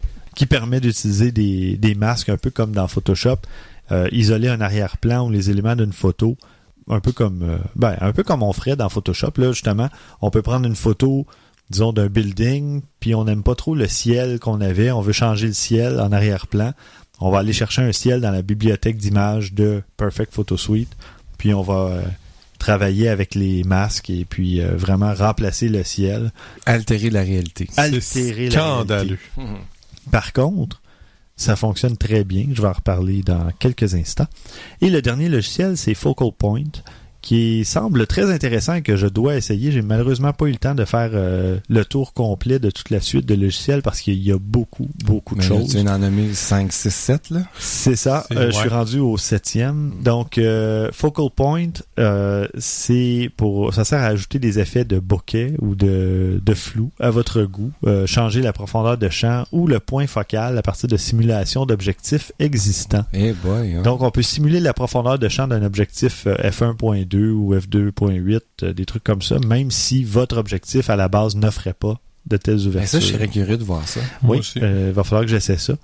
qui 0.40 0.46
permet 0.46 0.80
d'utiliser 0.80 1.32
des, 1.32 1.76
des 1.76 1.94
masques 1.94 2.30
un 2.30 2.38
peu 2.38 2.48
comme 2.48 2.72
dans 2.72 2.88
Photoshop, 2.88 3.36
euh, 3.92 4.08
isoler 4.10 4.48
un 4.48 4.62
arrière-plan 4.62 5.26
ou 5.26 5.30
les 5.30 5.50
éléments 5.50 5.76
d'une 5.76 5.92
photo, 5.92 6.38
un 6.88 7.00
peu 7.00 7.12
comme 7.12 7.42
euh, 7.42 7.58
ben, 7.76 7.94
un 8.00 8.14
peu 8.14 8.22
comme 8.22 8.42
on 8.42 8.50
ferait 8.54 8.74
dans 8.74 8.88
Photoshop. 8.88 9.32
Là, 9.36 9.52
justement, 9.52 9.90
on 10.22 10.30
peut 10.30 10.40
prendre 10.40 10.66
une 10.66 10.76
photo, 10.76 11.26
disons, 11.68 11.92
d'un 11.92 12.06
building, 12.06 12.80
puis 13.00 13.14
on 13.14 13.26
n'aime 13.26 13.42
pas 13.42 13.54
trop 13.54 13.74
le 13.74 13.86
ciel 13.86 14.40
qu'on 14.40 14.62
avait, 14.62 14.90
on 14.90 15.02
veut 15.02 15.12
changer 15.12 15.46
le 15.46 15.52
ciel 15.52 16.00
en 16.00 16.10
arrière-plan. 16.10 16.72
On 17.20 17.30
va 17.30 17.40
aller 17.40 17.52
chercher 17.52 17.82
un 17.82 17.92
ciel 17.92 18.22
dans 18.22 18.30
la 18.30 18.40
bibliothèque 18.40 18.96
d'images 18.96 19.52
de 19.52 19.82
Perfect 19.98 20.32
Photo 20.32 20.56
Suite, 20.56 20.96
puis 21.36 21.52
on 21.52 21.60
va 21.60 21.74
euh, 21.74 22.02
travailler 22.58 23.10
avec 23.10 23.34
les 23.34 23.62
masques 23.62 24.08
et 24.08 24.24
puis 24.24 24.62
euh, 24.62 24.74
vraiment 24.74 25.12
remplacer 25.12 25.68
le 25.68 25.84
ciel. 25.84 26.32
Altérer 26.64 27.10
la 27.10 27.20
réalité. 27.20 27.68
Altérer 27.76 28.48
la 28.48 28.52
scandaleux. 28.52 29.18
Par 30.10 30.32
contre, 30.32 30.82
ça 31.36 31.56
fonctionne 31.56 31.96
très 31.96 32.24
bien. 32.24 32.48
Je 32.52 32.60
vais 32.60 32.68
en 32.68 32.72
reparler 32.72 33.22
dans 33.22 33.50
quelques 33.58 33.94
instants. 33.94 34.26
Et 34.80 34.90
le 34.90 35.00
dernier 35.00 35.28
logiciel, 35.28 35.76
c'est 35.76 35.94
Focal 35.94 36.32
Point, 36.36 36.82
qui 37.20 37.64
semble 37.64 38.06
très 38.06 38.30
intéressant 38.30 38.74
et 38.74 38.82
que 38.82 38.96
je 38.96 39.06
dois 39.06 39.36
essayer. 39.36 39.72
J'ai 39.72 39.82
malheureusement 39.82 40.32
pas 40.32 40.46
eu 40.46 40.52
le 40.52 40.56
temps 40.56 40.74
de 40.74 40.84
faire 40.84 41.10
euh, 41.12 41.58
le 41.68 41.84
tour 41.84 42.12
complet 42.14 42.58
de 42.58 42.70
toute 42.70 42.90
la 42.90 43.00
suite 43.00 43.26
de 43.26 43.34
logiciels 43.34 43.82
parce 43.82 44.00
qu'il 44.00 44.22
y 44.22 44.32
a 44.32 44.38
beaucoup, 44.38 44.88
beaucoup 45.04 45.34
de 45.34 45.42
choses. 45.42 45.74
Tu 45.74 46.34
5, 46.34 46.72
6, 46.72 46.90
7, 46.90 47.30
là? 47.30 47.40
C'est 47.58 47.96
ça. 47.96 48.26
Euh, 48.32 48.50
je 48.50 48.56
suis 48.56 48.68
rendu 48.68 48.98
au 48.98 49.16
septième. 49.16 49.92
Donc, 50.02 50.38
euh, 50.38 50.88
Focal 50.92 51.28
Point, 51.34 51.72
euh, 51.98 52.46
c'est 52.58 53.30
pour, 53.36 53.74
ça 53.74 53.84
sert 53.84 54.00
à 54.00 54.06
ajouter 54.06 54.38
des 54.38 54.58
effets 54.58 54.84
de 54.84 54.98
bokeh 54.98 55.54
ou 55.60 55.74
de, 55.74 56.40
de 56.44 56.54
flou 56.54 56.90
à 57.00 57.10
votre 57.10 57.42
goût, 57.42 57.72
euh, 57.86 58.06
changer 58.06 58.40
la 58.40 58.52
profondeur 58.52 58.98
de 58.98 59.08
champ 59.08 59.44
ou 59.52 59.66
le 59.66 59.80
point 59.80 60.06
focal 60.06 60.56
à 60.56 60.62
partir 60.62 60.88
de 60.88 60.96
simulations 60.96 61.66
d'objectifs 61.66 62.32
existants. 62.38 63.04
Hey 63.12 63.32
boy. 63.32 63.74
Hein. 63.74 63.82
Donc, 63.82 64.02
on 64.02 64.10
peut 64.10 64.22
simuler 64.22 64.60
la 64.60 64.72
profondeur 64.72 65.18
de 65.18 65.28
champ 65.28 65.46
d'un 65.46 65.62
objectif 65.62 66.26
F1.2 66.26 67.09
ou 67.14 67.54
F2.8, 67.54 68.40
euh, 68.62 68.72
des 68.72 68.86
trucs 68.86 69.04
comme 69.04 69.22
ça, 69.22 69.38
même 69.46 69.70
si 69.70 70.04
votre 70.04 70.36
objectif 70.36 70.90
à 70.90 70.96
la 70.96 71.08
base 71.08 71.36
n'offrait 71.36 71.74
pas 71.74 72.00
de 72.26 72.36
telles 72.36 72.66
ouvertures. 72.66 72.80
Mais 72.80 72.86
ça, 72.86 73.00
je 73.00 73.12
serais 73.12 73.28
curieux 73.28 73.56
de 73.56 73.64
voir 73.64 73.86
ça. 73.86 74.00
Oui, 74.22 74.40
il 74.56 74.62
euh, 74.62 74.92
va 74.94 75.04
falloir 75.04 75.24
que 75.24 75.30
j'essaie 75.30 75.56
ça. 75.56 75.74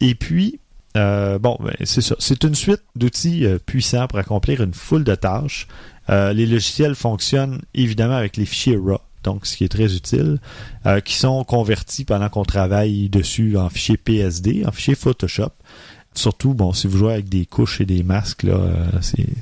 Et 0.00 0.14
puis, 0.14 0.60
euh, 0.96 1.38
bon, 1.38 1.56
ben, 1.60 1.74
c'est 1.84 2.00
ça. 2.00 2.16
C'est 2.18 2.44
une 2.44 2.54
suite 2.54 2.82
d'outils 2.94 3.46
puissants 3.66 4.06
pour 4.06 4.18
accomplir 4.18 4.62
une 4.62 4.74
foule 4.74 5.04
de 5.04 5.14
tâches. 5.14 5.68
les 6.08 6.46
logiciels 6.46 6.94
fonctionnent 6.94 7.60
évidemment 7.74 8.16
avec 8.16 8.36
les 8.36 8.46
fichiers 8.46 8.76
RAW, 8.76 9.00
donc 9.22 9.46
ce 9.46 9.56
qui 9.56 9.64
est 9.64 9.68
très 9.68 9.94
utile, 9.94 10.38
qui 11.04 11.14
sont 11.14 11.44
convertis 11.44 12.04
pendant 12.04 12.28
qu'on 12.28 12.44
travaille 12.44 13.08
dessus 13.08 13.56
en 13.56 13.68
fichiers 13.68 13.96
PSD, 13.96 14.64
en 14.66 14.72
fichiers 14.72 14.94
Photoshop. 14.94 15.52
Surtout, 16.16 16.54
bon, 16.54 16.72
si 16.72 16.86
vous 16.86 16.96
jouez 16.96 17.12
avec 17.12 17.28
des 17.28 17.44
couches 17.44 17.82
et 17.82 17.84
des 17.84 18.02
masques, 18.02 18.42
là, 18.42 18.54
euh, 18.54 18.86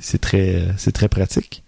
c'est 0.01 0.19
très, 0.19 0.67
c'est 0.77 0.91
très 0.91 1.07
pratique. 1.07 1.63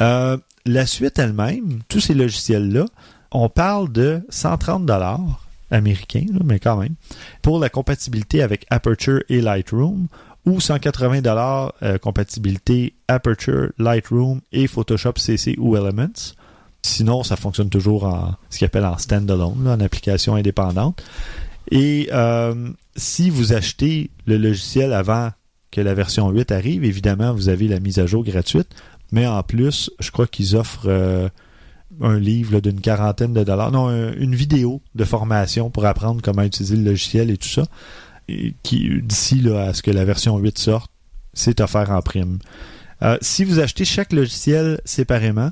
Euh, 0.00 0.36
la 0.66 0.86
suite 0.86 1.18
elle-même, 1.20 1.80
tous 1.88 2.00
ces 2.00 2.14
logiciels-là, 2.14 2.86
on 3.30 3.48
parle 3.48 3.92
de 3.92 4.22
130 4.28 4.84
dollars 4.84 5.46
américains, 5.70 6.26
mais 6.44 6.58
quand 6.58 6.76
même, 6.76 6.96
pour 7.42 7.60
la 7.60 7.68
compatibilité 7.68 8.42
avec 8.42 8.66
Aperture 8.70 9.22
et 9.28 9.40
Lightroom, 9.40 10.08
ou 10.46 10.58
180 10.58 11.20
dollars 11.20 11.72
euh, 11.84 11.98
compatibilité 11.98 12.94
Aperture, 13.06 13.68
Lightroom 13.78 14.40
et 14.50 14.66
Photoshop 14.66 15.12
CC 15.16 15.54
ou 15.58 15.76
Elements. 15.76 16.34
Sinon, 16.82 17.22
ça 17.22 17.36
fonctionne 17.36 17.68
toujours 17.68 18.04
en 18.04 18.34
ce 18.48 18.58
qu'on 18.58 18.66
appelle 18.66 18.86
en 18.86 18.98
standalone, 18.98 19.68
en 19.68 19.78
application 19.80 20.34
indépendante. 20.34 21.02
Et 21.70 22.08
euh, 22.12 22.70
si 22.96 23.30
vous 23.30 23.52
achetez 23.52 24.10
le 24.26 24.36
logiciel 24.36 24.92
avant 24.92 25.30
que 25.70 25.80
la 25.80 25.94
version 25.94 26.28
8 26.30 26.50
arrive, 26.52 26.84
évidemment, 26.84 27.32
vous 27.32 27.48
avez 27.48 27.68
la 27.68 27.78
mise 27.80 27.98
à 27.98 28.06
jour 28.06 28.24
gratuite. 28.24 28.68
Mais 29.12 29.26
en 29.26 29.42
plus, 29.42 29.90
je 30.00 30.10
crois 30.10 30.26
qu'ils 30.26 30.56
offrent 30.56 30.88
euh, 30.88 31.28
un 32.00 32.18
livre 32.18 32.60
d'une 32.60 32.80
quarantaine 32.80 33.32
de 33.32 33.44
dollars. 33.44 33.70
Non, 33.70 33.88
un- 33.88 34.12
une 34.14 34.34
vidéo 34.34 34.82
de 34.94 35.04
formation 35.04 35.70
pour 35.70 35.86
apprendre 35.86 36.20
comment 36.22 36.42
utiliser 36.42 36.76
le 36.76 36.84
logiciel 36.84 37.30
et 37.30 37.36
tout 37.36 37.48
ça. 37.48 37.64
Qui, 38.62 38.88
d'ici 39.02 39.42
à 39.48 39.74
ce 39.74 39.82
que 39.82 39.90
la 39.90 40.04
version 40.04 40.38
8 40.38 40.56
sorte, 40.58 40.90
c'est 41.34 41.60
offert 41.60 41.90
en 41.90 42.00
prime. 42.00 42.38
Euh, 43.02 43.18
si 43.20 43.44
vous 43.44 43.58
achetez 43.58 43.84
chaque 43.84 44.12
logiciel 44.12 44.80
séparément, 44.84 45.50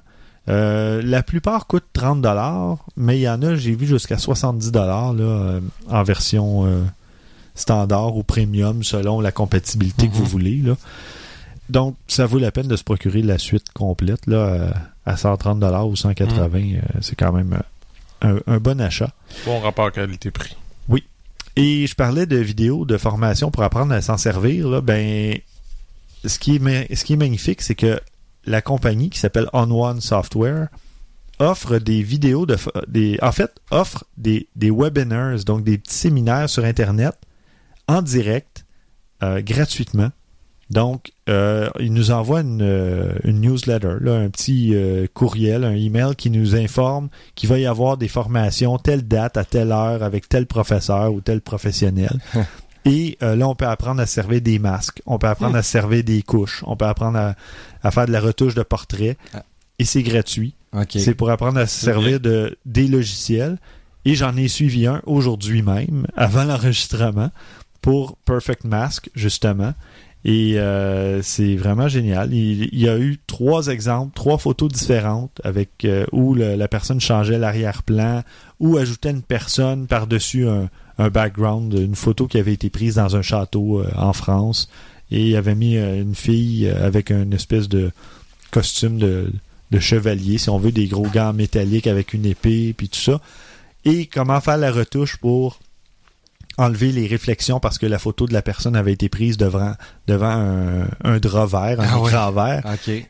euh, 0.48 1.02
la 1.04 1.22
plupart 1.22 1.66
coûtent 1.66 1.84
30 1.92 2.22
dollars, 2.22 2.78
mais 2.96 3.18
il 3.18 3.22
y 3.22 3.28
en 3.28 3.42
a, 3.42 3.54
j'ai 3.56 3.74
vu 3.74 3.86
jusqu'à 3.86 4.18
70 4.18 4.70
dollars 4.72 5.14
euh, 5.18 5.60
en 5.90 6.02
version 6.02 6.64
euh, 6.66 6.82
standard 7.54 8.16
ou 8.16 8.22
premium 8.22 8.82
selon 8.82 9.20
la 9.20 9.32
compatibilité 9.32 10.06
que 10.08 10.12
Mhm. 10.12 10.18
vous 10.18 10.24
voulez. 10.24 10.56
Là. 10.58 10.76
Donc, 11.68 11.96
ça 12.06 12.24
vaut 12.24 12.38
la 12.38 12.50
peine 12.50 12.66
de 12.68 12.76
se 12.76 12.84
procurer 12.84 13.20
la 13.22 13.36
suite 13.38 13.72
complète 13.74 14.26
là, 14.26 14.72
à 15.04 15.16
130 15.16 15.60
dollars 15.60 15.86
ou 15.88 15.96
180. 15.96 16.58
euh, 16.58 16.80
c'est 17.02 17.14
quand 17.16 17.32
même 17.32 17.58
un, 18.22 18.36
un 18.46 18.58
bon 18.58 18.80
achat. 18.80 19.10
Bon 19.44 19.60
rapport 19.60 19.92
qualité-prix. 19.92 20.56
Et 21.60 21.88
je 21.88 21.94
parlais 21.96 22.24
de 22.24 22.36
vidéos 22.36 22.84
de 22.84 22.96
formation 22.96 23.50
pour 23.50 23.64
apprendre 23.64 23.92
à 23.92 24.00
s'en 24.00 24.16
servir. 24.16 24.68
Là, 24.68 24.80
ben, 24.80 25.36
ce 26.24 26.38
qui 26.38 26.54
est, 26.54 26.58
ma- 26.60 26.84
ce 26.94 27.04
qui 27.04 27.14
est 27.14 27.16
magnifique, 27.16 27.62
c'est 27.62 27.74
que 27.74 28.00
la 28.48 28.62
compagnie 28.62 29.10
qui 29.10 29.18
s'appelle 29.18 29.48
On 29.52 29.70
One 29.70 30.00
Software 30.00 30.68
offre 31.38 31.78
des 31.78 32.02
vidéos 32.02 32.46
de 32.46 32.56
des 32.88 33.18
en 33.22 33.32
fait 33.32 33.52
offre 33.70 34.04
des, 34.16 34.48
des 34.56 34.70
webinars 34.70 35.44
donc 35.44 35.62
des 35.62 35.78
petits 35.78 35.94
séminaires 35.94 36.50
sur 36.50 36.64
internet 36.64 37.14
en 37.86 38.02
direct 38.02 38.64
euh, 39.22 39.40
gratuitement. 39.40 40.10
Donc 40.70 41.12
euh, 41.30 41.70
il 41.80 41.94
nous 41.94 42.10
envoie 42.10 42.40
une, 42.42 42.60
euh, 42.60 43.14
une 43.24 43.40
newsletter 43.40 43.96
là, 44.00 44.16
un 44.16 44.28
petit 44.28 44.74
euh, 44.74 45.06
courriel 45.14 45.64
un 45.64 45.74
email 45.74 46.14
qui 46.14 46.28
nous 46.28 46.54
informe 46.54 47.08
qu'il 47.34 47.48
va 47.48 47.58
y 47.58 47.64
avoir 47.64 47.96
des 47.96 48.08
formations 48.08 48.76
telle 48.76 49.08
date 49.08 49.38
à 49.38 49.44
telle 49.44 49.72
heure 49.72 50.02
avec 50.02 50.28
tel 50.28 50.46
professeur 50.46 51.12
ou 51.12 51.20
tel 51.20 51.40
professionnel. 51.40 52.18
Et 52.84 53.16
euh, 53.22 53.34
là 53.34 53.48
on 53.48 53.54
peut 53.54 53.66
apprendre 53.66 54.00
à 54.02 54.06
se 54.06 54.14
servir 54.14 54.42
des 54.42 54.58
masques 54.58 55.02
on 55.06 55.18
peut 55.18 55.26
apprendre 55.26 55.56
à 55.56 55.62
se 55.62 55.70
servir 55.70 56.04
des 56.04 56.22
couches 56.22 56.62
on 56.66 56.76
peut 56.76 56.84
apprendre 56.84 57.18
à, 57.18 57.34
à 57.82 57.90
faire 57.90 58.06
de 58.06 58.12
la 58.12 58.20
retouche 58.20 58.54
de 58.54 58.62
portrait 58.62 59.16
Ah. 59.34 59.44
et 59.78 59.84
c'est 59.84 60.02
gratuit 60.02 60.54
c'est 61.00 61.14
pour 61.14 61.30
apprendre 61.30 61.58
à 61.58 61.66
se 61.66 61.80
servir 61.84 62.20
de 62.20 62.56
des 62.66 62.88
logiciels. 62.88 63.58
Et 64.04 64.14
j'en 64.14 64.36
ai 64.36 64.48
suivi 64.48 64.86
un 64.86 65.02
aujourd'hui 65.06 65.60
même, 65.62 66.06
avant 66.16 66.44
l'enregistrement, 66.44 67.30
pour 67.82 68.16
Perfect 68.24 68.64
Mask, 68.64 69.10
justement. 69.14 69.74
Et 70.24 70.58
euh, 70.58 71.20
c'est 71.22 71.56
vraiment 71.56 71.88
génial. 71.88 72.32
Il, 72.32 72.68
il 72.72 72.80
y 72.80 72.88
a 72.88 72.98
eu 72.98 73.18
trois 73.26 73.68
exemples, 73.68 74.12
trois 74.14 74.36
photos 74.38 74.70
différentes 74.70 75.40
avec 75.44 75.84
euh, 75.84 76.06
où 76.12 76.34
le- 76.34 76.54
la 76.56 76.68
personne 76.68 77.00
changeait 77.00 77.38
l'arrière-plan 77.38 78.22
ou 78.60 78.76
ajoutait 78.78 79.10
une 79.10 79.22
personne 79.22 79.86
par-dessus 79.86 80.46
un, 80.48 80.68
un 80.98 81.08
background, 81.08 81.72
une 81.74 81.94
photo 81.94 82.26
qui 82.26 82.38
avait 82.38 82.52
été 82.54 82.68
prise 82.70 82.96
dans 82.96 83.14
un 83.14 83.22
château 83.22 83.80
euh, 83.80 83.90
en 83.96 84.12
France. 84.12 84.68
Et 85.10 85.28
il 85.28 85.36
avait 85.36 85.54
mis 85.54 85.76
euh, 85.76 86.00
une 86.02 86.14
fille 86.14 86.66
euh, 86.68 86.86
avec 86.86 87.10
une 87.10 87.32
espèce 87.32 87.68
de 87.68 87.90
costume 88.50 88.98
de, 88.98 89.32
de 89.70 89.78
chevalier, 89.78 90.38
si 90.38 90.50
on 90.50 90.58
veut, 90.58 90.72
des 90.72 90.86
gros 90.86 91.08
gants 91.08 91.32
métalliques 91.32 91.86
avec 91.86 92.12
une 92.14 92.26
épée, 92.26 92.74
puis 92.76 92.88
tout 92.88 92.98
ça. 93.00 93.20
Et 93.84 94.06
comment 94.06 94.40
faire 94.40 94.58
la 94.58 94.70
retouche 94.72 95.16
pour 95.16 95.60
enlever 96.60 96.90
les 96.90 97.06
réflexions 97.06 97.60
parce 97.60 97.78
que 97.78 97.86
la 97.86 98.00
photo 98.00 98.26
de 98.26 98.32
la 98.32 98.42
personne 98.42 98.74
avait 98.74 98.92
été 98.92 99.08
prise 99.08 99.36
devant, 99.36 99.74
devant 100.08 100.26
un, 100.30 100.88
un 101.04 101.18
drap 101.20 101.46
vert, 101.46 101.80
un 101.80 101.86
Ah 101.88 102.00
ouais. 102.00 102.10
vert. 102.34 102.62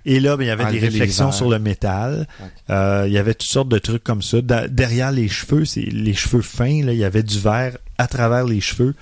Et 0.04 0.20
là, 0.20 0.36
ben, 0.36 0.44
il 0.44 0.46
y 0.48 0.50
avait 0.50 0.64
Enlever 0.64 0.80
des 0.80 0.86
réflexions 0.86 1.32
sur 1.32 1.48
le 1.48 1.58
métal. 1.58 2.28
Euh, 2.68 3.04
il 3.06 3.12
y 3.14 3.16
avait 3.18 3.32
toutes 3.32 3.48
sortes 3.48 3.70
de 3.70 3.78
trucs 3.78 4.04
comme 4.04 4.20
ça. 4.20 4.42
Da- 4.42 4.68
derrière 4.68 5.12
les 5.12 5.28
cheveux, 5.28 5.64
c'est 5.64 5.80
les 5.80 6.12
cheveux 6.12 6.42
fins, 6.42 6.84
là, 6.84 6.92
il 6.92 6.98
y 6.98 7.04
avait 7.04 7.22
du 7.22 7.38
verre 7.38 7.78
à 7.96 8.06
travers 8.06 8.44
les 8.44 8.60
cheveux. 8.60 8.94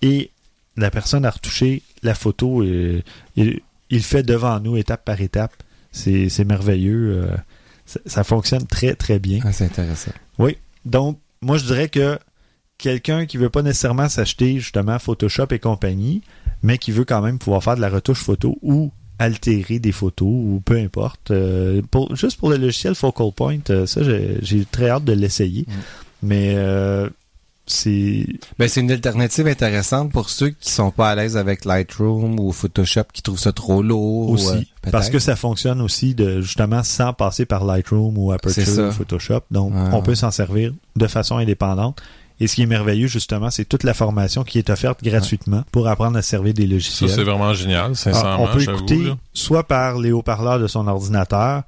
Et 0.00 0.30
la 0.78 0.90
personne 0.90 1.24
a 1.24 1.30
retouché 1.30 1.82
la 2.02 2.14
photo 2.14 2.62
et, 2.62 3.04
et 3.36 3.62
il 3.90 3.96
le 3.96 4.02
fait 4.02 4.22
devant 4.22 4.60
nous, 4.60 4.76
étape 4.76 5.04
par 5.04 5.20
étape. 5.20 5.52
C'est 5.92 6.28
c'est 6.28 6.44
merveilleux. 6.44 7.24
euh, 7.24 7.36
ça, 7.86 8.00
ça 8.06 8.24
fonctionne 8.24 8.66
très, 8.66 8.94
très 8.94 9.18
bien. 9.18 9.40
Ah, 9.44 9.52
c'est 9.52 9.64
intéressant. 9.64 10.12
Donc, 10.84 11.18
moi, 11.42 11.58
je 11.58 11.64
dirais 11.64 11.88
que 11.88 12.18
quelqu'un 12.78 13.26
qui 13.26 13.36
veut 13.36 13.50
pas 13.50 13.62
nécessairement 13.62 14.08
s'acheter 14.08 14.58
justement 14.58 14.98
Photoshop 14.98 15.48
et 15.50 15.58
compagnie, 15.58 16.22
mais 16.62 16.78
qui 16.78 16.92
veut 16.92 17.04
quand 17.04 17.20
même 17.20 17.38
pouvoir 17.38 17.62
faire 17.62 17.76
de 17.76 17.80
la 17.80 17.88
retouche 17.88 18.22
photo 18.22 18.58
ou 18.62 18.92
altérer 19.18 19.80
des 19.80 19.92
photos 19.92 20.28
ou 20.28 20.62
peu 20.64 20.76
importe. 20.76 21.30
Euh, 21.30 21.82
pour, 21.90 22.14
juste 22.14 22.38
pour 22.38 22.50
le 22.50 22.56
logiciel 22.56 22.94
Focal 22.94 23.32
Point, 23.34 23.58
euh, 23.70 23.84
ça 23.86 24.02
j'ai 24.02 24.38
j'ai 24.42 24.64
très 24.64 24.88
hâte 24.88 25.04
de 25.04 25.12
l'essayer. 25.12 25.62
Mm. 25.66 25.72
Mais 26.22 26.54
euh, 26.56 27.08
c'est 27.68 28.26
Ben, 28.58 28.68
c'est 28.68 28.80
une 28.80 28.90
alternative 28.90 29.46
intéressante 29.46 30.10
pour 30.12 30.30
ceux 30.30 30.50
qui 30.50 30.70
sont 30.70 30.90
pas 30.90 31.10
à 31.10 31.14
l'aise 31.14 31.36
avec 31.36 31.64
Lightroom 31.64 32.38
ou 32.40 32.52
Photoshop, 32.52 33.04
qui 33.12 33.22
trouvent 33.22 33.38
ça 33.38 33.52
trop 33.52 33.82
lourd. 33.82 34.30
aussi 34.30 34.48
euh, 34.86 34.90
parce 34.90 35.10
que 35.10 35.18
ça 35.18 35.36
fonctionne 35.36 35.80
aussi 35.80 36.14
de 36.14 36.40
justement 36.40 36.82
sans 36.82 37.12
passer 37.12 37.44
par 37.46 37.64
Lightroom 37.64 38.16
ou 38.18 38.32
Aperture 38.32 38.64
ça. 38.66 38.88
ou 38.88 38.92
Photoshop. 38.92 39.40
Donc 39.50 39.72
Ah. 39.76 39.90
on 39.92 40.02
peut 40.02 40.14
s'en 40.14 40.30
servir 40.30 40.72
de 40.96 41.06
façon 41.06 41.36
indépendante. 41.36 42.00
Et 42.40 42.46
ce 42.46 42.54
qui 42.54 42.62
est 42.62 42.66
merveilleux 42.66 43.08
justement, 43.08 43.50
c'est 43.50 43.64
toute 43.64 43.82
la 43.82 43.94
formation 43.94 44.44
qui 44.44 44.58
est 44.58 44.70
offerte 44.70 45.02
gratuitement 45.02 45.64
pour 45.72 45.88
apprendre 45.88 46.16
à 46.16 46.22
servir 46.22 46.54
des 46.54 46.66
Ça, 46.66 46.72
logiciels. 46.72 47.10
c'est 47.10 47.24
vraiment 47.24 47.52
génial, 47.52 47.92
Ah, 48.14 48.36
on 48.38 48.46
peut 48.46 48.62
écouter 48.62 48.96
là. 49.02 49.16
soit 49.34 49.64
par 49.64 49.98
les 49.98 50.12
haut-parleurs 50.12 50.60
de 50.60 50.68
son 50.68 50.86
ordinateur 50.86 51.62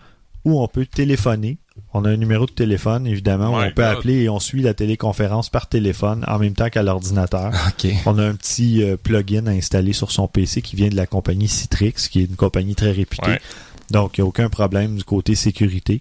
ou 0.45 0.61
on 0.63 0.69
peut 0.69 0.87
téléphoner. 0.87 1.59
On 1.93 2.05
a 2.05 2.11
un 2.11 2.17
numéro 2.17 2.47
de 2.47 2.53
téléphone, 2.53 3.07
évidemment, 3.07 3.51
où 3.51 3.57
on 3.57 3.71
peut 3.73 3.83
God. 3.83 3.97
appeler 3.99 4.23
et 4.23 4.29
on 4.29 4.39
suit 4.39 4.63
la 4.63 4.75
téléconférence 4.75 5.51
par 5.51 5.69
téléphone 5.69 6.25
en 6.29 6.39
même 6.39 6.55
temps 6.55 6.69
qu'à 6.69 6.83
l'ordinateur. 6.83 7.51
On 8.07 8.19
a 8.19 8.25
un 8.25 8.35
petit 8.35 8.83
euh, 8.83 8.97
plugin 8.97 9.47
installé 9.49 9.93
sur 9.93 10.13
son 10.13 10.29
PC 10.29 10.63
qui 10.63 10.77
vient 10.77 10.89
de 10.89 10.95
la 10.97 11.07
compagnie 11.07 11.49
Citrix, 11.49 11.95
qui 12.11 12.21
est 12.21 12.25
une 12.25 12.37
compagnie 12.37 12.77
très 12.77 12.93
réputée. 12.93 13.27
Ouais. 13.27 13.41
Donc, 13.91 14.19
il 14.19 14.21
n'y 14.21 14.25
a 14.25 14.29
aucun 14.29 14.49
problème 14.49 14.97
du 14.97 15.05
côté 15.05 15.35
sécurité. 15.35 16.01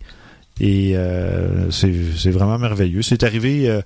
Et 0.60 0.96
euh, 0.96 1.72
c'est 1.72 2.32
vraiment 2.32 2.60
merveilleux. 2.60 3.02
C'est 3.02 3.24
arrivé... 3.24 3.68
euh, 3.68 3.82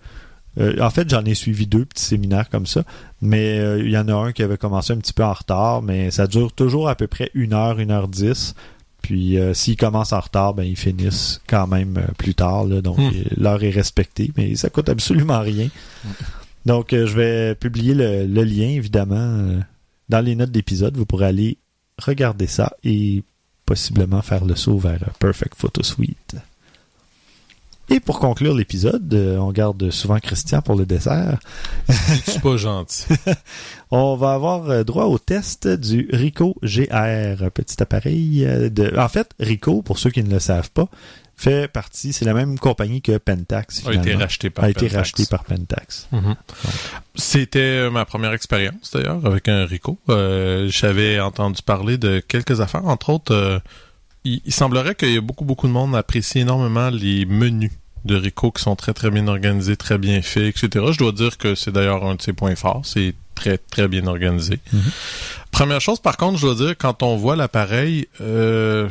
euh, 0.59 0.79
en 0.81 0.89
fait, 0.89 1.09
j'en 1.09 1.23
ai 1.25 1.33
suivi 1.33 1.65
deux 1.65 1.85
petits 1.85 2.03
séminaires 2.03 2.49
comme 2.49 2.67
ça, 2.67 2.83
mais 3.21 3.57
euh, 3.59 3.81
il 3.83 3.89
y 3.89 3.97
en 3.97 4.07
a 4.07 4.13
un 4.13 4.31
qui 4.31 4.43
avait 4.43 4.57
commencé 4.57 4.93
un 4.93 4.97
petit 4.97 5.13
peu 5.13 5.23
en 5.23 5.33
retard, 5.33 5.81
mais 5.81 6.11
ça 6.11 6.27
dure 6.27 6.51
toujours 6.53 6.89
à 6.89 6.95
peu 6.95 7.07
près 7.07 7.31
une 7.33 7.53
heure, 7.53 7.79
une 7.79 7.89
heure 7.91 8.07
dix. 8.07 8.53
Puis 9.03 9.37
euh, 9.37 9.53
s'ils 9.53 9.75
commencent 9.77 10.13
en 10.13 10.19
retard, 10.21 10.55
ben 10.55 10.63
ils 10.63 10.75
finissent 10.77 11.41
quand 11.45 11.67
même 11.67 11.97
euh, 11.97 12.11
plus 12.17 12.33
tard, 12.33 12.63
là, 12.65 12.81
donc 12.81 12.97
Hmm. 12.97 13.11
euh, 13.13 13.23
l'heure 13.37 13.63
est 13.63 13.69
respectée, 13.69 14.31
mais 14.35 14.55
ça 14.55 14.69
coûte 14.71 14.89
absolument 14.89 15.41
rien. 15.41 15.67
Donc 16.65 16.93
euh, 16.93 17.05
je 17.05 17.15
vais 17.15 17.53
publier 17.55 17.93
le, 17.93 18.25
le 18.25 18.43
lien 18.43 18.69
évidemment 18.69 19.59
dans 20.09 20.21
les 20.21 20.35
notes 20.35 20.51
d'épisode. 20.51 20.97
Vous 20.97 21.05
pourrez 21.05 21.25
aller 21.27 21.57
regarder 22.01 22.47
ça 22.47 22.71
et 22.83 23.23
possiblement 23.65 24.21
faire 24.21 24.45
le 24.45 24.55
saut 24.55 24.77
vers 24.77 24.99
Perfect 25.19 25.53
Photo 25.57 25.83
Suite. 25.83 26.35
Et 27.89 27.99
pour 27.99 28.19
conclure 28.19 28.55
l'épisode, 28.55 29.13
euh, 29.13 29.37
on 29.37 29.51
garde 29.51 29.89
souvent 29.91 30.17
Christian 30.19 30.61
pour 30.61 30.75
le 30.75 30.85
dessert. 30.85 31.37
C'est 31.89 32.41
pas 32.41 32.55
gentil? 32.57 33.05
On 33.91 34.15
va 34.15 34.33
avoir 34.33 34.69
euh, 34.69 34.83
droit 34.83 35.05
au 35.05 35.19
test 35.19 35.67
du 35.67 36.09
Ricoh 36.11 36.55
GR, 36.63 36.87
un 36.91 37.49
petit 37.53 37.81
appareil 37.83 38.45
euh, 38.45 38.69
de. 38.69 38.97
En 38.97 39.09
fait, 39.09 39.31
Ricoh, 39.39 39.81
pour 39.81 39.99
ceux 39.99 40.09
qui 40.11 40.23
ne 40.23 40.31
le 40.31 40.39
savent 40.39 40.71
pas, 40.71 40.87
fait 41.35 41.67
partie. 41.67 42.13
C'est 42.13 42.25
la 42.25 42.33
même 42.33 42.57
compagnie 42.57 43.01
que 43.01 43.17
Pentax. 43.17 43.85
a 43.85 43.93
été 43.93 44.15
racheté 44.15 44.49
par 44.49 44.63
a 44.65 44.69
été 44.69 44.87
Pentax. 44.87 44.95
racheté 44.95 45.25
par 45.29 45.43
Pentax. 45.43 46.07
Mhm. 46.13 46.35
C'était 47.15 47.89
ma 47.89 48.05
première 48.05 48.33
expérience 48.33 48.91
d'ailleurs 48.93 49.23
avec 49.25 49.47
un 49.49 49.65
Rico. 49.65 49.99
Euh, 50.09 50.67
J'avais 50.69 51.19
entendu 51.19 51.61
parler 51.61 51.97
de 51.97 52.19
quelques 52.21 52.61
affaires, 52.61 52.85
entre 52.87 53.09
autres. 53.09 53.33
euh, 53.33 53.59
il, 54.23 54.41
il 54.45 54.53
semblerait 54.53 54.95
qu'il 54.95 55.11
y 55.13 55.17
a 55.17 55.21
beaucoup 55.21 55.45
beaucoup 55.45 55.67
de 55.67 55.73
monde 55.73 55.95
apprécie 55.95 56.39
énormément 56.39 56.89
les 56.89 57.25
menus 57.25 57.71
de 58.05 58.15
Rico 58.15 58.51
qui 58.51 58.61
sont 58.61 58.75
très 58.75 58.93
très 58.93 59.09
bien 59.09 59.27
organisés, 59.27 59.77
très 59.77 59.97
bien 59.97 60.21
faits, 60.21 60.55
etc. 60.63 60.85
Je 60.91 60.97
dois 60.97 61.11
dire 61.11 61.37
que 61.37 61.55
c'est 61.55 61.71
d'ailleurs 61.71 62.05
un 62.05 62.15
de 62.15 62.21
ses 62.21 62.33
points 62.33 62.55
forts. 62.55 62.81
C'est 62.83 63.13
très 63.35 63.57
très 63.57 63.87
bien 63.87 64.07
organisé. 64.07 64.59
Mhm. 64.71 64.81
Première 65.51 65.81
chose, 65.81 65.99
par 65.99 66.17
contre, 66.17 66.37
je 66.37 66.47
dois 66.47 66.55
dire 66.55 66.77
quand 66.77 67.03
on 67.03 67.15
voit 67.15 67.35
l'appareil, 67.35 68.07
euh, 68.21 68.89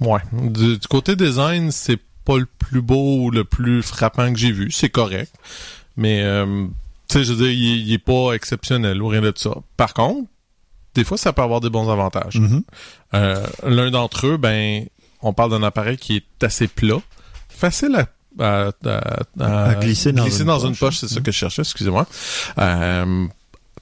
ouais, 0.00 0.20
du, 0.32 0.78
du 0.78 0.88
côté 0.88 1.16
design, 1.16 1.70
c'est 1.70 2.00
pas 2.24 2.38
le 2.38 2.46
plus 2.46 2.82
beau 2.82 3.18
ou 3.24 3.30
le 3.30 3.44
plus 3.44 3.82
frappant 3.82 4.32
que 4.32 4.38
j'ai 4.38 4.52
vu. 4.52 4.70
C'est 4.70 4.90
correct, 4.90 5.32
mais 5.96 6.22
euh, 6.22 6.66
tu 7.08 7.18
sais, 7.18 7.24
je 7.24 7.32
veux 7.32 7.44
dire, 7.44 7.52
il, 7.52 7.88
il 7.88 7.92
est 7.92 7.98
pas 7.98 8.32
exceptionnel 8.32 9.00
ou 9.02 9.08
rien 9.08 9.20
de 9.20 9.32
ça. 9.36 9.54
Par 9.76 9.94
contre, 9.94 10.28
des 10.94 11.04
fois, 11.04 11.16
ça 11.16 11.32
peut 11.32 11.42
avoir 11.42 11.60
des 11.60 11.70
bons 11.70 11.88
avantages. 11.90 12.36
Mhm. 12.40 12.62
Euh, 13.14 13.46
L'un 13.64 13.90
d'entre 13.90 14.26
eux, 14.26 14.36
ben, 14.36 14.86
on 15.22 15.32
parle 15.32 15.50
d'un 15.50 15.62
appareil 15.62 15.96
qui 15.96 16.16
est 16.16 16.44
assez 16.44 16.66
plat, 16.68 16.98
facile 17.48 18.06
à, 18.38 18.68
à, 18.68 18.70
à- 19.40 19.64
À 19.70 19.74
glisser 19.76 20.12
dans 20.12 20.28
une 20.28 20.44
dans 20.44 20.66
une 20.66 20.76
poche. 20.76 20.96
c'est 20.98 21.08
ça 21.08 21.20
que 21.20 21.30
je 21.32 21.36
cherchais, 21.36 21.62
excusez-moi. 21.62 22.06
Euh, 22.58 23.26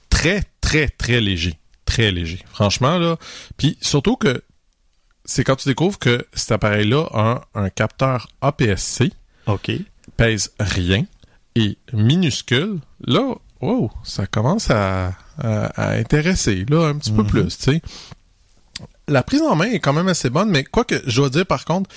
très, 0.09 0.43
très, 0.61 0.87
très 0.89 1.21
léger. 1.21 1.57
Très 1.85 2.11
léger. 2.11 2.39
Franchement, 2.51 2.97
là. 2.97 3.17
Puis 3.57 3.77
surtout 3.81 4.15
que 4.15 4.43
c'est 5.25 5.43
quand 5.43 5.55
tu 5.55 5.67
découvres 5.69 5.99
que 5.99 6.25
cet 6.33 6.51
appareil-là 6.51 7.05
a 7.13 7.41
un, 7.55 7.63
un 7.65 7.69
capteur 7.69 8.27
APS-C, 8.41 9.11
OK. 9.47 9.71
pèse 10.17 10.51
rien, 10.59 11.05
et 11.55 11.77
minuscule, 11.93 12.79
là, 13.05 13.35
wow, 13.61 13.91
ça 14.03 14.25
commence 14.27 14.69
à, 14.71 15.13
à, 15.39 15.65
à 15.67 15.91
intéresser, 15.93 16.65
là, 16.69 16.87
un 16.87 16.95
petit 16.97 17.11
peu 17.11 17.23
Mhm. 17.23 17.27
plus, 17.27 17.57
tu 17.57 17.63
sais. 17.71 17.81
La 19.07 19.23
prise 19.23 19.41
en 19.41 19.55
main 19.55 19.65
est 19.71 19.79
quand 19.79 19.93
même 19.93 20.07
assez 20.07 20.29
bonne, 20.29 20.49
mais 20.49 20.63
quoi 20.63 20.83
que 20.85 21.01
je 21.07 21.15
dois 21.17 21.29
dire 21.29 21.45
par 21.45 21.65
contre, 21.65 21.89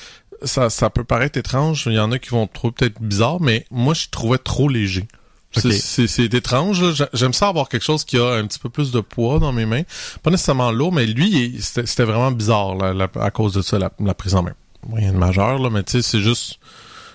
ça, 0.44 0.70
ça 0.70 0.88
peut 0.90 1.04
paraître 1.04 1.38
étrange, 1.38 1.84
il 1.86 1.92
y 1.92 1.98
en 1.98 2.10
a 2.10 2.18
qui 2.18 2.30
vont 2.30 2.46
trouver 2.46 2.72
peut-être 2.72 3.00
bizarre, 3.02 3.40
mais 3.40 3.66
moi 3.70 3.94
je 3.94 4.08
trouvais 4.10 4.38
trop 4.38 4.68
léger. 4.68 5.06
C'est- 5.54 6.02
Ok. 6.02 6.08
C'est 6.08 6.32
étrange. 6.34 6.82
J'aime 7.12 7.34
ça 7.34 7.48
avoir 7.48 7.68
quelque 7.68 7.82
chose 7.84 8.04
qui 8.04 8.16
a 8.16 8.26
un 8.36 8.46
petit 8.46 8.58
peu 8.58 8.70
plus 8.70 8.90
de 8.90 9.00
poids 9.00 9.38
dans 9.38 9.52
mes 9.52 9.66
mains. 9.66 9.82
Pas 10.22 10.30
nécessairement 10.30 10.70
lourd, 10.72 10.92
mais 10.92 11.04
lui, 11.04 11.58
c'était 11.60 11.84
c'était 11.86 12.04
vraiment 12.04 12.32
bizarre 12.32 12.74
là, 12.74 12.94
la- 12.94 13.10
à 13.22 13.30
cause 13.30 13.52
de 13.52 13.60
ça, 13.60 13.78
la, 13.78 13.92
la 14.00 14.14
prise 14.14 14.34
en 14.34 14.42
main. 14.42 14.54
Rien 14.90 15.12
de 15.12 15.18
majeur, 15.18 15.58
là, 15.58 15.68
mais 15.68 15.82
tu 15.82 15.92
sais, 15.92 16.02
c'est 16.02 16.20
juste... 16.22 16.58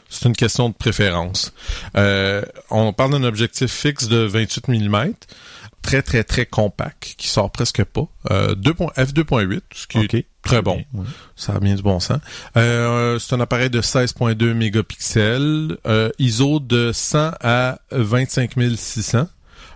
C'est 0.09 0.25
une 0.29 0.35
question 0.35 0.69
de 0.69 0.73
préférence. 0.75 1.51
Euh, 1.97 2.41
on 2.69 2.93
parle 2.93 3.11
d'un 3.11 3.23
objectif 3.25 3.69
fixe 3.71 4.07
de 4.07 4.19
28 4.19 4.67
mm, 4.69 5.13
très 5.81 6.01
très 6.01 6.23
très 6.23 6.45
compact, 6.45 7.15
qui 7.17 7.27
sort 7.27 7.51
presque 7.51 7.83
pas. 7.83 8.07
Euh, 8.31 8.55
2 8.55 8.73
point- 8.73 8.91
f2.8, 8.97 9.61
ce 9.73 9.87
qui 9.87 9.99
est 9.99 10.25
très 10.41 10.61
bon. 10.61 10.83
Ça 11.35 11.53
a 11.55 11.59
bien 11.59 11.75
du 11.75 11.81
bon 11.81 11.99
sens. 11.99 12.19
Euh, 12.57 13.19
c'est 13.19 13.35
un 13.35 13.39
appareil 13.39 13.69
de 13.69 13.81
16.2 13.81 14.53
mégapixels, 14.53 15.77
euh, 15.85 16.09
ISO 16.19 16.59
de 16.59 16.91
100 16.93 17.31
à 17.41 17.79
25 17.91 18.53
600. 18.75 19.27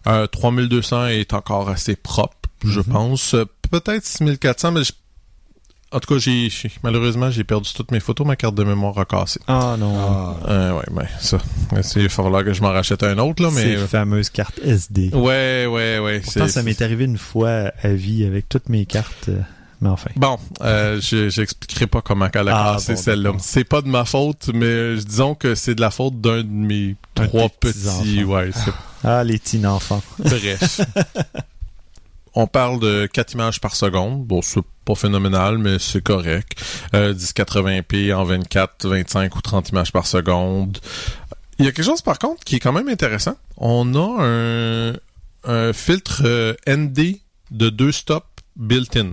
Euh, 0.08 0.28
3200 0.28 1.08
est 1.08 1.34
encore 1.34 1.70
assez 1.70 1.96
propre, 1.96 2.50
je 2.66 2.80
Mhm. 2.80 2.86
pense. 2.86 3.36
Peut-être 3.70 4.06
6400, 4.06 4.72
mais 4.72 4.84
je- 4.84 4.92
en 5.92 6.00
tout 6.00 6.14
cas, 6.14 6.20
j'ai 6.20 6.50
malheureusement 6.84 7.30
j'ai 7.32 7.44
perdu 7.44 7.70
toutes 7.76 7.92
mes 7.92 8.00
photos, 8.00 8.26
ma 8.26 8.36
carte 8.36 8.56
de 8.56 8.64
mémoire 8.64 8.98
a 8.98 9.06
cassé. 9.06 9.40
Ah 9.48 9.76
non. 9.80 10.36
Euh, 10.48 10.74
ouais, 10.74 10.86
ben 10.92 11.06
ça, 11.20 11.38
c'est 11.82 12.08
fort 12.10 12.30
là 12.30 12.44
que 12.44 12.54
je 12.54 12.62
m'en 12.62 12.70
rachète 12.72 13.04
un 13.04 13.18
autre 13.18 13.44
là, 13.44 13.50
mais 13.54 13.78
Ces 13.78 13.88
fameuses 13.88 14.30
cartes 14.30 14.60
SD. 14.64 15.10
ouais, 15.14 15.66
ouais, 15.70 16.00
ouais. 16.00 16.20
Pourtant, 16.22 16.48
ça 16.48 16.64
m'est 16.64 16.82
arrivé 16.82 17.06
une 17.06 17.18
fois 17.18 17.72
à 17.84 17.90
vie 17.90 18.26
avec 18.26 18.48
toutes 18.50 18.70
mes 18.70 18.86
cartes. 18.86 19.30
euh, 19.30 19.40
Mais 19.82 19.90
enfin. 19.90 20.12
Bon, 20.16 20.38
euh, 20.62 21.00
je 21.02 21.30
j'expliquerai 21.30 21.88
pas 21.88 22.02
comment 22.02 22.28
elle 22.34 22.48
a 22.50 22.56
Ah, 22.70 22.74
cassé 22.76 22.94
bon, 22.94 23.02
celle-là. 23.02 23.32
C'est 23.40 23.64
pas 23.64 23.82
de 23.82 23.88
ma 23.88 24.06
faute, 24.06 24.50
mais 24.54 24.66
euh, 24.66 24.96
disons 24.96 25.36
que 25.36 25.56
c'est 25.56 25.76
de 25.76 25.82
la 25.82 25.92
faute 25.92 26.22
d'un 26.22 26.38
de 26.44 26.48
mes 26.50 26.96
Un 27.20 27.28
trois 27.28 27.50
petits. 27.50 28.24
Ouais, 28.24 28.52
Ah, 29.04 29.24
les 29.24 29.40
petits 29.40 29.66
enfants. 29.66 30.02
bref. 30.20 30.82
On 32.34 32.48
parle 32.48 32.80
de 32.80 33.08
4 33.08 33.34
images 33.34 33.60
par 33.60 33.76
seconde. 33.76 34.26
Bon, 34.26 34.42
c'est 34.42 34.62
pas 34.86 34.96
phénoménal, 34.96 35.58
mais 35.58 35.80
c'est 35.80 36.02
correct. 36.02 36.54
Euh, 36.94 37.14
1080p 37.14 38.14
en 38.14 38.24
24, 38.24 38.88
25 38.88 39.36
ou 39.36 39.42
30 39.42 39.70
images 39.70 39.92
par 39.92 40.08
seconde. 40.08 40.78
Il 41.60 41.66
y 41.66 41.68
a 41.68 41.72
quelque 41.72 41.86
chose 41.86 42.02
par 42.02 42.20
contre 42.20 42.44
qui 42.44 42.56
est 42.56 42.60
quand 42.60 42.72
même 42.72 42.88
intéressant. 42.88 43.36
On 43.58 43.94
a 43.96 44.24
un, 44.24 44.94
un 45.44 45.74
filtre 45.74 46.22
euh, 46.26 46.54
ND 46.68 47.20
de 47.52 47.70
deux 47.70 47.92
stops 47.92 48.26
built-in 48.56 49.12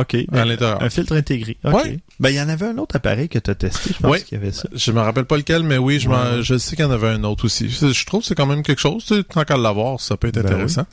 OK. 0.00 0.16
à 0.32 0.44
l'intérieur. 0.44 0.82
Un 0.82 0.90
filtre 0.90 1.14
intégré. 1.16 1.56
OK. 1.64 1.74
Ouais. 1.74 2.00
Ben, 2.20 2.30
il 2.30 2.36
y 2.36 2.40
en 2.40 2.48
avait 2.48 2.66
un 2.66 2.78
autre 2.78 2.96
appareil 2.96 3.28
que 3.28 3.38
tu 3.38 3.50
as 3.50 3.54
testé, 3.54 3.90
je 3.94 3.98
pense 4.00 4.10
Ouais. 4.10 4.22
qu'il 4.22 4.38
y 4.38 4.40
avait 4.40 4.52
ça. 4.52 4.68
Je 4.74 4.92
me 4.92 5.00
rappelle 5.00 5.24
pas 5.24 5.36
lequel, 5.36 5.62
mais 5.62 5.78
oui, 5.78 6.00
je, 6.00 6.08
m'en- 6.08 6.16
Ouais. 6.36 6.42
je 6.42 6.58
sais 6.58 6.74
qu'il 6.76 6.84
y 6.84 6.88
en 6.88 6.90
avait 6.90 7.08
un 7.08 7.22
autre 7.24 7.44
aussi. 7.44 7.68
Je 7.70 8.04
trouve 8.06 8.20
que 8.22 8.26
c'est 8.26 8.34
quand 8.34 8.46
même 8.46 8.62
quelque 8.62 8.80
chose. 8.80 9.04
Tant 9.32 9.44
qu'à 9.44 9.56
l'avoir, 9.56 10.00
ça 10.00 10.16
peut 10.16 10.28
être 10.28 10.34
Ben 10.42 10.46
intéressant. 10.46 10.84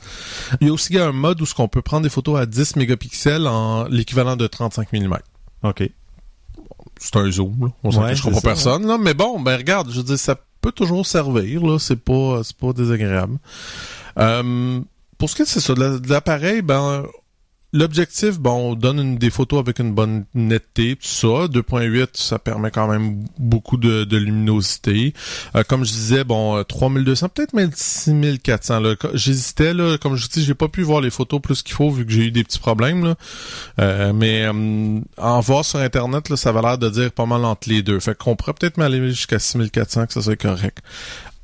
Il 0.60 0.68
y 0.68 0.70
a 0.70 0.72
aussi 0.72 0.96
un 0.98 1.12
mode 1.12 1.40
où 1.40 1.46
ce 1.46 1.54
qu'on 1.54 1.68
peut 1.68 1.82
prendre 1.82 2.02
des 2.04 2.08
photos 2.10 2.38
à 2.38 2.46
10 2.46 2.76
mégapixels 2.76 3.46
en 3.46 3.84
l'équivalent 3.88 4.36
de 4.36 4.46
35 4.46 4.92
mm. 4.92 5.16
OK. 5.64 5.90
C'est 6.98 7.16
un 7.16 7.30
zoom, 7.30 7.56
là. 7.60 7.66
On 7.84 7.90
s'en 7.90 8.06
cachera 8.06 8.30
pas 8.30 8.36
ça, 8.36 8.42
personne, 8.42 8.86
là. 8.86 8.96
Mais 8.98 9.12
bon, 9.14 9.40
ben 9.40 9.56
regarde, 9.56 9.90
je 9.90 9.96
veux 9.98 10.02
dire, 10.04 10.18
ça 10.18 10.36
peut 10.62 10.72
toujours 10.72 11.06
servir, 11.06 11.62
là. 11.64 11.78
C'est 11.78 11.96
pas, 11.96 12.40
c'est 12.42 12.56
pas 12.56 12.72
désagréable. 12.72 13.36
Euh, 14.18 14.80
pour 15.18 15.28
ce 15.28 15.36
qui 15.36 15.42
est, 15.42 15.70
de 15.74 16.10
l'appareil, 16.10 16.62
ben, 16.62 17.04
L'objectif, 17.76 18.38
bon, 18.40 18.74
donne 18.74 18.98
une, 18.98 19.18
des 19.18 19.28
photos 19.28 19.60
avec 19.60 19.80
une 19.80 19.92
bonne 19.92 20.24
netteté, 20.34 20.96
tout 20.96 21.06
ça. 21.06 21.46
2.8, 21.46 22.08
ça 22.14 22.38
permet 22.38 22.70
quand 22.70 22.88
même 22.88 23.22
beaucoup 23.38 23.76
de, 23.76 24.04
de 24.04 24.16
luminosité. 24.16 25.12
Euh, 25.54 25.62
comme 25.62 25.84
je 25.84 25.92
disais, 25.92 26.24
bon, 26.24 26.56
euh, 26.56 26.62
3200, 26.62 27.28
peut-être 27.28 27.52
même 27.52 27.70
6400. 27.74 28.80
là. 28.80 28.94
J'hésitais, 29.12 29.74
là, 29.74 29.98
comme 29.98 30.16
je 30.16 30.26
dis, 30.26 30.42
j'ai 30.42 30.54
pas 30.54 30.68
pu 30.68 30.80
voir 30.84 31.02
les 31.02 31.10
photos 31.10 31.38
plus 31.38 31.62
qu'il 31.62 31.74
faut 31.74 31.90
vu 31.90 32.06
que 32.06 32.12
j'ai 32.12 32.28
eu 32.28 32.30
des 32.30 32.44
petits 32.44 32.58
problèmes. 32.60 33.04
Là. 33.04 33.14
Euh, 33.78 34.14
mais 34.14 34.46
euh, 34.46 35.00
en 35.18 35.40
voir 35.40 35.62
sur 35.66 35.78
Internet, 35.78 36.30
là, 36.30 36.38
ça 36.38 36.52
va 36.52 36.62
l'air 36.62 36.78
de 36.78 36.88
dire 36.88 37.12
pas 37.12 37.26
mal 37.26 37.44
entre 37.44 37.68
les 37.68 37.82
deux. 37.82 38.00
Fait 38.00 38.16
qu'on 38.16 38.36
pourrait 38.36 38.54
peut-être 38.54 38.78
m'aller 38.78 39.06
jusqu'à 39.10 39.38
6400, 39.38 40.06
que 40.06 40.14
ça 40.14 40.22
serait 40.22 40.38
correct. 40.38 40.78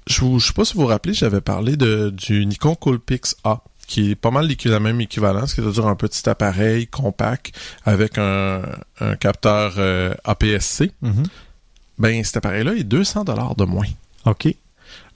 Je, 0.07 0.39
je 0.39 0.47
sais 0.47 0.55
pas 0.55 0.64
si 0.64 0.72
vous 0.74 0.80
vous 0.80 0.87
rappelez, 0.87 1.12
j'avais 1.12 1.43
parlé 1.43 1.76
de, 1.76 2.09
du 2.09 2.47
Nikon 2.47 2.74
Coolpix 2.74 3.37
A 3.45 3.62
qui 3.87 4.12
est 4.12 4.14
pas 4.14 4.30
mal 4.30 4.49
la 4.64 4.80
même 4.80 5.01
équivalence, 5.01 5.55
c'est-à-dire 5.55 5.87
un 5.87 5.97
petit 5.97 6.28
appareil 6.28 6.87
compact 6.87 7.53
avec 7.85 8.16
un, 8.18 8.62
un 9.01 9.16
capteur 9.16 9.74
euh, 9.78 10.14
APS-C. 10.24 10.93
Mhm. 11.03 11.24
Ben, 11.99 12.24
cet 12.24 12.39
appareil-là 12.39 12.74
est 12.74 12.85
200 12.85 13.24
dollars 13.24 13.55
de 13.55 13.64
moins. 13.64 13.87
OK. 14.24 14.55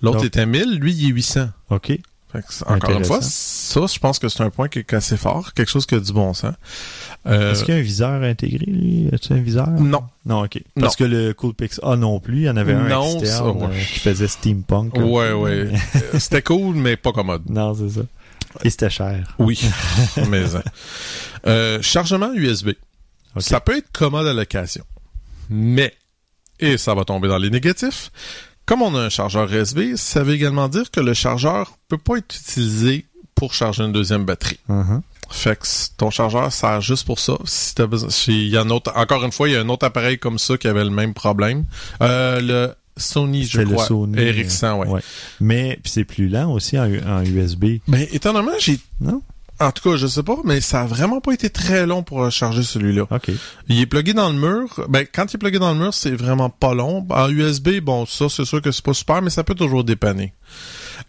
L'autre 0.03 0.25
était 0.25 0.47
1000, 0.47 0.79
lui, 0.79 0.93
il 0.95 1.07
est 1.07 1.13
800. 1.13 1.49
OK. 1.71 1.87
Fait 2.33 2.41
que 2.41 2.53
c'est- 2.53 2.67
encore 2.67 2.91
une 2.91 3.05
fois, 3.05 3.21
ça, 3.23 3.87
je 3.87 3.99
pense 3.99 4.19
que 4.19 4.29
c'est 4.29 4.43
un 4.43 4.51
point 4.51 4.69
qui 4.69 4.81
est 4.81 4.93
assez 4.95 5.17
fort, 5.17 5.53
quelque 5.55 5.71
chose 5.71 5.87
qui 5.87 5.95
a 5.95 6.01
du 6.01 6.13
bon 6.13 6.35
sens. 6.35 6.55
Euh, 7.27 7.53
Est-ce 7.53 7.65
qu'il 7.65 7.73
y 7.73 7.77
a 7.77 7.81
un 7.81 7.85
viseur 7.85 8.23
intégré, 8.23 8.67
lui? 8.67 9.09
As-tu 9.13 9.33
un 9.33 9.37
viseur? 9.41 9.69
Non. 9.71 10.03
Non, 10.27 10.43
OK. 10.45 10.61
Parce 10.79 10.97
que 10.97 11.05
le 11.05 11.33
Coolpix 11.35 11.81
A 11.83 11.97
non 11.97 12.19
plus, 12.21 12.37
il 12.39 12.43
y 12.43 12.51
en 12.51 12.57
avait 12.57 12.75
un 12.75 12.89
Non, 12.89 13.19
externe 13.21 13.25
ça, 13.25 13.51
ouais. 13.51 13.65
euh, 13.75 13.79
qui 13.93 14.01
faisait 14.01 14.29
steampunk. 14.29 14.99
un 14.99 15.03
Ouais, 15.05 15.29
peu. 15.29 15.35
ouais. 15.35 15.71
C'était 16.19 16.43
cool, 16.43 16.75
mais 16.75 16.97
pas 16.97 17.13
commode. 17.13 17.49
Non, 17.49 17.75
c'est 17.75 17.91
ça. 18.01 18.03
Et 18.65 18.71
c'était 18.71 18.91
cher. 18.91 19.35
Oui, 19.39 19.61
mais 20.29 20.55
euh, 20.55 20.61
euh, 21.47 21.83
chargement 21.83 22.33
USB. 22.35 22.71
Ça 23.39 23.61
peut 23.61 23.77
être 23.77 23.91
commode 23.93 24.27
à 24.27 24.33
l'occasion. 24.33 24.85
Mais, 25.51 25.95
et 26.59 26.79
ça 26.79 26.95
va 26.95 27.05
tomber 27.05 27.29
dans 27.29 27.39
les 27.39 27.51
négatifs, 27.51 28.11
comme 28.65 28.83
on 28.83 28.95
a 28.97 29.01
un 29.03 29.09
chargeur 29.11 29.53
USB, 29.53 29.95
ça 29.97 30.23
veut 30.23 30.35
également 30.35 30.69
dire 30.69 30.91
que 30.91 31.01
le 31.01 31.15
chargeur 31.15 31.79
peut 31.89 31.99
pas 31.99 32.17
être 32.17 32.35
utilisé 32.35 33.05
pour 33.35 33.53
charger 33.55 33.85
une 33.85 33.93
deuxième 33.93 34.25
batterie. 34.25 34.59
Mhm. 34.69 35.03
Fait 35.31 35.57
que 35.59 35.67
ton 35.97 36.11
chargeur 36.11 36.53
sert 36.53 36.81
juste 36.81 37.05
pour 37.05 37.19
ça. 37.19 37.37
Si 37.45 37.75
t'as 37.75 37.87
besoin, 37.87 38.11
si- 38.11 38.47
il 38.47 38.49
y 38.49 38.57
a 38.57 38.63
un 38.63 38.71
autre, 38.71 38.93
encore 38.97 39.25
une 39.25 39.33
fois, 39.33 39.49
il 39.49 39.53
y 39.55 39.57
a 39.57 39.61
un 39.61 39.69
autre 39.69 39.85
appareil 39.85 40.19
comme 40.19 40.39
ça 40.39 40.57
qui 40.57 40.67
avait 40.69 40.85
le 40.85 40.91
même 40.91 41.15
problème. 41.15 41.65
Euh, 42.01 42.41
le 42.41 42.75
Sony, 42.97 43.45
je 43.45 43.59
C'est 43.59 43.65
le 43.65 43.71
crois. 43.73 43.85
Sony, 43.87 44.19
Ericsson, 44.19 44.73
ouais. 44.79 44.89
ouais. 44.89 45.01
Mais 45.41 45.79
c'est 45.85 46.05
plus 46.05 46.29
lent 46.29 46.53
aussi 46.53 46.79
en, 46.79 46.85
en 47.07 47.23
USB. 47.25 47.79
Ben, 47.89 48.07
étonnamment, 48.13 48.53
j'ai, 48.59 48.79
Non? 49.01 49.23
en 49.59 49.73
tout 49.73 49.89
cas, 49.91 49.97
je 49.97 50.07
sais 50.07 50.23
pas, 50.23 50.37
mais 50.45 50.61
ça 50.61 50.83
a 50.83 50.87
vraiment 50.87 51.21
pas 51.21 51.33
été 51.33 51.49
très 51.51 51.87
long 51.87 52.03
pour 52.03 52.31
charger 52.31 52.63
celui-là. 52.63 53.07
OK. 53.11 53.31
Il 53.69 53.81
est 53.81 53.87
plugué 53.87 54.13
dans 54.13 54.29
le 54.31 54.39
mur. 54.39 54.85
Ben, 54.89 55.07
quand 55.11 55.33
il 55.33 55.37
est 55.37 55.39
plugué 55.39 55.59
dans 55.59 55.73
le 55.73 55.79
mur, 55.79 55.95
c'est 55.95 56.11
vraiment 56.15 56.51
pas 56.51 56.75
long. 56.75 57.07
En 57.11 57.31
USB, 57.31 57.81
bon, 57.81 58.05
ça, 58.07 58.29
c'est 58.29 58.45
sûr 58.45 58.61
que 58.61 58.71
c'est 58.71 58.85
pas 58.85 58.93
super, 58.95 59.23
mais 59.23 59.31
ça 59.31 59.45
peut 59.45 59.55
toujours 59.55 59.83
dépanner. 59.85 60.35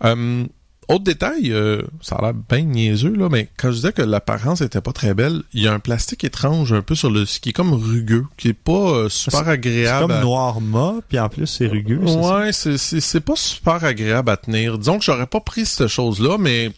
Euh, 0.05 0.45
autre 0.89 1.03
détail, 1.03 1.51
euh, 1.51 1.81
ça 2.01 2.15
a 2.15 2.21
l'air 2.21 2.33
bien 2.33 2.61
niaiseux, 2.61 3.13
là, 3.15 3.27
mais 3.29 3.49
quand 3.57 3.69
je 3.71 3.75
disais 3.75 3.91
que 3.91 4.01
l'apparence 4.01 4.61
était 4.61 4.79
pas 4.81 4.93
très 4.93 5.13
belle, 5.13 5.43
il 5.53 5.61
y 5.63 5.67
a 5.67 5.73
un 5.73 5.79
plastique 5.79 6.23
étrange 6.23 6.71
un 6.71 6.81
peu 6.81 6.95
sur 6.95 7.09
le, 7.11 7.25
qui 7.25 7.49
est 7.49 7.53
comme 7.53 7.73
rugueux, 7.73 8.25
qui 8.38 8.49
est 8.49 8.53
pas 8.53 8.71
euh, 8.91 9.09
super 9.09 9.43
C'est 9.43 9.49
agréable. 9.49 10.01
comme 10.07 10.11
à- 10.11 10.21
noir 10.21 10.61
mat, 10.61 10.95
puis 11.09 11.19
en 11.19 11.27
plus 11.29 11.45
c'est 11.47 11.67
rugueux. 11.67 11.99
c'est? 12.07 12.15
Ouais, 12.15 12.53
c'est, 12.53 12.77
c'est, 12.77 13.01
c'est 13.01 13.19
pas 13.21 13.35
super 13.35 13.83
agréable 13.83 14.29
à 14.29 14.38
tenir. 14.38 14.77
Disons 14.77 14.97
que 14.99 15.03
j'aurais 15.05 15.27
pas 15.27 15.41
pris 15.41 15.65
cette 15.65 15.88
chose-là, 15.88 16.38
mais 16.39 16.71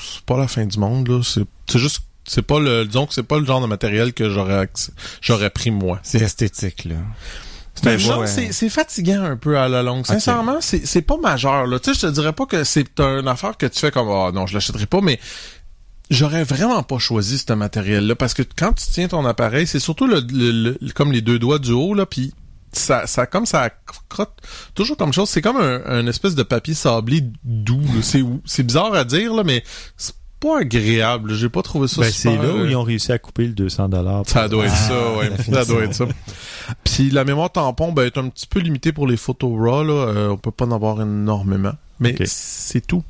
c'est 0.00 0.22
pas 0.24 0.36
la 0.38 0.46
fin 0.48 0.64
du 0.66 0.78
monde, 0.78 1.08
là. 1.08 1.20
C'est, 1.24 1.44
c'est 1.66 1.78
juste, 1.80 2.02
c'est 2.24 2.42
pas 2.42 2.60
le, 2.60 2.84
disons 2.84 3.06
que 3.06 3.14
c'est 3.14 3.22
pas 3.24 3.38
le 3.38 3.44
genre 3.44 3.60
de 3.60 3.66
matériel 3.66 4.12
que 4.12 4.30
j'aurais, 4.30 4.68
j'aurais 5.20 5.50
pris 5.50 5.70
moi. 5.72 5.98
C'est 6.04 6.20
esthétique, 6.20 6.84
là. 6.84 6.96
Ben, 7.82 7.98
un 8.10 8.26
c'est, 8.26 8.68
fatigant 8.68 9.22
un 9.22 9.36
peu 9.36 9.58
à 9.58 9.68
la 9.68 9.82
longue. 9.82 10.06
Sincèrement, 10.06 10.58
c'est, 10.60 11.02
pas 11.02 11.16
majeur, 11.16 11.66
là. 11.66 11.78
Tu 11.78 11.92
sais, 11.94 12.00
je 12.00 12.06
te 12.06 12.12
dirais 12.12 12.32
pas 12.32 12.46
que 12.46 12.64
c'est 12.64 13.00
une 13.00 13.28
affaire 13.28 13.56
que 13.56 13.66
tu 13.66 13.78
fais 13.78 13.90
comme, 13.90 14.08
ah 14.10 14.30
non, 14.32 14.46
je 14.46 14.54
l'achèterai 14.54 14.86
pas, 14.86 15.00
mais 15.00 15.18
j'aurais 16.10 16.44
vraiment 16.44 16.82
pas 16.82 16.98
choisi 16.98 17.38
ce 17.38 17.52
matériel-là 17.52 18.14
parce 18.16 18.34
que 18.34 18.42
quand 18.42 18.72
tu 18.72 18.86
tiens 18.90 19.08
ton 19.08 19.24
appareil, 19.26 19.66
c'est 19.66 19.78
surtout 19.80 20.06
le, 20.06 20.20
le- 20.32 20.76
le- 20.80 20.92
comme 20.94 21.12
les 21.12 21.20
deux 21.20 21.38
doigts 21.38 21.58
du 21.58 21.72
haut, 21.72 21.94
là, 21.94 22.06
puis 22.06 22.32
ça, 22.72 23.06
ça, 23.06 23.26
comme 23.26 23.46
ça 23.46 23.70
crotte 24.08 24.36
toujours 24.74 24.96
comme 24.96 25.12
chose. 25.12 25.28
C'est 25.30 25.40
comme 25.42 25.56
un, 25.56 25.82
un 25.86 26.06
espèce 26.06 26.34
de 26.34 26.42
papier 26.42 26.74
sablé 26.74 27.22
doux. 27.44 27.82
C'est, 28.02 28.22
c'est 28.44 28.62
bizarre 28.62 28.94
à 28.94 29.04
dire, 29.04 29.34
là, 29.34 29.42
mais 29.44 29.64
c'est 29.96 30.12
pas 30.40 30.60
agréable. 30.60 31.34
J'ai 31.34 31.48
pas 31.48 31.62
trouvé 31.62 31.88
ça 31.88 32.00
Ben, 32.02 32.10
c'est 32.10 32.34
là 32.36 32.52
où 32.54 32.58
euh, 32.58 32.66
ils 32.70 32.76
ont 32.76 32.82
réussi 32.82 33.12
à 33.12 33.18
couper 33.18 33.46
le 33.46 33.52
200 33.52 33.88
dollars. 33.88 34.22
ça 34.26 34.48
doit 34.48 34.66
être 34.66 34.74
Ah, 34.74 34.88
ça, 34.88 35.12
ouais. 35.16 35.30
Ça 35.52 35.64
doit 35.64 35.84
être 35.84 35.94
ça. 35.94 36.06
Puis 36.84 37.10
la 37.10 37.24
mémoire 37.24 37.50
tampon 37.50 37.92
ben, 37.92 38.04
est 38.04 38.18
un 38.18 38.28
petit 38.28 38.46
peu 38.46 38.60
limitée 38.60 38.92
pour 38.92 39.06
les 39.06 39.16
photos 39.16 39.50
RAW. 39.58 39.84
Là. 39.84 39.92
Euh, 39.92 40.28
on 40.30 40.36
peut 40.36 40.50
pas 40.50 40.64
en 40.66 40.72
avoir 40.72 41.00
énormément. 41.02 41.72
Mais 42.00 42.14
c'est 42.24 42.86
tout. 42.86 43.02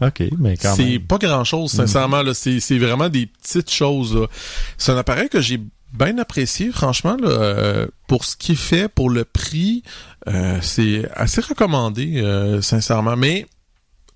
OK, 0.00 0.22
mais 0.38 0.56
quand 0.56 0.74
C'est 0.76 0.84
même. 0.84 1.00
pas 1.02 1.18
grand-chose, 1.18 1.72
sincèrement. 1.72 2.22
là. 2.22 2.32
C'est 2.32 2.60
c'est 2.60 2.78
vraiment 2.78 3.08
des 3.08 3.26
petites 3.26 3.70
choses. 3.70 4.28
C'est 4.76 4.92
un 4.92 4.96
appareil 4.96 5.28
que 5.28 5.40
j'ai 5.40 5.60
bien 5.92 6.18
apprécié, 6.18 6.70
franchement. 6.70 7.16
Là, 7.20 7.28
euh, 7.28 7.86
pour 8.06 8.24
ce 8.24 8.36
qu'il 8.36 8.56
fait, 8.56 8.88
pour 8.88 9.10
le 9.10 9.24
prix, 9.24 9.82
euh, 10.28 10.58
c'est 10.62 11.08
assez 11.14 11.40
recommandé, 11.40 12.20
euh, 12.22 12.60
sincèrement. 12.62 13.16
Mais 13.16 13.46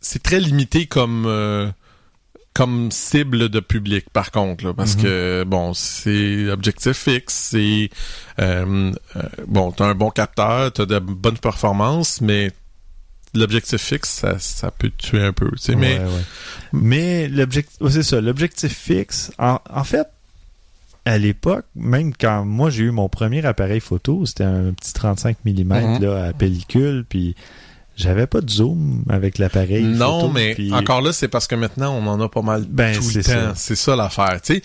c'est 0.00 0.22
très 0.22 0.38
limité 0.38 0.86
comme... 0.86 1.72
comme 2.54 2.90
cible 2.90 3.48
de 3.48 3.60
public 3.60 4.06
par 4.12 4.30
contre 4.30 4.64
là, 4.64 4.74
parce 4.74 4.96
Mhm. 4.96 5.02
que 5.02 5.44
bon 5.46 5.72
c'est 5.74 6.50
objectif 6.50 6.92
fixe 6.96 7.32
c'est 7.50 7.88
euh, 8.40 8.92
euh, 9.16 9.22
bon 9.46 9.72
t'as 9.72 9.86
un 9.86 9.94
bon 9.94 10.10
capteur 10.10 10.70
t'as 10.72 10.84
de 10.84 10.98
bonnes 10.98 11.38
performances 11.38 12.20
mais 12.20 12.50
l'objectif 13.34 13.80
fixe 13.80 14.10
ça, 14.10 14.38
ça 14.38 14.70
peut 14.70 14.90
te 14.90 15.06
tuer 15.06 15.22
un 15.24 15.32
peu 15.32 15.50
tu 15.52 15.58
sais 15.58 15.76
mais 15.76 15.98
Ouais. 15.98 16.06
Mais 16.74 17.28
l'objectif, 17.28 17.76
c'est 17.90 18.02
ça, 18.02 18.20
l'objectif 18.20 18.72
fixe, 18.76 19.30
en, 19.38 19.58
en 19.70 19.84
fait, 19.84 20.06
à 21.04 21.18
l'époque, 21.18 21.64
même 21.74 22.12
quand 22.18 22.44
moi 22.44 22.70
j'ai 22.70 22.84
eu 22.84 22.90
mon 22.90 23.08
premier 23.08 23.44
appareil 23.44 23.80
photo, 23.80 24.24
c'était 24.24 24.44
un 24.44 24.72
petit 24.72 24.92
35 24.92 25.36
mm 25.44 25.62
Mhm. 25.64 26.02
là, 26.02 26.24
à 26.26 26.32
pellicule, 26.32 27.04
puis 27.08 27.34
j'avais 27.96 28.26
pas 28.26 28.40
de 28.40 28.50
zoom 28.50 29.04
avec 29.10 29.38
l'appareil. 29.38 29.82
non 29.84 30.20
photo, 30.22 30.32
mais 30.32 30.54
puis- 30.54 30.72
encore 30.72 31.02
là 31.02 31.12
c'est 31.12 31.28
parce 31.28 31.46
que 31.46 31.54
maintenant 31.54 31.94
on 31.94 32.06
en 32.06 32.20
a 32.20 32.28
pas 32.28 32.42
mal 32.42 32.64
Ben, 32.68 32.94
tout 32.96 33.02
le 33.04 33.10
c'est 33.10 33.22
temps 33.22 33.30
ça. 33.30 33.52
c'est 33.54 33.76
ça 33.76 33.94
l'affaire 33.96 34.40
tu 34.42 34.62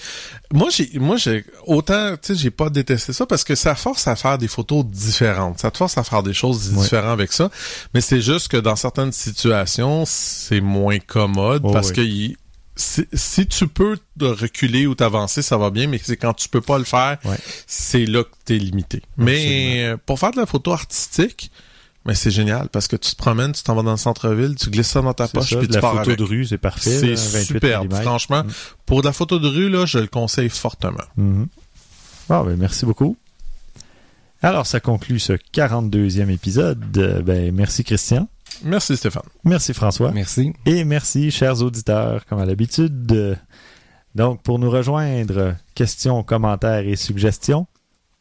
moi 0.54 0.70
j'ai 0.72 0.90
moi 1.00 1.18
j'ai 1.18 1.44
autant 1.66 2.12
tu 2.14 2.20
sais 2.34 2.36
j'ai 2.36 2.52
pas 2.52 2.70
détesté 2.70 3.12
ça 3.14 3.26
parce 3.26 3.44
que 3.44 3.56
ça 3.56 3.76
force 3.76 4.08
à 4.08 4.16
faire 4.16 4.38
des 4.38 4.48
photos 4.48 4.86
différentes 4.86 5.60
ça 5.60 5.72
te 5.72 5.78
force 5.78 5.98
à 5.98 6.04
faire 6.04 6.24
des 6.24 6.34
choses 6.34 6.70
Ouais. 6.74 6.84
différentes 6.84 7.12
avec 7.12 7.34
ça 7.34 7.50
mais 7.94 8.02
c'est 8.02 8.22
juste 8.22 8.48
que 8.48 8.58
dans 8.58 8.76
certaines 8.76 9.12
situations 9.12 10.04
c'est 10.06 10.62
moins 10.62 11.00
commode 11.00 11.62
Oh, 11.66 11.72
parce 11.74 11.92
oui. 11.98 12.36
que 12.36 12.42
si, 12.80 13.08
si 13.12 13.48
tu 13.48 13.68
peux 13.68 13.98
te 14.20 14.26
reculer 14.26 14.86
ou 14.86 14.94
t'avancer, 14.94 15.42
ça 15.42 15.58
va 15.58 15.72
bien, 15.72 15.88
mais 15.88 16.00
c'est 16.04 16.16
quand 16.16 16.36
tu 16.36 16.48
peux 16.48 16.62
pas 16.62 16.78
le 16.78 16.84
faire, 16.84 17.18
Ouais. 17.26 17.38
c'est 17.66 18.06
là 18.06 18.24
que 18.24 18.30
t'es 18.46 18.60
limité. 18.60 19.02
Mais 19.18 19.84
euh, 19.84 19.98
pour 20.06 20.20
faire 20.20 20.30
de 20.30 20.38
la 20.38 20.46
photo 20.46 20.74
artistique, 20.74 21.50
mais 22.08 22.16
c'est 22.16 22.32
génial 22.32 22.70
parce 22.70 22.88
que 22.88 22.96
tu 22.96 23.12
te 23.12 23.18
promènes, 23.18 23.52
tu 23.52 23.62
t'en 23.64 23.76
vas 23.76 23.84
dans 23.84 23.92
le 23.92 23.98
centre-ville, 23.98 24.56
tu 24.56 24.70
glisses 24.70 24.88
ça 24.88 25.02
dans 25.02 25.14
ta 25.14 25.28
poche, 25.28 25.50
ça, 25.50 25.58
puis 25.58 25.68
de 25.68 25.74
tu 25.74 25.76
la 25.76 25.82
pars 25.82 25.92
photo 25.92 26.10
avec. 26.10 26.20
de 26.20 26.24
rue, 26.24 26.46
c'est 26.46 26.58
parfait. 26.58 26.98
C'est 26.98 27.08
là, 27.08 27.40
28 27.40 27.46
superbe, 27.46 27.94
franchement. 27.94 28.44
Mm. 28.44 28.52
Pour 28.86 29.02
de 29.02 29.08
la 29.08 29.14
photo 29.14 29.40
de 29.40 29.48
rue, 29.48 29.70
là, 29.70 29.86
je 29.86 30.00
le 30.00 30.08
conseille 30.08 30.50
fortement. 30.50 31.04
Ah, 32.30 32.44
ben, 32.44 32.56
merci 32.56 32.86
beaucoup. 32.86 33.18
Alors, 34.42 34.66
ça 34.68 34.80
conclut 34.80 35.20
ce 35.20 35.34
42e 35.34 36.30
épisode. 36.30 36.80
Ben, 37.26 37.54
merci 37.54 37.84
Christian. 37.84 38.30
Merci 38.64 38.96
Stéphane. 38.96 39.24
Merci 39.44 39.74
François. 39.74 40.12
Merci. 40.12 40.54
Et 40.66 40.86
merci, 40.86 41.30
chers 41.30 41.62
auditeurs, 41.62 42.26
comme 42.26 42.40
à 42.40 42.46
l'habitude. 42.46 43.38
Donc, 44.16 44.42
pour 44.42 44.60
nous 44.60 44.70
rejoindre, 44.70 45.56
questions, 45.76 46.24
commentaires 46.24 46.88
et 46.88 46.96
suggestions 46.96 47.68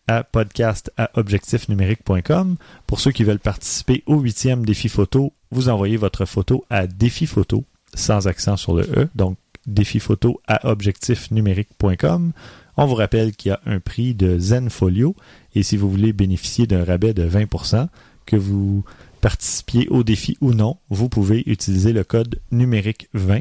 à 0.08 0.24
podcast 0.24 0.90
à 0.96 1.10
objectifnumérique.com. 1.14 2.56
Pour 2.86 3.00
ceux 3.00 3.12
qui 3.12 3.24
veulent 3.24 3.38
participer 3.38 4.02
au 4.06 4.18
huitième 4.18 4.64
défi 4.64 4.88
photo, 4.88 5.32
vous 5.50 5.68
envoyez 5.68 5.96
votre 5.96 6.24
photo 6.24 6.64
à 6.70 6.86
défi 6.86 7.26
photo, 7.26 7.64
sans 7.94 8.26
accent 8.28 8.56
sur 8.56 8.74
le 8.74 8.84
E, 8.96 9.08
donc 9.14 9.36
défi 9.66 9.98
photo 9.98 10.40
à 10.46 10.68
objectifnumérique.com. 10.68 12.32
On 12.76 12.86
vous 12.86 12.94
rappelle 12.94 13.34
qu'il 13.34 13.50
y 13.50 13.52
a 13.52 13.60
un 13.66 13.80
prix 13.80 14.14
de 14.14 14.38
Zenfolio 14.38 15.16
et 15.54 15.62
si 15.62 15.76
vous 15.76 15.90
voulez 15.90 16.12
bénéficier 16.12 16.66
d'un 16.66 16.84
rabais 16.84 17.14
de 17.14 17.28
20%, 17.28 17.88
que 18.26 18.36
vous 18.36 18.84
participiez 19.20 19.88
au 19.88 20.02
défi 20.02 20.36
ou 20.40 20.52
non, 20.52 20.76
vous 20.90 21.08
pouvez 21.08 21.42
utiliser 21.46 21.92
le 21.92 22.04
code 22.04 22.40
numérique 22.50 23.08
20. 23.14 23.40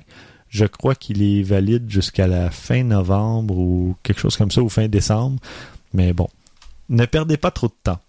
Je 0.50 0.66
crois 0.66 0.96
qu'il 0.96 1.22
est 1.22 1.42
valide 1.42 1.90
jusqu'à 1.90 2.28
la 2.28 2.50
fin 2.50 2.84
novembre 2.84 3.58
ou 3.58 3.96
quelque 4.04 4.22
chose 4.22 4.38
comme 4.38 4.52
ça, 4.52 4.62
ou 4.62 4.70
fin 4.70 4.88
décembre. 4.88 5.40
Mais 5.94 6.14
bon, 6.14 6.30
ne 6.90 7.06
perdez 7.06 7.38
pas 7.38 7.52
trop 7.52 7.68
de 7.68 7.76
temps. 7.84 8.00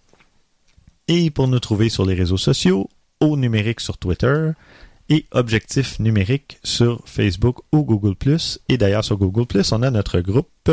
Et 1.07 1.29
pour 1.29 1.47
nous 1.47 1.59
trouver 1.59 1.89
sur 1.89 2.05
les 2.05 2.15
réseaux 2.15 2.37
sociaux, 2.37 2.89
au 3.19 3.37
numérique 3.37 3.79
sur 3.79 3.97
Twitter 3.97 4.51
et 5.09 5.25
Objectif 5.31 5.99
Numérique 5.99 6.59
sur 6.63 7.01
Facebook 7.05 7.59
ou 7.71 7.83
Google+. 7.83 8.15
Et 8.67 8.77
d'ailleurs, 8.77 9.05
sur 9.05 9.17
Google+, 9.17 9.45
on 9.71 9.81
a 9.81 9.89
notre 9.89 10.19
groupe 10.19 10.71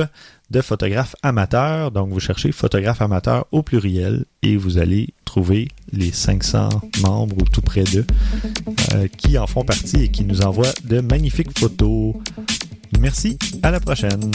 de 0.50 0.61
photographes 0.61 1.14
amateurs. 1.22 1.90
Donc, 1.92 2.11
vous 2.11 2.20
cherchez 2.20 2.50
photographes 2.52 3.00
amateurs 3.00 3.46
au 3.52 3.62
pluriel 3.62 4.24
et 4.42 4.57
vous 4.57 4.78
allez 4.78 5.11
trouver 5.24 5.68
les 5.92 6.12
500 6.12 6.68
membres 7.02 7.36
ou 7.38 7.44
tout 7.44 7.62
près 7.62 7.84
d'eux 7.84 8.07
euh, 8.94 9.09
qui 9.09 9.38
en 9.38 9.46
font 9.46 9.64
partie 9.64 10.02
et 10.02 10.11
qui 10.11 10.24
nous 10.24 10.42
envoient 10.42 10.74
de 10.84 11.00
magnifiques 11.00 11.57
photos. 11.57 12.14
Merci, 13.00 13.38
à 13.62 13.70
la 13.70 13.80
prochaine. 13.80 14.30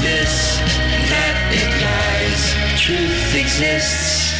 This, 0.00 0.58
that 1.08 1.36
it 1.52 1.70
lies. 1.80 2.80
Truth 2.80 3.34
exists. 3.34 4.36